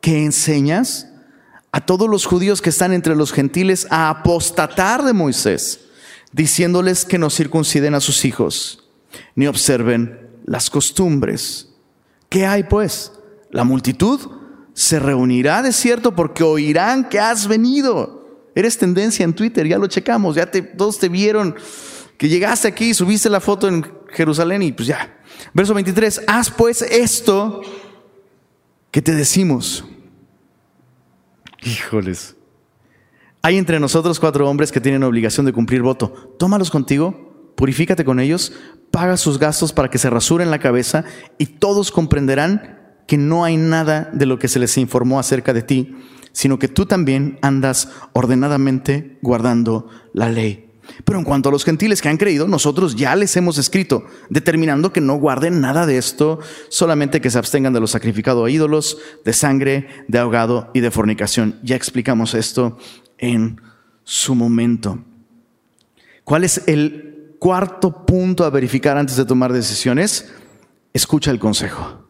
que 0.00 0.24
enseñas 0.24 1.08
a 1.74 1.80
todos 1.80 2.08
los 2.08 2.24
judíos 2.24 2.62
que 2.62 2.70
están 2.70 2.92
entre 2.92 3.16
los 3.16 3.32
gentiles 3.32 3.88
a 3.90 4.08
apostatar 4.08 5.02
de 5.02 5.12
Moisés, 5.12 5.80
diciéndoles 6.30 7.04
que 7.04 7.18
no 7.18 7.30
circunciden 7.30 7.96
a 7.96 8.00
sus 8.00 8.24
hijos, 8.24 8.88
ni 9.34 9.48
observen 9.48 10.30
las 10.44 10.70
costumbres. 10.70 11.70
¿Qué 12.28 12.46
hay 12.46 12.62
pues? 12.62 13.10
La 13.50 13.64
multitud 13.64 14.20
se 14.72 15.00
reunirá 15.00 15.62
de 15.62 15.72
cierto 15.72 16.14
porque 16.14 16.44
oirán 16.44 17.08
que 17.08 17.18
has 17.18 17.48
venido 17.48 18.22
Eres 18.54 18.78
tendencia 18.78 19.24
en 19.24 19.34
Twitter, 19.34 19.66
ya 19.66 19.76
lo 19.76 19.88
checamos, 19.88 20.36
ya 20.36 20.48
te, 20.48 20.62
todos 20.62 21.00
te 21.00 21.08
vieron 21.08 21.56
que 22.16 22.28
llegaste 22.28 22.68
aquí, 22.68 22.94
subiste 22.94 23.28
la 23.28 23.40
foto 23.40 23.66
en 23.66 23.84
Jerusalén 24.10 24.62
y 24.62 24.70
pues 24.70 24.86
ya. 24.86 25.18
Verso 25.52 25.74
23, 25.74 26.22
haz 26.28 26.52
pues 26.52 26.82
esto 26.82 27.62
que 28.92 29.02
te 29.02 29.10
decimos. 29.10 29.84
Híjoles. 31.64 32.36
Hay 33.42 33.58
entre 33.58 33.80
nosotros 33.80 34.20
cuatro 34.20 34.48
hombres 34.48 34.72
que 34.72 34.80
tienen 34.80 35.02
obligación 35.02 35.46
de 35.46 35.52
cumplir 35.52 35.82
voto. 35.82 36.34
Tómalos 36.38 36.70
contigo, 36.70 37.52
purifícate 37.56 38.04
con 38.04 38.20
ellos, 38.20 38.52
paga 38.90 39.16
sus 39.16 39.38
gastos 39.38 39.72
para 39.72 39.90
que 39.90 39.98
se 39.98 40.10
rasuren 40.10 40.50
la 40.50 40.60
cabeza 40.60 41.04
y 41.38 41.46
todos 41.46 41.90
comprenderán 41.90 42.80
que 43.06 43.18
no 43.18 43.44
hay 43.44 43.56
nada 43.56 44.10
de 44.12 44.26
lo 44.26 44.38
que 44.38 44.48
se 44.48 44.58
les 44.58 44.78
informó 44.78 45.18
acerca 45.18 45.52
de 45.52 45.62
ti 45.62 45.94
sino 46.34 46.58
que 46.58 46.68
tú 46.68 46.84
también 46.84 47.38
andas 47.40 47.88
ordenadamente 48.12 49.18
guardando 49.22 49.88
la 50.12 50.28
ley. 50.28 50.63
Pero 51.04 51.18
en 51.18 51.24
cuanto 51.24 51.48
a 51.48 51.52
los 51.52 51.64
gentiles 51.64 52.00
que 52.00 52.08
han 52.08 52.16
creído, 52.16 52.48
nosotros 52.48 52.94
ya 52.96 53.14
les 53.16 53.36
hemos 53.36 53.58
escrito, 53.58 54.04
determinando 54.30 54.92
que 54.92 55.00
no 55.00 55.16
guarden 55.16 55.60
nada 55.60 55.86
de 55.86 55.98
esto, 55.98 56.40
solamente 56.68 57.20
que 57.20 57.30
se 57.30 57.38
abstengan 57.38 57.72
de 57.72 57.80
lo 57.80 57.86
sacrificado 57.86 58.44
a 58.44 58.50
ídolos, 58.50 58.98
de 59.24 59.32
sangre, 59.32 59.88
de 60.08 60.18
ahogado 60.18 60.70
y 60.74 60.80
de 60.80 60.90
fornicación. 60.90 61.58
Ya 61.62 61.76
explicamos 61.76 62.34
esto 62.34 62.78
en 63.18 63.60
su 64.04 64.34
momento. 64.34 64.98
¿Cuál 66.24 66.44
es 66.44 66.62
el 66.66 67.36
cuarto 67.38 68.06
punto 68.06 68.44
a 68.44 68.50
verificar 68.50 68.96
antes 68.96 69.16
de 69.16 69.24
tomar 69.24 69.52
decisiones? 69.52 70.32
Escucha 70.92 71.30
el 71.30 71.38
consejo. 71.38 72.04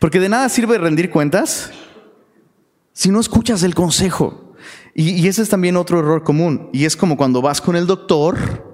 Porque 0.00 0.20
de 0.20 0.28
nada 0.28 0.48
sirve 0.48 0.78
rendir 0.78 1.10
cuentas 1.10 1.70
si 2.92 3.10
no 3.10 3.20
escuchas 3.20 3.62
el 3.62 3.74
consejo. 3.74 4.45
Y, 4.98 5.28
ese 5.28 5.42
es 5.42 5.50
también 5.50 5.76
otro 5.76 5.98
error 5.98 6.22
común. 6.22 6.70
Y 6.72 6.86
es 6.86 6.96
como 6.96 7.18
cuando 7.18 7.42
vas 7.42 7.60
con 7.60 7.76
el 7.76 7.86
doctor. 7.86 8.64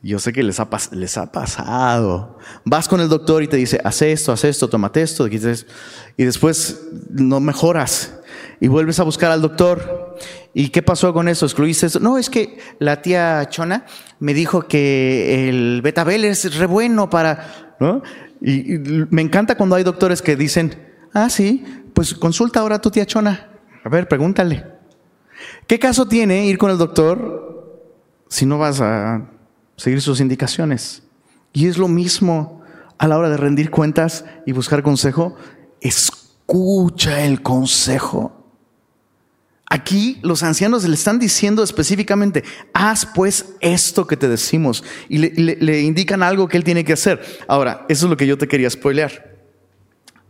Yo 0.00 0.20
sé 0.20 0.32
que 0.32 0.44
les 0.44 0.60
ha, 0.60 0.68
les 0.92 1.18
ha 1.18 1.32
pasado. 1.32 2.38
Vas 2.64 2.86
con 2.86 3.00
el 3.00 3.08
doctor 3.08 3.42
y 3.42 3.48
te 3.48 3.56
dice, 3.56 3.80
haz 3.82 4.00
esto, 4.02 4.30
haz 4.30 4.44
esto, 4.44 4.68
tómate 4.68 5.02
esto. 5.02 5.26
Y 5.26 6.24
después 6.24 6.86
no 7.10 7.40
mejoras. 7.40 8.14
Y 8.60 8.68
vuelves 8.68 9.00
a 9.00 9.02
buscar 9.02 9.32
al 9.32 9.42
doctor. 9.42 10.16
¿Y 10.54 10.68
qué 10.68 10.82
pasó 10.82 11.12
con 11.12 11.26
eso? 11.26 11.46
¿Excluiste 11.46 11.86
eso? 11.86 11.98
No, 11.98 12.16
es 12.16 12.30
que 12.30 12.60
la 12.78 13.02
tía 13.02 13.48
Chona 13.50 13.86
me 14.20 14.34
dijo 14.34 14.68
que 14.68 15.48
el 15.48 15.82
betabel 15.82 16.26
es 16.26 16.56
re 16.56 16.66
bueno 16.66 17.10
para... 17.10 17.74
y 18.40 18.78
me 19.10 19.22
encanta 19.22 19.56
cuando 19.56 19.74
hay 19.74 19.82
doctores 19.82 20.22
que 20.22 20.36
dicen, 20.36 20.92
ah, 21.12 21.28
sí, 21.28 21.64
pues 21.92 22.14
consulta 22.14 22.60
ahora 22.60 22.76
a 22.76 22.80
tu 22.80 22.92
tía 22.92 23.04
Chona. 23.04 23.48
A 23.82 23.88
ver, 23.88 24.06
pregúntale. 24.06 24.73
¿Qué 25.66 25.78
caso 25.78 26.06
tiene 26.06 26.46
ir 26.46 26.58
con 26.58 26.70
el 26.70 26.78
doctor 26.78 27.82
si 28.28 28.44
no 28.44 28.58
vas 28.58 28.80
a 28.80 29.30
seguir 29.76 30.00
sus 30.02 30.20
indicaciones? 30.20 31.02
Y 31.52 31.66
es 31.66 31.78
lo 31.78 31.88
mismo 31.88 32.62
a 32.98 33.08
la 33.08 33.16
hora 33.16 33.30
de 33.30 33.36
rendir 33.36 33.70
cuentas 33.70 34.24
y 34.44 34.52
buscar 34.52 34.82
consejo. 34.82 35.36
Escucha 35.80 37.24
el 37.24 37.42
consejo. 37.42 38.44
Aquí 39.66 40.18
los 40.22 40.42
ancianos 40.42 40.84
le 40.84 40.94
están 40.94 41.18
diciendo 41.18 41.62
específicamente, 41.62 42.44
haz 42.74 43.06
pues 43.06 43.54
esto 43.60 44.06
que 44.06 44.16
te 44.16 44.28
decimos. 44.28 44.84
Y 45.08 45.18
le, 45.18 45.30
le, 45.30 45.80
indican 45.80 46.22
algo 46.22 46.46
que 46.46 46.58
él 46.58 46.64
tiene 46.64 46.84
que 46.84 46.92
hacer. 46.92 47.22
Ahora, 47.48 47.86
eso 47.88 48.06
es 48.06 48.10
lo 48.10 48.16
que 48.16 48.26
yo 48.26 48.36
te 48.36 48.46
quería 48.46 48.68
spoilear. 48.68 49.34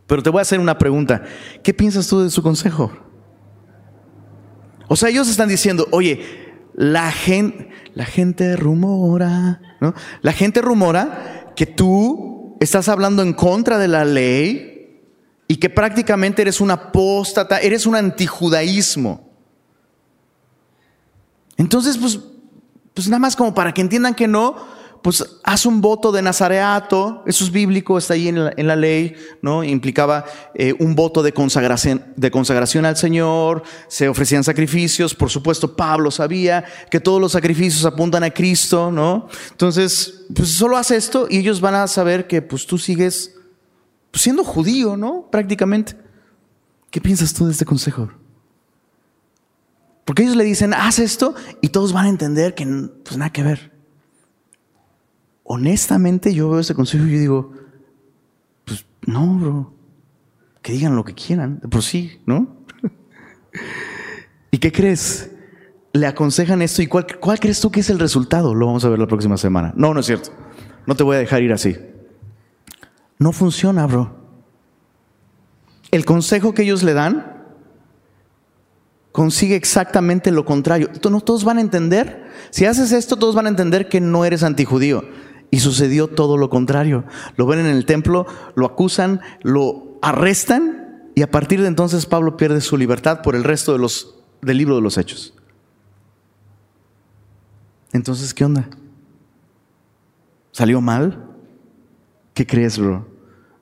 Pero 0.07 0.23
te 0.23 0.29
voy 0.29 0.39
a 0.39 0.43
hacer 0.43 0.59
una 0.59 0.77
pregunta. 0.77 1.23
¿Qué 1.63 1.73
piensas 1.73 2.07
tú 2.07 2.21
de 2.21 2.29
su 2.29 2.41
consejo? 2.41 3.04
O 4.87 4.95
sea, 4.95 5.09
ellos 5.09 5.27
están 5.29 5.49
diciendo, 5.49 5.87
oye, 5.91 6.25
la 6.73 7.11
gente, 7.11 7.69
la 7.93 8.05
gente 8.05 8.55
rumora, 8.55 9.61
¿no? 9.79 9.93
La 10.21 10.33
gente 10.33 10.61
rumora 10.61 11.53
que 11.55 11.65
tú 11.65 12.57
estás 12.59 12.89
hablando 12.89 13.23
en 13.23 13.33
contra 13.33 13.77
de 13.77 13.87
la 13.87 14.05
ley 14.05 15.01
y 15.47 15.57
que 15.57 15.69
prácticamente 15.69 16.41
eres 16.41 16.59
un 16.59 16.71
apóstata, 16.71 17.59
eres 17.59 17.85
un 17.85 17.95
antijudaísmo. 17.95 19.29
Entonces, 21.57 21.97
pues, 21.97 22.19
pues 22.93 23.07
nada 23.07 23.19
más 23.19 23.35
como 23.35 23.53
para 23.53 23.73
que 23.73 23.81
entiendan 23.81 24.15
que 24.15 24.27
no, 24.27 24.74
pues 25.05 25.23
haz 25.43 25.67
un 25.67 25.81
voto 25.81 26.11
de 26.11 26.23
nazareato, 26.23 27.21
eso 27.27 27.43
es 27.43 27.51
bíblico, 27.51 27.95
está 27.95 28.15
ahí 28.15 28.27
en 28.27 28.67
la, 28.67 28.75
ley, 28.75 29.15
¿no? 29.39 29.63
Implicaba 29.63 30.25
eh, 30.55 30.73
un 30.79 30.95
voto 30.95 31.21
de 31.21 31.31
consagración, 31.31 32.85
al 32.85 32.97
Señor, 32.97 33.61
se 33.87 34.09
ofrecían 34.09 34.43
sacrificios, 34.43 35.13
por 35.13 35.29
supuesto 35.29 35.75
Pablo 35.75 36.09
sabía 36.09 36.65
que 36.89 36.99
todos 36.99 37.21
los 37.21 37.33
sacrificios 37.33 37.85
apuntan 37.85 38.23
a 38.23 38.31
Cristo, 38.31 38.89
¿no? 38.89 39.27
Entonces, 39.51 40.23
pues 40.35 40.49
solo 40.49 40.75
haz 40.75 40.89
esto 40.89 41.27
y 41.29 41.37
ellos 41.37 41.61
van 41.61 41.75
a 41.75 41.87
saber 41.87 42.25
que 42.25 42.41
pues 42.41 42.65
tú 42.65 42.79
sigues 42.79 43.35
siendo 44.11 44.43
judío, 44.43 44.97
¿no? 44.97 45.29
Prácticamente. 45.31 45.95
¿Qué 46.89 46.99
piensas 46.99 47.31
tú 47.31 47.45
de 47.45 47.51
este 47.51 47.65
consejo? 47.65 48.09
Porque 50.03 50.23
ellos 50.23 50.35
le 50.35 50.45
dicen, 50.45 50.73
haz 50.73 50.97
esto 50.97 51.35
y 51.61 51.69
todos 51.69 51.93
van 51.93 52.07
a 52.07 52.09
entender 52.09 52.55
que 52.55 52.65
pues 53.03 53.17
nada 53.17 53.31
que 53.31 53.43
ver 53.43 53.74
honestamente 55.45 56.33
yo 56.33 56.49
veo 56.49 56.59
ese 56.59 56.75
consejo 56.75 57.05
y 57.05 57.13
yo 57.13 57.19
digo, 57.19 57.51
pues 58.65 58.85
no, 59.05 59.37
bro, 59.37 59.73
que 60.61 60.73
digan 60.73 60.95
lo 60.95 61.05
que 61.05 61.13
quieran, 61.13 61.61
por 61.69 61.81
sí, 61.81 62.19
¿no? 62.25 62.57
¿Y 64.51 64.57
qué 64.57 64.71
crees? 64.71 65.31
Le 65.93 66.07
aconsejan 66.07 66.61
esto 66.61 66.81
y 66.81 66.87
cuál, 66.87 67.05
crees 67.39 67.61
tú 67.61 67.71
que 67.71 67.79
es 67.79 67.89
el 67.89 67.99
resultado? 67.99 68.53
Lo 68.53 68.65
vamos 68.65 68.83
a 68.83 68.89
ver 68.89 68.99
la 68.99 69.07
próxima 69.07 69.37
semana. 69.37 69.73
No, 69.77 69.93
no 69.93 70.01
es 70.01 70.07
cierto. 70.07 70.31
No 70.85 70.95
te 70.95 71.03
voy 71.03 71.15
a 71.15 71.19
dejar 71.19 71.41
ir 71.41 71.53
así. 71.53 71.77
No 73.17 73.31
funciona, 73.31 73.85
bro. 73.85 74.13
El 75.91 76.03
consejo 76.03 76.53
que 76.53 76.63
ellos 76.63 76.83
le 76.83 76.93
dan 76.93 77.45
consigue 79.13 79.55
exactamente 79.55 80.31
lo 80.31 80.43
contrario. 80.43 80.89
Todos 80.99 81.45
van 81.45 81.59
a 81.59 81.61
entender, 81.61 82.29
si 82.49 82.65
haces 82.65 82.91
esto, 82.91 83.15
todos 83.15 83.35
van 83.35 83.45
a 83.45 83.49
entender 83.49 83.87
que 83.87 84.01
no 84.01 84.25
eres 84.25 84.43
antijudío. 84.43 85.05
Y 85.51 85.59
sucedió 85.59 86.07
todo 86.07 86.37
lo 86.37 86.49
contrario. 86.49 87.05
Lo 87.37 87.45
ven 87.45 87.59
en 87.59 87.67
el 87.67 87.85
templo, 87.85 88.25
lo 88.55 88.65
acusan, 88.65 89.21
lo 89.41 89.97
arrestan 90.01 90.85
y 91.15 91.21
a 91.21 91.31
partir 91.31 91.61
de 91.61 91.67
entonces 91.67 92.05
Pablo 92.05 92.35
pierde 92.35 92.59
su 92.59 92.77
libertad 92.77 93.21
por 93.21 93.35
el 93.35 93.45
resto 93.45 93.71
de 93.71 93.79
los, 93.79 94.15
del 94.41 94.57
libro 94.57 94.75
de 94.75 94.81
los 94.81 94.97
hechos. 94.97 95.33
Entonces, 97.93 98.33
¿qué 98.33 98.43
onda? 98.43 98.69
¿Salió 100.51 100.81
mal? 100.81 101.25
¿Qué 102.33 102.45
crees, 102.45 102.77
bro? 102.77 103.07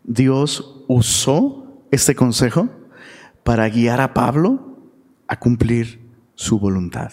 Dios 0.03 0.83
usó 0.87 1.85
este 1.91 2.15
consejo 2.15 2.69
para 3.43 3.69
guiar 3.69 4.01
a 4.01 4.15
Pablo 4.15 4.79
a 5.27 5.39
cumplir 5.39 6.01
su 6.33 6.57
voluntad. 6.57 7.11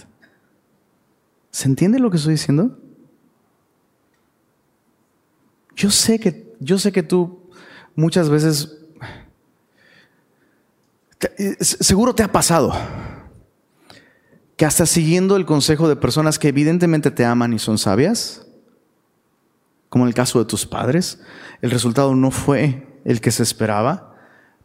¿Se 1.51 1.69
entiende 1.69 1.99
lo 1.99 2.11
que 2.11 2.17
estoy 2.17 2.33
diciendo? 2.33 2.80
Yo 5.81 5.91
sé 5.91 6.19
que, 6.21 6.55
yo 6.61 6.79
sé 6.79 6.93
que 6.93 7.03
tú 7.03 7.49
muchas 7.97 8.29
veces, 8.29 8.77
eh, 11.39 11.57
seguro 11.59 12.15
te 12.15 12.23
ha 12.23 12.31
pasado, 12.31 12.75
que 14.59 14.67
hasta 14.67 14.85
siguiendo 14.85 15.37
el 15.37 15.47
consejo 15.47 15.89
de 15.89 15.97
personas 15.97 16.39
que 16.39 16.49
evidentemente 16.49 17.11
te 17.11 17.25
aman 17.25 17.55
y 17.55 17.59
son 17.59 17.79
sabias, 17.79 18.47
como 19.89 20.05
en 20.05 20.09
el 20.09 20.15
caso 20.15 20.39
de 20.39 20.45
tus 20.45 20.67
padres, 20.67 21.19
el 21.63 21.71
resultado 21.71 22.15
no 22.15 22.31
fue 22.31 23.01
el 23.07 23.23
que 23.23 23.31
se 23.31 23.43
esperaba, 23.43 24.19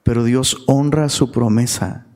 pero 0.04 0.26
Dios 0.26 0.66
honra 0.68 1.08
su 1.08 1.32
promesa 1.32 2.08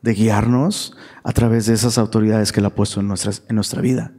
de 0.00 0.14
guiarnos 0.14 0.96
a 1.22 1.32
través 1.32 1.66
de 1.66 1.74
esas 1.74 1.98
autoridades 1.98 2.50
que 2.50 2.60
Él 2.60 2.66
ha 2.66 2.74
puesto 2.74 3.00
en, 3.00 3.12
en 3.12 3.54
nuestra 3.54 3.82
vida. 3.82 4.14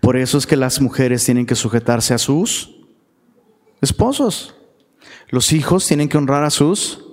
Por 0.00 0.16
eso 0.16 0.38
es 0.38 0.46
que 0.46 0.56
las 0.56 0.80
mujeres 0.80 1.22
tienen 1.22 1.44
que 1.44 1.54
sujetarse 1.54 2.14
a 2.14 2.18
sus 2.18 2.75
esposos. 3.86 4.54
Los 5.28 5.52
hijos 5.52 5.86
tienen 5.86 6.08
que 6.08 6.18
honrar 6.18 6.44
a 6.44 6.50
sus 6.50 7.04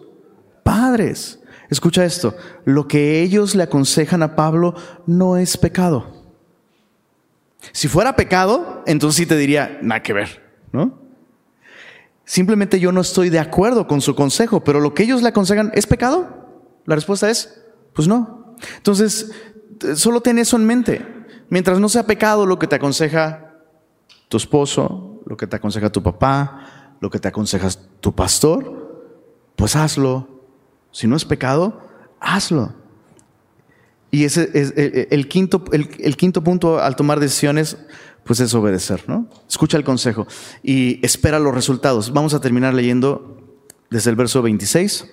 padres. 0.63 1.39
Escucha 1.69 2.05
esto, 2.05 2.35
lo 2.65 2.87
que 2.87 3.21
ellos 3.21 3.55
le 3.55 3.63
aconsejan 3.63 4.21
a 4.21 4.35
Pablo 4.35 4.75
no 5.07 5.37
es 5.37 5.57
pecado. 5.57 6.23
Si 7.71 7.87
fuera 7.87 8.15
pecado, 8.15 8.83
entonces 8.85 9.17
sí 9.17 9.25
te 9.25 9.37
diría, 9.37 9.79
nada 9.81 10.03
que 10.03 10.13
ver, 10.13 10.43
¿no? 10.71 10.99
Simplemente 12.25 12.79
yo 12.79 12.91
no 12.91 13.01
estoy 13.01 13.29
de 13.29 13.39
acuerdo 13.39 13.87
con 13.87 14.01
su 14.01 14.15
consejo, 14.15 14.63
pero 14.63 14.79
lo 14.79 14.93
que 14.93 15.03
ellos 15.03 15.21
le 15.21 15.29
aconsejan, 15.29 15.71
¿es 15.73 15.87
pecado? 15.87 16.61
La 16.85 16.95
respuesta 16.95 17.29
es, 17.29 17.61
pues 17.93 18.07
no. 18.07 18.55
Entonces, 18.77 19.31
solo 19.95 20.21
ten 20.21 20.37
eso 20.39 20.57
en 20.57 20.65
mente. 20.65 21.05
Mientras 21.49 21.79
no 21.79 21.89
sea 21.89 22.05
pecado 22.05 22.45
lo 22.45 22.59
que 22.59 22.67
te 22.67 22.75
aconseja 22.75 23.55
tu 24.29 24.37
esposo, 24.37 25.12
lo 25.25 25.37
que 25.37 25.47
te 25.47 25.55
aconseja 25.55 25.91
tu 25.91 26.03
papá, 26.03 26.95
lo 26.99 27.09
que 27.09 27.19
te 27.19 27.27
aconseja 27.27 27.69
tu 27.99 28.13
pastor, 28.13 28.83
pues 29.55 29.75
hazlo. 29.75 30.27
Si 30.91 31.07
no 31.07 31.15
es 31.15 31.25
pecado, 31.25 31.81
hazlo. 32.19 32.73
Y 34.11 34.25
ese 34.25 34.49
es 34.53 34.73
el, 34.75 35.27
quinto, 35.27 35.63
el, 35.71 36.17
quinto 36.17 36.43
punto 36.43 36.79
al 36.79 36.95
tomar 36.95 37.19
decisiones, 37.19 37.77
pues 38.23 38.39
es 38.39 38.53
obedecer, 38.53 39.03
¿no? 39.07 39.27
Escucha 39.49 39.75
el 39.75 39.83
consejo 39.83 40.27
y 40.61 41.03
espera 41.03 41.39
los 41.39 41.55
resultados. 41.55 42.13
Vamos 42.13 42.35
a 42.35 42.39
terminar 42.39 42.75
leyendo 42.75 43.41
desde 43.89 44.11
el 44.11 44.15
verso 44.15 44.43
26. 44.43 45.11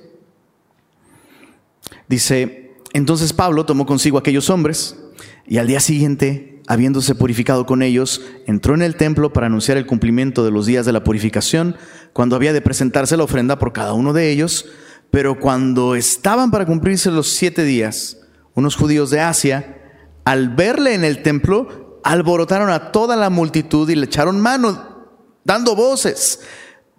Dice, 2.09 2.77
entonces 2.93 3.33
Pablo 3.33 3.65
tomó 3.65 3.87
consigo 3.87 4.19
aquellos 4.19 4.51
hombres 4.51 4.99
y 5.47 5.57
al 5.57 5.67
día 5.67 5.81
siguiente 5.81 6.60
habiéndose 6.71 7.17
purificado 7.17 7.67
con 7.67 7.83
ellos, 7.83 8.23
entró 8.47 8.77
en 8.77 8.83
el 8.83 8.95
templo 8.95 9.33
para 9.33 9.49
anunciar 9.49 9.77
el 9.77 9.87
cumplimiento 9.87 10.45
de 10.45 10.53
los 10.53 10.67
días 10.67 10.87
de 10.87 10.93
la 10.93 11.03
purificación, 11.03 11.77
cuando 12.13 12.37
había 12.37 12.53
de 12.53 12.61
presentarse 12.61 13.17
la 13.17 13.25
ofrenda 13.25 13.59
por 13.59 13.73
cada 13.73 13.93
uno 13.93 14.13
de 14.13 14.31
ellos, 14.31 14.67
pero 15.11 15.41
cuando 15.41 15.97
estaban 15.97 16.53
para 16.53 16.67
cumplirse 16.67 17.11
los 17.11 17.27
siete 17.27 17.65
días, 17.65 18.19
unos 18.55 18.77
judíos 18.77 19.11
de 19.11 19.19
Asia, 19.19 19.83
al 20.25 20.51
verle 20.51 20.95
en 20.95 21.03
el 21.03 21.25
templo, 21.25 21.99
alborotaron 22.05 22.71
a 22.71 22.93
toda 22.93 23.17
la 23.17 23.31
multitud 23.31 23.91
y 23.91 23.97
le 23.97 24.07
echaron 24.07 24.39
mano, 24.39 25.09
dando 25.43 25.75
voces, 25.75 26.39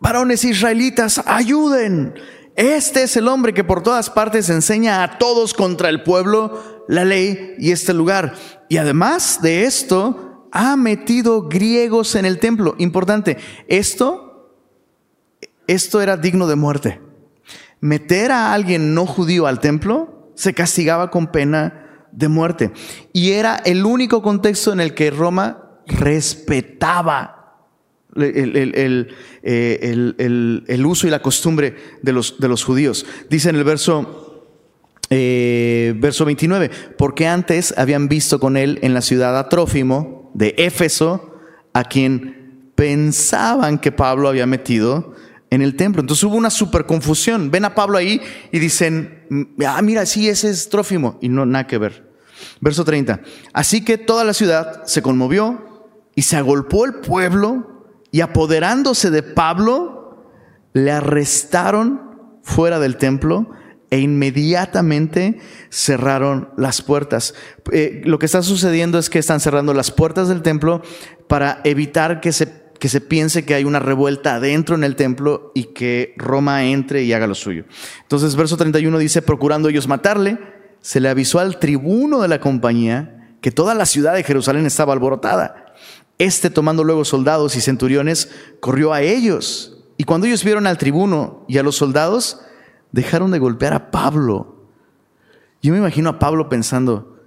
varones 0.02 0.44
israelitas, 0.44 1.24
ayuden. 1.26 2.14
Este 2.58 3.04
es 3.04 3.16
el 3.16 3.30
hombre 3.30 3.54
que 3.54 3.64
por 3.64 3.84
todas 3.84 4.10
partes 4.10 4.50
enseña 4.50 5.02
a 5.02 5.18
todos 5.18 5.54
contra 5.54 5.88
el 5.88 6.04
pueblo 6.04 6.84
la 6.90 7.06
ley 7.06 7.56
y 7.58 7.72
este 7.72 7.94
lugar. 7.94 8.34
Y 8.72 8.78
además 8.78 9.42
de 9.42 9.66
esto, 9.66 10.48
ha 10.50 10.78
metido 10.78 11.50
griegos 11.50 12.16
en 12.16 12.24
el 12.24 12.40
templo. 12.40 12.74
Importante, 12.78 13.36
esto, 13.68 14.56
esto 15.68 16.02
era 16.02 16.16
digno 16.16 16.48
de 16.48 16.56
muerte. 16.56 17.02
Meter 17.82 18.32
a 18.32 18.54
alguien 18.54 18.94
no 18.94 19.06
judío 19.06 19.46
al 19.46 19.60
templo 19.60 20.32
se 20.36 20.54
castigaba 20.54 21.12
con 21.12 21.34
pena 21.34 22.06
de 22.14 22.30
muerte. 22.30 22.72
Y 23.12 23.32
era 23.32 23.58
el 23.58 23.86
único 23.86 24.22
contexto 24.22 24.72
en 24.72 24.80
el 24.80 24.94
que 24.94 25.12
Roma 25.12 25.82
respetaba 25.86 27.68
el, 28.16 29.14
eh, 29.44 30.84
uso 30.86 31.08
y 31.08 31.10
la 31.10 31.22
costumbre 31.22 31.76
de 32.02 32.14
los, 32.14 32.40
de 32.40 32.48
los 32.48 32.64
judíos. 32.64 33.06
Dice 33.30 33.50
en 33.50 33.58
el 33.58 33.66
verso 33.66 34.21
eh, 35.14 35.94
verso 35.98 36.24
29, 36.24 36.72
porque 36.98 37.28
antes 37.28 37.78
habían 37.78 38.08
visto 38.08 38.40
con 38.40 38.56
él 38.56 38.80
en 38.82 38.94
la 38.94 39.02
ciudad 39.02 39.38
a 39.38 39.50
Trófimo 39.50 40.32
de 40.34 40.56
Éfeso, 40.58 41.36
a 41.74 41.84
quien 41.84 42.72
pensaban 42.76 43.78
que 43.78 43.92
Pablo 43.92 44.30
había 44.30 44.46
metido 44.46 45.14
en 45.50 45.62
el 45.62 45.76
templo. 45.76 46.00
Entonces 46.00 46.24
hubo 46.24 46.38
una 46.38 46.50
super 46.50 46.86
confusión. 46.86 47.52
Ven 47.52 47.66
a 47.66 47.76
Pablo 47.76 47.98
ahí 47.98 48.22
y 48.54 48.60
dicen, 48.60 49.50
ah, 49.68 49.82
mira, 49.82 50.06
sí, 50.06 50.30
ese 50.30 50.50
es 50.50 50.70
Trófimo. 50.70 51.18
Y 51.22 51.28
no, 51.28 51.46
nada 51.46 51.68
que 51.68 51.78
ver. 51.78 52.10
Verso 52.62 52.86
30. 52.86 53.20
Así 53.52 53.84
que 53.84 53.98
toda 53.98 54.24
la 54.24 54.34
ciudad 54.34 54.86
se 54.86 55.02
conmovió 55.02 55.92
y 56.16 56.22
se 56.22 56.38
agolpó 56.38 56.86
el 56.86 56.96
pueblo 56.96 57.92
y 58.12 58.22
apoderándose 58.22 59.12
de 59.12 59.24
Pablo, 59.24 60.26
le 60.72 60.92
arrestaron 60.92 62.40
fuera 62.44 62.80
del 62.80 62.96
templo 62.96 63.52
e 63.92 64.00
inmediatamente 64.00 65.38
cerraron 65.70 66.50
las 66.58 66.82
puertas. 66.82 67.36
Eh, 67.72 68.02
lo 68.06 68.18
que 68.18 68.26
está 68.26 68.42
sucediendo 68.42 68.98
es 68.98 69.10
que 69.10 69.20
están 69.20 69.42
cerrando 69.42 69.74
las 69.74 69.92
puertas 69.92 70.30
del 70.30 70.42
templo 70.42 70.82
para 71.28 71.60
evitar 71.66 72.22
que 72.22 72.32
se, 72.32 72.52
que 72.80 72.88
se 72.88 73.02
piense 73.02 73.46
que 73.46 73.54
hay 73.54 73.66
una 73.66 73.80
revuelta 73.80 74.36
adentro 74.36 74.76
en 74.76 74.86
el 74.86 74.96
templo 74.96 75.52
y 75.54 75.66
que 75.66 76.14
Roma 76.18 76.64
entre 76.64 77.04
y 77.04 77.12
haga 77.12 77.28
lo 77.28 77.36
suyo. 77.36 77.66
Entonces, 78.02 78.36
verso 78.38 78.56
31 78.56 78.98
dice, 78.98 79.22
procurando 79.22 79.68
ellos 79.68 79.90
matarle, 79.90 80.40
se 80.80 81.02
le 81.02 81.10
avisó 81.10 81.40
al 81.40 81.60
tribuno 81.60 82.22
de 82.22 82.30
la 82.30 82.40
compañía 82.40 83.36
que 83.42 83.52
toda 83.52 83.76
la 83.76 83.86
ciudad 83.86 84.14
de 84.14 84.24
Jerusalén 84.24 84.66
estaba 84.66 84.94
alborotada. 84.94 85.74
Este, 86.18 86.50
tomando 86.50 86.86
luego 86.86 87.04
soldados 87.04 87.58
y 87.58 87.62
centuriones, 87.62 88.30
corrió 88.60 88.94
a 88.94 89.02
ellos 89.02 89.80
Y 89.98 90.04
cuando 90.04 90.28
ellos 90.28 90.44
vieron 90.44 90.68
al 90.68 90.78
tribuno 90.78 91.46
y 91.48 91.58
a 91.58 91.64
los 91.64 91.76
soldados, 91.76 92.40
dejaron 92.92 93.32
de 93.32 93.40
golpear 93.40 93.74
a 93.74 93.92
Pablo. 93.92 94.66
Yo 95.62 95.72
me 95.72 95.80
imagino 95.80 96.10
a 96.10 96.20
Pablo 96.20 96.50
pensando, 96.50 97.20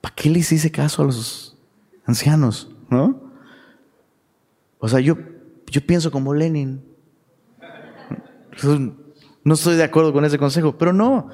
¿para 0.00 0.14
qué 0.14 0.30
les 0.30 0.50
hice 0.52 0.70
caso 0.70 1.02
a 1.02 1.06
los 1.06 1.56
ancianos? 2.04 2.70
¿No? 2.90 3.20
O 4.78 4.88
sea, 4.88 5.00
yo, 5.00 5.16
yo 5.66 5.86
pienso 5.86 6.10
como 6.10 6.34
Lenin. 6.34 6.82
No 9.44 9.54
estoy 9.54 9.76
de 9.76 9.84
acuerdo 9.84 10.12
con 10.12 10.24
ese 10.24 10.38
consejo, 10.38 10.76
pero 10.76 10.92
no. 10.92 11.28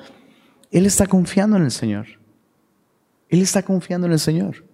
Él 0.70 0.86
está 0.86 1.06
confiando 1.06 1.56
en 1.56 1.64
el 1.64 1.70
Señor. 1.70 2.06
Él 3.28 3.42
está 3.42 3.62
confiando 3.62 4.06
en 4.06 4.12
el 4.12 4.18
Señor. 4.18 4.64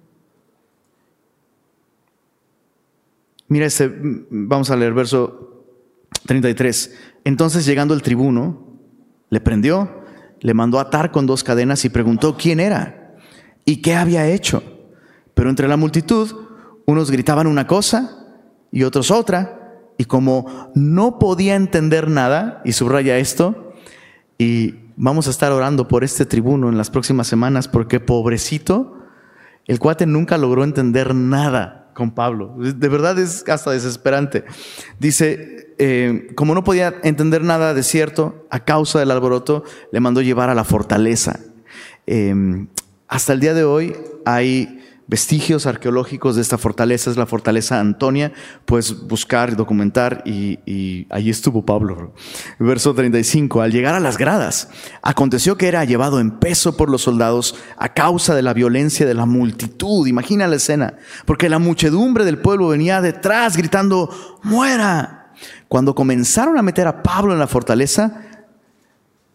Mira 3.48 3.66
este, 3.66 3.90
vamos 4.30 4.70
a 4.70 4.76
leer 4.76 4.94
verso 4.94 5.64
33. 6.26 6.96
Entonces 7.24 7.66
llegando 7.66 7.94
el 7.94 8.02
tribuno, 8.02 8.66
le 9.28 9.40
prendió, 9.40 10.02
le 10.40 10.54
mandó 10.54 10.80
atar 10.80 11.10
con 11.10 11.26
dos 11.26 11.44
cadenas 11.44 11.84
y 11.84 11.90
preguntó 11.90 12.36
quién 12.36 12.60
era 12.60 13.16
y 13.64 13.82
qué 13.82 13.94
había 13.94 14.26
hecho. 14.26 14.62
Pero 15.34 15.50
entre 15.50 15.68
la 15.68 15.76
multitud, 15.76 16.30
unos 16.86 17.10
gritaban 17.10 17.46
una 17.46 17.66
cosa 17.66 18.20
y 18.72 18.82
otros 18.82 19.10
otra, 19.10 19.60
y 19.98 20.04
como 20.04 20.70
no 20.74 21.18
podía 21.18 21.56
entender 21.56 22.08
nada, 22.08 22.62
y 22.64 22.72
subraya 22.72 23.18
esto, 23.18 23.74
y 24.38 24.76
vamos 24.96 25.26
a 25.26 25.30
estar 25.30 25.52
orando 25.52 25.88
por 25.88 26.04
este 26.04 26.24
tribuno 26.24 26.68
en 26.68 26.78
las 26.78 26.90
próximas 26.90 27.26
semanas, 27.26 27.68
porque 27.68 28.00
pobrecito, 28.00 28.96
el 29.66 29.78
cuate 29.78 30.06
nunca 30.06 30.38
logró 30.38 30.64
entender 30.64 31.14
nada 31.14 31.79
con 31.94 32.12
Pablo. 32.12 32.54
De 32.58 32.88
verdad 32.88 33.18
es 33.18 33.48
hasta 33.48 33.70
desesperante. 33.70 34.44
Dice, 34.98 35.74
eh, 35.78 36.32
como 36.34 36.54
no 36.54 36.64
podía 36.64 36.94
entender 37.02 37.42
nada 37.42 37.74
de 37.74 37.82
cierto, 37.82 38.46
a 38.50 38.64
causa 38.64 38.98
del 38.98 39.10
alboroto, 39.10 39.64
le 39.92 40.00
mandó 40.00 40.22
llevar 40.22 40.50
a 40.50 40.54
la 40.54 40.64
fortaleza. 40.64 41.40
Eh, 42.06 42.66
hasta 43.08 43.32
el 43.32 43.40
día 43.40 43.54
de 43.54 43.64
hoy 43.64 43.96
hay 44.24 44.79
vestigios 45.10 45.66
arqueológicos 45.66 46.36
de 46.36 46.42
esta 46.42 46.56
fortaleza, 46.56 47.10
es 47.10 47.16
la 47.16 47.26
fortaleza 47.26 47.80
Antonia, 47.80 48.32
puedes 48.64 49.08
buscar, 49.08 49.56
documentar 49.56 50.22
y, 50.24 50.60
y 50.64 51.08
ahí 51.10 51.28
estuvo 51.28 51.66
Pablo. 51.66 52.14
Verso 52.60 52.94
35, 52.94 53.60
al 53.60 53.72
llegar 53.72 53.96
a 53.96 54.00
las 54.00 54.16
gradas, 54.16 54.68
aconteció 55.02 55.58
que 55.58 55.66
era 55.66 55.84
llevado 55.84 56.20
en 56.20 56.38
peso 56.38 56.76
por 56.76 56.88
los 56.88 57.02
soldados 57.02 57.56
a 57.76 57.92
causa 57.92 58.36
de 58.36 58.42
la 58.42 58.54
violencia 58.54 59.04
de 59.04 59.14
la 59.14 59.26
multitud, 59.26 60.06
imagina 60.06 60.46
la 60.46 60.56
escena, 60.56 60.94
porque 61.26 61.48
la 61.48 61.58
muchedumbre 61.58 62.24
del 62.24 62.38
pueblo 62.38 62.68
venía 62.68 63.00
detrás 63.00 63.56
gritando, 63.56 64.38
muera. 64.44 65.32
Cuando 65.66 65.96
comenzaron 65.96 66.56
a 66.56 66.62
meter 66.62 66.86
a 66.86 67.02
Pablo 67.02 67.32
en 67.32 67.40
la 67.40 67.48
fortaleza, 67.48 68.22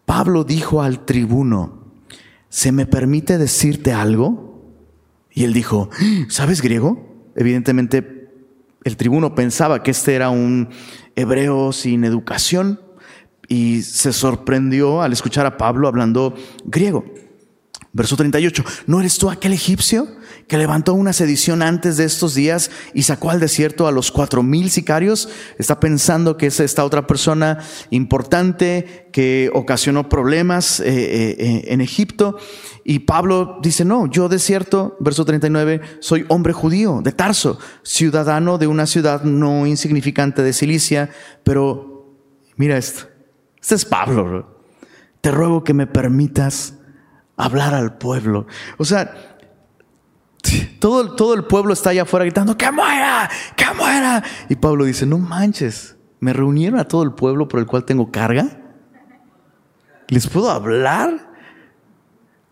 Pablo 0.05 0.45
dijo 0.45 0.81
al 0.81 1.03
tribuno, 1.03 1.83
¿se 2.47 2.71
me 2.71 2.85
permite 2.85 3.37
decirte 3.37 3.91
algo? 3.91 4.54
Y 5.35 5.43
él 5.43 5.53
dijo, 5.53 5.89
¿sabes 6.29 6.61
griego? 6.61 7.31
Evidentemente 7.35 8.31
el 8.85 8.97
tribuno 8.97 9.35
pensaba 9.35 9.83
que 9.83 9.91
este 9.91 10.15
era 10.15 10.29
un 10.29 10.69
hebreo 11.15 11.73
sin 11.73 12.05
educación 12.05 12.79
y 13.47 13.81
se 13.81 14.13
sorprendió 14.13 15.01
al 15.01 15.11
escuchar 15.11 15.45
a 15.45 15.57
Pablo 15.57 15.87
hablando 15.87 16.33
griego. 16.63 17.05
Verso 17.91 18.15
38, 18.15 18.63
¿no 18.87 18.99
eres 19.01 19.17
tú 19.17 19.29
aquel 19.29 19.53
egipcio 19.53 20.07
que 20.47 20.57
levantó 20.57 20.93
una 20.93 21.13
sedición 21.13 21.61
antes 21.61 21.97
de 21.97 22.05
estos 22.05 22.35
días 22.35 22.69
y 22.93 23.03
sacó 23.03 23.31
al 23.31 23.39
desierto 23.39 23.87
a 23.87 23.91
los 23.91 24.11
cuatro 24.11 24.43
mil 24.43 24.69
sicarios? 24.69 25.29
Está 25.57 25.79
pensando 25.79 26.37
que 26.37 26.47
es 26.47 26.59
esta 26.59 26.85
otra 26.85 27.07
persona 27.07 27.59
importante 27.89 29.09
que 29.11 29.49
ocasionó 29.53 30.09
problemas 30.09 30.79
eh, 30.79 30.85
eh, 30.87 31.35
eh, 31.39 31.63
en 31.67 31.81
Egipto. 31.81 32.37
Y 32.83 32.99
Pablo 32.99 33.59
dice, 33.61 33.85
no, 33.85 34.07
yo 34.07 34.29
de 34.29 34.39
cierto, 34.39 34.97
verso 34.99 35.25
39, 35.25 35.81
soy 35.99 36.25
hombre 36.27 36.53
judío 36.53 37.01
de 37.03 37.11
Tarso, 37.11 37.57
ciudadano 37.83 38.57
de 38.57 38.67
una 38.67 38.85
ciudad 38.85 39.23
no 39.23 39.65
insignificante 39.65 40.43
de 40.43 40.53
Cilicia, 40.53 41.09
pero 41.43 42.13
mira 42.57 42.77
esto, 42.77 43.07
este 43.59 43.75
es 43.75 43.85
Pablo. 43.85 44.59
Te 45.21 45.31
ruego 45.31 45.63
que 45.63 45.73
me 45.73 45.87
permitas 45.87 46.75
hablar 47.37 47.73
al 47.73 47.97
pueblo. 47.97 48.45
O 48.77 48.85
sea, 48.85 49.34
todo, 50.79 51.15
todo 51.15 51.33
el 51.33 51.45
pueblo 51.45 51.73
está 51.73 51.91
allá 51.91 52.03
afuera 52.03 52.25
gritando, 52.25 52.57
que 52.57 52.71
muera, 52.71 53.29
que 53.55 53.65
muera. 53.75 54.23
Y 54.49 54.55
Pablo 54.55 54.85
dice, 54.85 55.05
no 55.05 55.17
manches, 55.17 55.95
me 56.19 56.33
reunieron 56.33 56.79
a 56.79 56.87
todo 56.87 57.03
el 57.03 57.13
pueblo 57.13 57.47
por 57.47 57.59
el 57.59 57.65
cual 57.65 57.85
tengo 57.85 58.11
carga. 58.11 58.61
¿Les 60.07 60.27
puedo 60.27 60.51
hablar? 60.51 61.33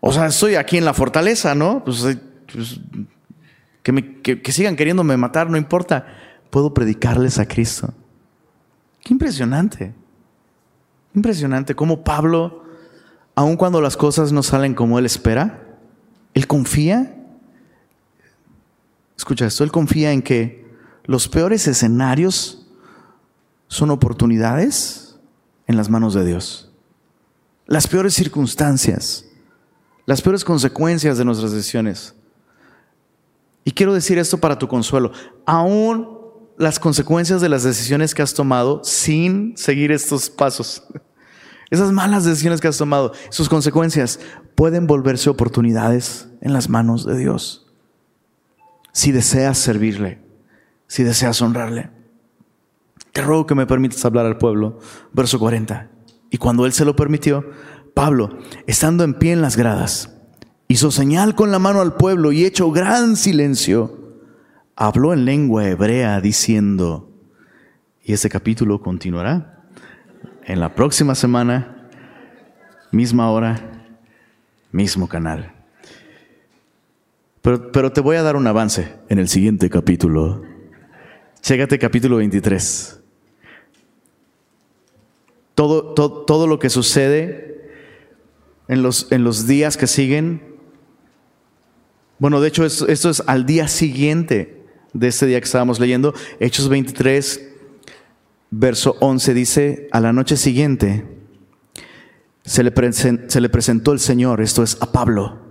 O 0.00 0.12
sea, 0.12 0.26
estoy 0.26 0.56
aquí 0.56 0.76
en 0.76 0.84
la 0.84 0.94
fortaleza, 0.94 1.54
¿no? 1.54 1.84
Pues, 1.84 2.04
eh, 2.04 2.20
pues 2.52 2.80
que, 3.82 3.92
me, 3.92 4.20
que 4.20 4.52
sigan 4.52 4.76
queriéndome 4.76 5.16
matar, 5.16 5.48
no 5.48 5.56
importa. 5.56 6.06
Puedo 6.50 6.74
predicarles 6.74 7.38
a 7.38 7.46
Cristo. 7.46 7.92
Qué 9.02 9.12
impresionante. 9.12 9.94
Impresionante 11.14 11.74
cómo 11.74 12.02
Pablo 12.02 12.64
aun 13.34 13.56
cuando 13.56 13.80
las 13.80 13.96
cosas 13.96 14.32
no 14.32 14.42
salen 14.42 14.74
como 14.74 14.98
Él 14.98 15.06
espera, 15.06 15.60
Él 16.34 16.46
confía. 16.46 17.20
Escucha 19.16 19.46
esto, 19.46 19.64
Él 19.64 19.72
confía 19.72 20.12
en 20.12 20.22
que 20.22 20.64
los 21.04 21.28
peores 21.28 21.66
escenarios 21.66 22.66
son 23.68 23.90
oportunidades 23.90 25.16
en 25.66 25.76
las 25.76 25.88
manos 25.88 26.14
de 26.14 26.24
Dios. 26.24 26.70
Las 27.66 27.86
peores 27.86 28.14
circunstancias, 28.14 29.26
las 30.06 30.20
peores 30.20 30.44
consecuencias 30.44 31.16
de 31.16 31.24
nuestras 31.24 31.52
decisiones. 31.52 32.14
Y 33.64 33.70
quiero 33.70 33.94
decir 33.94 34.18
esto 34.18 34.38
para 34.38 34.58
tu 34.58 34.68
consuelo. 34.68 35.12
Aún 35.46 36.18
las 36.58 36.78
consecuencias 36.78 37.40
de 37.40 37.48
las 37.48 37.62
decisiones 37.62 38.14
que 38.14 38.22
has 38.22 38.34
tomado 38.34 38.82
sin 38.84 39.56
seguir 39.56 39.90
estos 39.90 40.28
pasos 40.28 40.82
esas 41.70 41.92
malas 41.92 42.24
decisiones 42.24 42.60
que 42.60 42.68
has 42.68 42.78
tomado, 42.78 43.12
sus 43.30 43.48
consecuencias 43.48 44.20
pueden 44.54 44.86
volverse 44.86 45.28
oportunidades 45.30 46.28
en 46.40 46.52
las 46.52 46.68
manos 46.68 47.04
de 47.04 47.16
Dios. 47.16 47.63
Si 48.94 49.10
deseas 49.10 49.58
servirle, 49.58 50.20
si 50.86 51.02
deseas 51.02 51.42
honrarle. 51.42 51.90
Te 53.12 53.22
ruego 53.22 53.44
que 53.44 53.56
me 53.56 53.66
permitas 53.66 54.04
hablar 54.04 54.24
al 54.24 54.38
pueblo. 54.38 54.78
Verso 55.12 55.40
40. 55.40 55.90
Y 56.30 56.38
cuando 56.38 56.64
él 56.64 56.72
se 56.72 56.84
lo 56.84 56.94
permitió, 56.94 57.44
Pablo, 57.92 58.38
estando 58.68 59.02
en 59.02 59.14
pie 59.14 59.32
en 59.32 59.42
las 59.42 59.56
gradas, 59.56 60.16
hizo 60.68 60.92
señal 60.92 61.34
con 61.34 61.50
la 61.50 61.58
mano 61.58 61.80
al 61.80 61.94
pueblo 61.94 62.30
y 62.30 62.44
hecho 62.44 62.70
gran 62.70 63.16
silencio, 63.16 64.20
habló 64.76 65.12
en 65.12 65.24
lengua 65.24 65.66
hebrea 65.66 66.20
diciendo, 66.20 67.10
y 68.04 68.12
este 68.12 68.28
capítulo 68.28 68.80
continuará 68.80 69.64
en 70.44 70.60
la 70.60 70.76
próxima 70.76 71.16
semana, 71.16 71.88
misma 72.92 73.30
hora, 73.32 73.88
mismo 74.70 75.08
canal. 75.08 75.53
Pero, 77.44 77.70
pero, 77.72 77.92
te 77.92 78.00
voy 78.00 78.16
a 78.16 78.22
dar 78.22 78.36
un 78.36 78.46
avance 78.46 78.94
en 79.10 79.18
el 79.18 79.28
siguiente 79.28 79.68
capítulo. 79.68 80.40
Chécate 81.42 81.78
capítulo 81.78 82.16
23. 82.16 83.00
Todo, 85.54 85.92
todo, 85.92 86.24
todo 86.24 86.46
lo 86.46 86.58
que 86.58 86.70
sucede 86.70 87.70
en 88.66 88.82
los, 88.82 89.12
en 89.12 89.24
los 89.24 89.46
días 89.46 89.76
que 89.76 89.86
siguen. 89.86 90.56
Bueno, 92.18 92.40
de 92.40 92.48
hecho, 92.48 92.64
esto, 92.64 92.88
es 92.88 93.22
al 93.26 93.44
día 93.44 93.68
siguiente 93.68 94.64
de 94.94 95.08
este 95.08 95.26
día 95.26 95.38
que 95.38 95.44
estábamos 95.44 95.78
leyendo. 95.78 96.14
Hechos 96.40 96.70
23, 96.70 97.46
verso 98.52 98.96
11 99.00 99.34
dice, 99.34 99.88
a 99.92 100.00
la 100.00 100.14
noche 100.14 100.38
siguiente 100.38 101.06
se 102.42 102.62
le, 102.62 102.72
se 103.28 103.40
le 103.42 103.48
presentó 103.50 103.92
el 103.92 104.00
Señor, 104.00 104.40
esto 104.40 104.62
es 104.62 104.78
a 104.80 104.90
Pablo. 104.92 105.43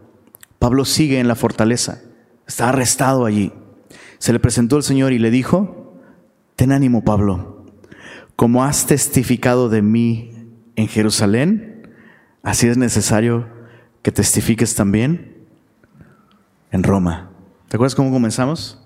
Pablo 0.64 0.86
sigue 0.86 1.20
en 1.20 1.28
la 1.28 1.36
fortaleza, 1.36 2.04
está 2.48 2.70
arrestado 2.70 3.26
allí. 3.26 3.52
Se 4.18 4.32
le 4.32 4.40
presentó 4.40 4.78
el 4.78 4.84
Señor 4.84 5.12
y 5.12 5.20
le 5.20 5.30
dijo, 5.30 6.00
ten 6.56 6.72
ánimo 6.72 7.04
Pablo, 7.04 7.66
como 8.38 8.64
has 8.64 8.86
testificado 8.86 9.68
de 9.68 9.82
mí 9.82 10.32
en 10.78 10.88
Jerusalén, 10.88 11.92
así 12.44 12.70
es 12.70 12.78
necesario 12.78 13.46
que 14.04 14.14
testifiques 14.14 14.74
también 14.74 15.36
en 16.72 16.84
Roma. 16.84 17.32
¿Te 17.68 17.76
acuerdas 17.76 17.94
cómo 17.94 18.12
comenzamos? 18.12 18.82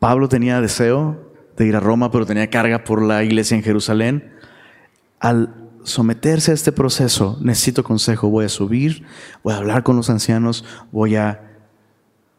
Pablo 0.00 0.28
tenía 0.28 0.60
deseo 0.60 1.32
de 1.56 1.66
ir 1.66 1.76
a 1.76 1.80
Roma, 1.80 2.10
pero 2.10 2.26
tenía 2.26 2.50
carga 2.50 2.84
por 2.84 3.00
la 3.00 3.24
iglesia 3.24 3.56
en 3.56 3.62
Jerusalén. 3.62 4.34
Al 5.18 5.63
someterse 5.84 6.50
a 6.50 6.54
este 6.54 6.72
proceso, 6.72 7.38
necesito 7.40 7.84
consejo, 7.84 8.28
voy 8.28 8.46
a 8.46 8.48
subir, 8.48 9.04
voy 9.42 9.54
a 9.54 9.58
hablar 9.58 9.82
con 9.82 9.96
los 9.96 10.10
ancianos, 10.10 10.64
voy 10.90 11.16
a, 11.16 11.58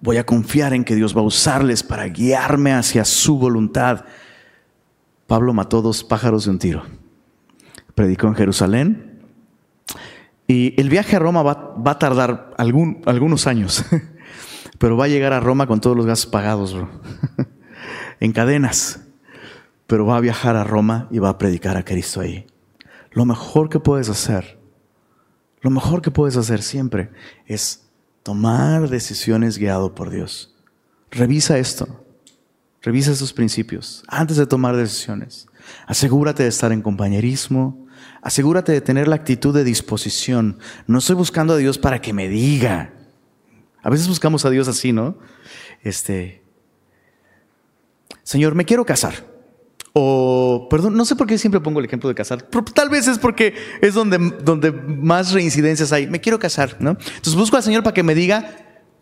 voy 0.01 0.17
a 0.17 0.25
confiar 0.25 0.73
en 0.73 0.83
que 0.83 0.95
Dios 0.95 1.15
va 1.15 1.21
a 1.21 1.25
usarles 1.25 1.83
para 1.83 2.05
guiarme 2.07 2.73
hacia 2.73 3.05
su 3.05 3.37
voluntad. 3.37 4.05
Pablo 5.27 5.53
mató 5.53 5.81
dos 5.81 6.03
pájaros 6.03 6.45
de 6.45 6.51
un 6.51 6.59
tiro. 6.59 6.83
Predicó 7.93 8.27
en 8.27 8.35
Jerusalén. 8.35 9.21
Y 10.47 10.79
el 10.79 10.89
viaje 10.89 11.15
a 11.15 11.19
Roma 11.19 11.41
va, 11.41 11.75
a 11.85 11.99
tardar 11.99 12.51
algún, 12.57 13.01
algunos 13.05 13.47
años, 13.47 13.83
pero 14.77 14.95
va 14.95 15.05
a 15.05 15.07
llegar 15.07 15.33
a 15.33 15.39
Roma 15.39 15.65
con 15.65 15.81
todos 15.81 15.97
los 15.97 16.05
gastos 16.05 16.31
pagados, 16.31 16.75
en 18.19 18.31
cadenas. 18.31 19.01
Pero 19.87 20.05
va 20.05 20.17
a 20.17 20.19
viajar 20.19 20.55
a 20.55 20.63
Roma 20.63 21.07
y 21.09 21.19
va 21.19 21.29
a 21.29 21.37
predicar 21.37 21.77
a 21.77 21.85
Cristo 21.85 22.21
ahí. 22.21 22.45
Lo 23.15 23.23
mejor 23.23 23.69
que 23.69 23.79
puedes 23.79 24.09
hacer, 24.09 24.59
lo 25.61 25.69
mejor 25.69 26.01
que 26.01 26.11
puedes 26.11 26.35
hacer 26.35 26.61
siempre 26.61 27.11
es 27.45 27.87
tomar 28.23 28.89
decisiones 28.89 29.57
guiado 29.57 29.95
por 29.95 30.09
Dios. 30.09 30.53
Revisa 31.11 31.57
esto. 31.57 32.05
Revisa 32.81 33.11
estos 33.11 33.31
principios 33.31 34.03
antes 34.09 34.35
de 34.35 34.45
tomar 34.45 34.75
decisiones. 34.75 35.47
Asegúrate 35.87 36.43
de 36.43 36.49
estar 36.49 36.73
en 36.73 36.81
compañerismo. 36.81 37.87
Asegúrate 38.21 38.73
de 38.73 38.81
tener 38.81 39.07
la 39.07 39.15
actitud 39.15 39.55
de 39.55 39.63
disposición. 39.63 40.59
No 40.85 40.99
estoy 40.99 41.15
buscando 41.15 41.53
a 41.53 41.57
Dios 41.57 41.77
para 41.77 42.01
que 42.01 42.11
me 42.11 42.27
diga. 42.27 42.93
A 43.81 43.89
veces 43.89 44.09
buscamos 44.09 44.43
a 44.43 44.49
Dios 44.49 44.67
así, 44.67 44.91
¿no? 44.91 45.17
Este, 45.83 46.43
Señor, 48.23 48.55
me 48.55 48.65
quiero 48.65 48.85
casar. 48.85 49.34
O, 49.97 50.67
perdón, 50.69 50.97
no 50.97 51.05
sé 51.05 51.15
por 51.15 51.25
qué 51.25 51.37
siempre 51.37 51.61
pongo 51.61 51.79
el 51.79 51.85
ejemplo 51.85 52.09
de 52.09 52.15
casar. 52.15 52.41
tal 52.73 52.89
vez 52.89 53.07
es 53.07 53.17
porque 53.17 53.53
es 53.81 53.93
donde, 53.93 54.17
donde 54.43 54.73
más 54.73 55.31
reincidencias 55.31 55.93
hay. 55.93 56.05
Me 56.05 56.19
quiero 56.19 56.37
casar, 56.37 56.75
¿no? 56.81 56.91
Entonces 56.91 57.33
busco 57.33 57.55
al 57.55 57.63
Señor 57.63 57.81
para 57.81 57.93
que 57.93 58.03
me 58.03 58.13
diga 58.13 58.57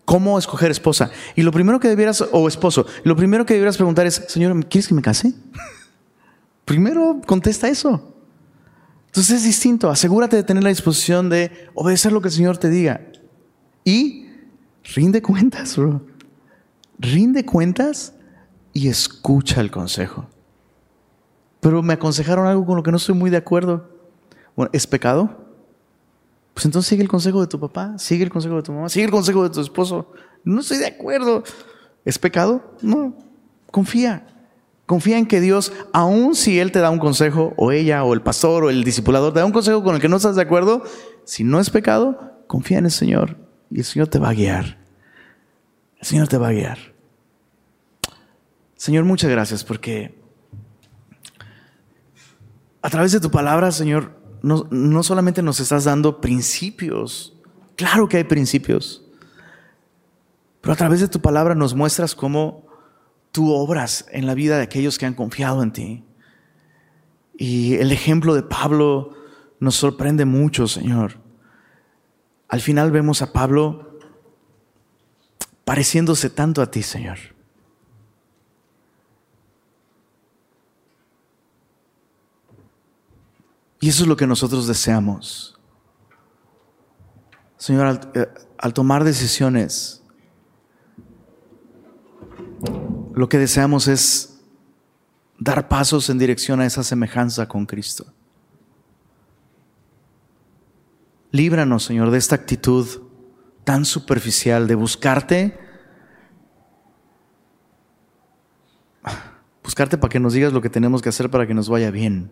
cómo 0.05 0.37
escoger 0.37 0.69
esposa. 0.69 1.09
Y 1.35 1.41
lo 1.41 1.51
primero 1.51 1.79
que 1.79 1.87
debieras, 1.87 2.23
o 2.31 2.47
esposo, 2.47 2.85
lo 3.03 3.15
primero 3.15 3.43
que 3.43 3.55
debieras 3.55 3.75
preguntar 3.75 4.05
es, 4.05 4.23
Señor, 4.27 4.67
¿quieres 4.67 4.87
que 4.87 4.93
me 4.93 5.01
case? 5.01 5.33
primero 6.65 7.21
contesta 7.25 7.69
eso. 7.69 8.15
Entonces 9.07 9.37
es 9.37 9.43
distinto. 9.45 9.89
Asegúrate 9.89 10.35
de 10.35 10.43
tener 10.43 10.61
la 10.61 10.69
disposición 10.69 11.27
de 11.27 11.69
obedecer 11.73 12.11
lo 12.11 12.21
que 12.21 12.27
el 12.27 12.33
Señor 12.35 12.59
te 12.59 12.69
diga. 12.69 13.01
Y 13.83 14.27
rinde 14.93 15.23
cuentas, 15.23 15.75
bro. 15.75 16.05
Rinde 16.99 17.45
cuentas 17.45 18.13
y 18.73 18.89
escucha 18.89 19.59
el 19.59 19.71
consejo. 19.71 20.29
Pero 21.63 21.81
me 21.81 21.93
aconsejaron 21.93 22.45
algo 22.45 22.65
con 22.65 22.75
lo 22.75 22.83
que 22.83 22.91
no 22.91 22.97
estoy 22.97 23.15
muy 23.15 23.29
de 23.29 23.37
acuerdo. 23.37 23.89
Bueno, 24.55 24.69
¿es 24.73 24.85
pecado? 24.85 25.43
Pues 26.53 26.65
entonces 26.65 26.89
sigue 26.89 27.01
el 27.01 27.09
consejo 27.09 27.41
de 27.41 27.47
tu 27.47 27.59
papá, 27.59 27.97
sigue 27.97 28.23
el 28.23 28.29
consejo 28.29 28.57
de 28.57 28.63
tu 28.63 28.73
mamá, 28.73 28.89
sigue 28.89 29.05
el 29.05 29.11
consejo 29.11 29.43
de 29.43 29.49
tu 29.49 29.61
esposo. 29.61 30.11
No 30.43 30.59
estoy 30.59 30.77
de 30.77 30.87
acuerdo. 30.87 31.43
¿Es 32.05 32.19
pecado? 32.19 32.75
No. 32.81 33.15
Confía. 33.71 34.27
Confía 34.85 35.17
en 35.17 35.25
que 35.25 35.39
Dios, 35.39 35.71
aun 35.93 36.35
si 36.35 36.59
Él 36.59 36.73
te 36.73 36.79
da 36.79 36.89
un 36.89 36.99
consejo, 36.99 37.53
o 37.55 37.71
ella, 37.71 38.03
o 38.03 38.13
el 38.13 38.21
pastor, 38.21 38.65
o 38.65 38.69
el 38.69 38.83
discipulador, 38.83 39.31
te 39.31 39.39
da 39.39 39.45
un 39.45 39.53
consejo 39.53 39.83
con 39.83 39.95
el 39.95 40.01
que 40.01 40.09
no 40.09 40.17
estás 40.17 40.35
de 40.35 40.41
acuerdo, 40.41 40.83
si 41.23 41.45
no 41.45 41.61
es 41.61 41.69
pecado, 41.69 42.43
confía 42.47 42.79
en 42.79 42.85
el 42.85 42.91
Señor 42.91 43.37
y 43.71 43.79
el 43.79 43.85
Señor 43.85 44.09
te 44.09 44.19
va 44.19 44.29
a 44.29 44.33
guiar. 44.33 44.77
El 45.97 46.05
Señor 46.05 46.27
te 46.27 46.37
va 46.37 46.49
a 46.49 46.51
guiar. 46.51 46.77
Señor, 48.75 49.05
muchas 49.05 49.31
gracias 49.31 49.63
porque 49.63 50.21
a 52.83 52.89
través 52.89 53.13
de 53.13 53.21
tu 53.21 53.31
palabra, 53.31 53.71
Señor, 53.71 54.11
no, 54.41 55.03
solamente 55.03 55.41
nos 55.41 55.61
estás 55.61 55.85
dando 55.85 56.19
principios, 56.19 57.33
claro 57.77 58.09
que 58.09 58.17
hay 58.17 58.25
principios, 58.25 59.05
pero 60.59 60.73
a 60.73 60.75
través 60.75 60.99
de 60.99 61.07
tu 61.07 61.21
palabra 61.21 61.55
nos 61.55 61.73
muestras 61.73 62.13
cómo 62.13 62.67
tú 63.31 63.53
obras 63.53 64.05
en 64.11 64.27
la 64.27 64.33
vida 64.33 64.57
de 64.57 64.63
aquellos 64.63 64.97
que 64.97 65.05
han 65.05 65.13
confiado 65.13 65.63
en 65.63 65.71
ti. 65.71 66.03
Y 67.37 67.75
el 67.75 67.93
ejemplo 67.93 68.35
de 68.35 68.43
Pablo 68.43 69.13
nos 69.61 69.75
sorprende 69.75 70.25
mucho, 70.25 70.67
Señor. 70.67 71.19
Al 72.49 72.59
final 72.59 72.91
vemos 72.91 73.21
a 73.21 73.31
Pablo 73.31 73.97
pareciéndose 75.63 76.29
tanto 76.29 76.61
a 76.61 76.69
ti, 76.69 76.83
Señor. 76.83 77.32
Y 83.83 83.89
eso 83.89 84.03
es 84.03 84.07
lo 84.07 84.15
que 84.15 84.25
nosotros 84.25 84.65
deseamos. 84.65 85.59
Señor, 87.57 87.85
al, 87.85 88.11
eh, 88.13 88.71
tomar 88.71 89.03
decisiones, 89.03 90.01
lo 93.13 93.27
que 93.27 93.37
deseamos 93.37 93.89
es 93.89 94.39
dar 95.37 95.67
pasos 95.67 96.09
en 96.09 96.17
dirección 96.17 96.61
a 96.61 96.65
esa 96.65 96.81
semejanza 96.81 97.49
con 97.49 97.65
Cristo. 97.65 98.05
Líbranos, 101.31 101.83
Señor, 101.83 102.09
de 102.09 102.19
esta 102.19 102.35
actitud 102.35 102.87
tan 103.65 103.83
superficial 103.83 104.65
de 104.65 104.75
buscarte, 104.75 105.59
buscarte 109.61 109.97
para 109.97 110.09
que 110.09 110.21
nos 110.21 110.31
digas 110.31 110.53
lo 110.53 110.61
que 110.61 110.69
tenemos 110.69 111.01
que 111.01 111.09
hacer 111.09 111.29
para 111.29 111.45
que 111.45 111.53
nos 111.53 111.67
vaya 111.67 111.91
bien 111.91 112.31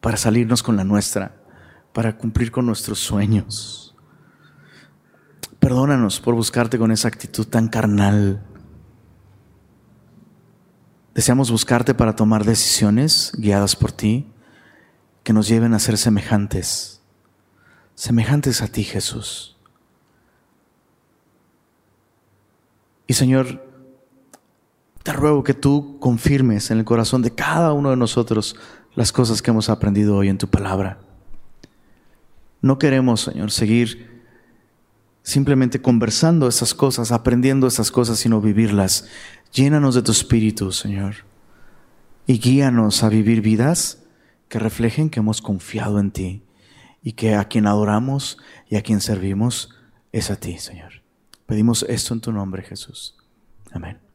para 0.00 0.16
salirnos 0.16 0.62
con 0.62 0.76
la 0.76 0.84
nuestra, 0.84 1.36
para 1.92 2.16
cumplir 2.16 2.50
con 2.50 2.66
nuestros 2.66 2.98
sueños. 2.98 3.96
Perdónanos 5.58 6.20
por 6.20 6.34
buscarte 6.34 6.78
con 6.78 6.92
esa 6.92 7.08
actitud 7.08 7.46
tan 7.46 7.68
carnal. 7.68 8.44
Deseamos 11.14 11.50
buscarte 11.50 11.94
para 11.94 12.14
tomar 12.14 12.44
decisiones 12.44 13.32
guiadas 13.36 13.74
por 13.74 13.90
ti 13.90 14.32
que 15.24 15.32
nos 15.32 15.48
lleven 15.48 15.74
a 15.74 15.78
ser 15.78 15.98
semejantes, 15.98 17.02
semejantes 17.94 18.62
a 18.62 18.68
ti 18.68 18.84
Jesús. 18.84 19.58
Y 23.08 23.14
Señor, 23.14 23.66
te 25.02 25.12
ruego 25.12 25.42
que 25.42 25.54
tú 25.54 25.98
confirmes 25.98 26.70
en 26.70 26.78
el 26.78 26.84
corazón 26.84 27.22
de 27.22 27.34
cada 27.34 27.72
uno 27.72 27.90
de 27.90 27.96
nosotros 27.96 28.56
las 28.98 29.12
cosas 29.12 29.42
que 29.42 29.52
hemos 29.52 29.68
aprendido 29.68 30.16
hoy 30.16 30.28
en 30.28 30.38
tu 30.38 30.48
palabra. 30.48 30.98
No 32.60 32.80
queremos, 32.80 33.20
Señor, 33.20 33.52
seguir 33.52 34.24
simplemente 35.22 35.80
conversando 35.80 36.48
esas 36.48 36.74
cosas, 36.74 37.12
aprendiendo 37.12 37.68
esas 37.68 37.92
cosas, 37.92 38.18
sino 38.18 38.40
vivirlas. 38.40 39.06
Llénanos 39.52 39.94
de 39.94 40.02
tu 40.02 40.10
espíritu, 40.10 40.72
Señor, 40.72 41.14
y 42.26 42.40
guíanos 42.40 43.04
a 43.04 43.08
vivir 43.08 43.40
vidas 43.40 44.02
que 44.48 44.58
reflejen 44.58 45.10
que 45.10 45.20
hemos 45.20 45.42
confiado 45.42 46.00
en 46.00 46.10
ti 46.10 46.42
y 47.00 47.12
que 47.12 47.36
a 47.36 47.44
quien 47.44 47.68
adoramos 47.68 48.38
y 48.68 48.74
a 48.74 48.82
quien 48.82 49.00
servimos 49.00 49.76
es 50.10 50.32
a 50.32 50.34
ti, 50.34 50.58
Señor. 50.58 51.04
Pedimos 51.46 51.84
esto 51.88 52.14
en 52.14 52.20
tu 52.20 52.32
nombre, 52.32 52.64
Jesús. 52.64 53.14
Amén. 53.70 54.07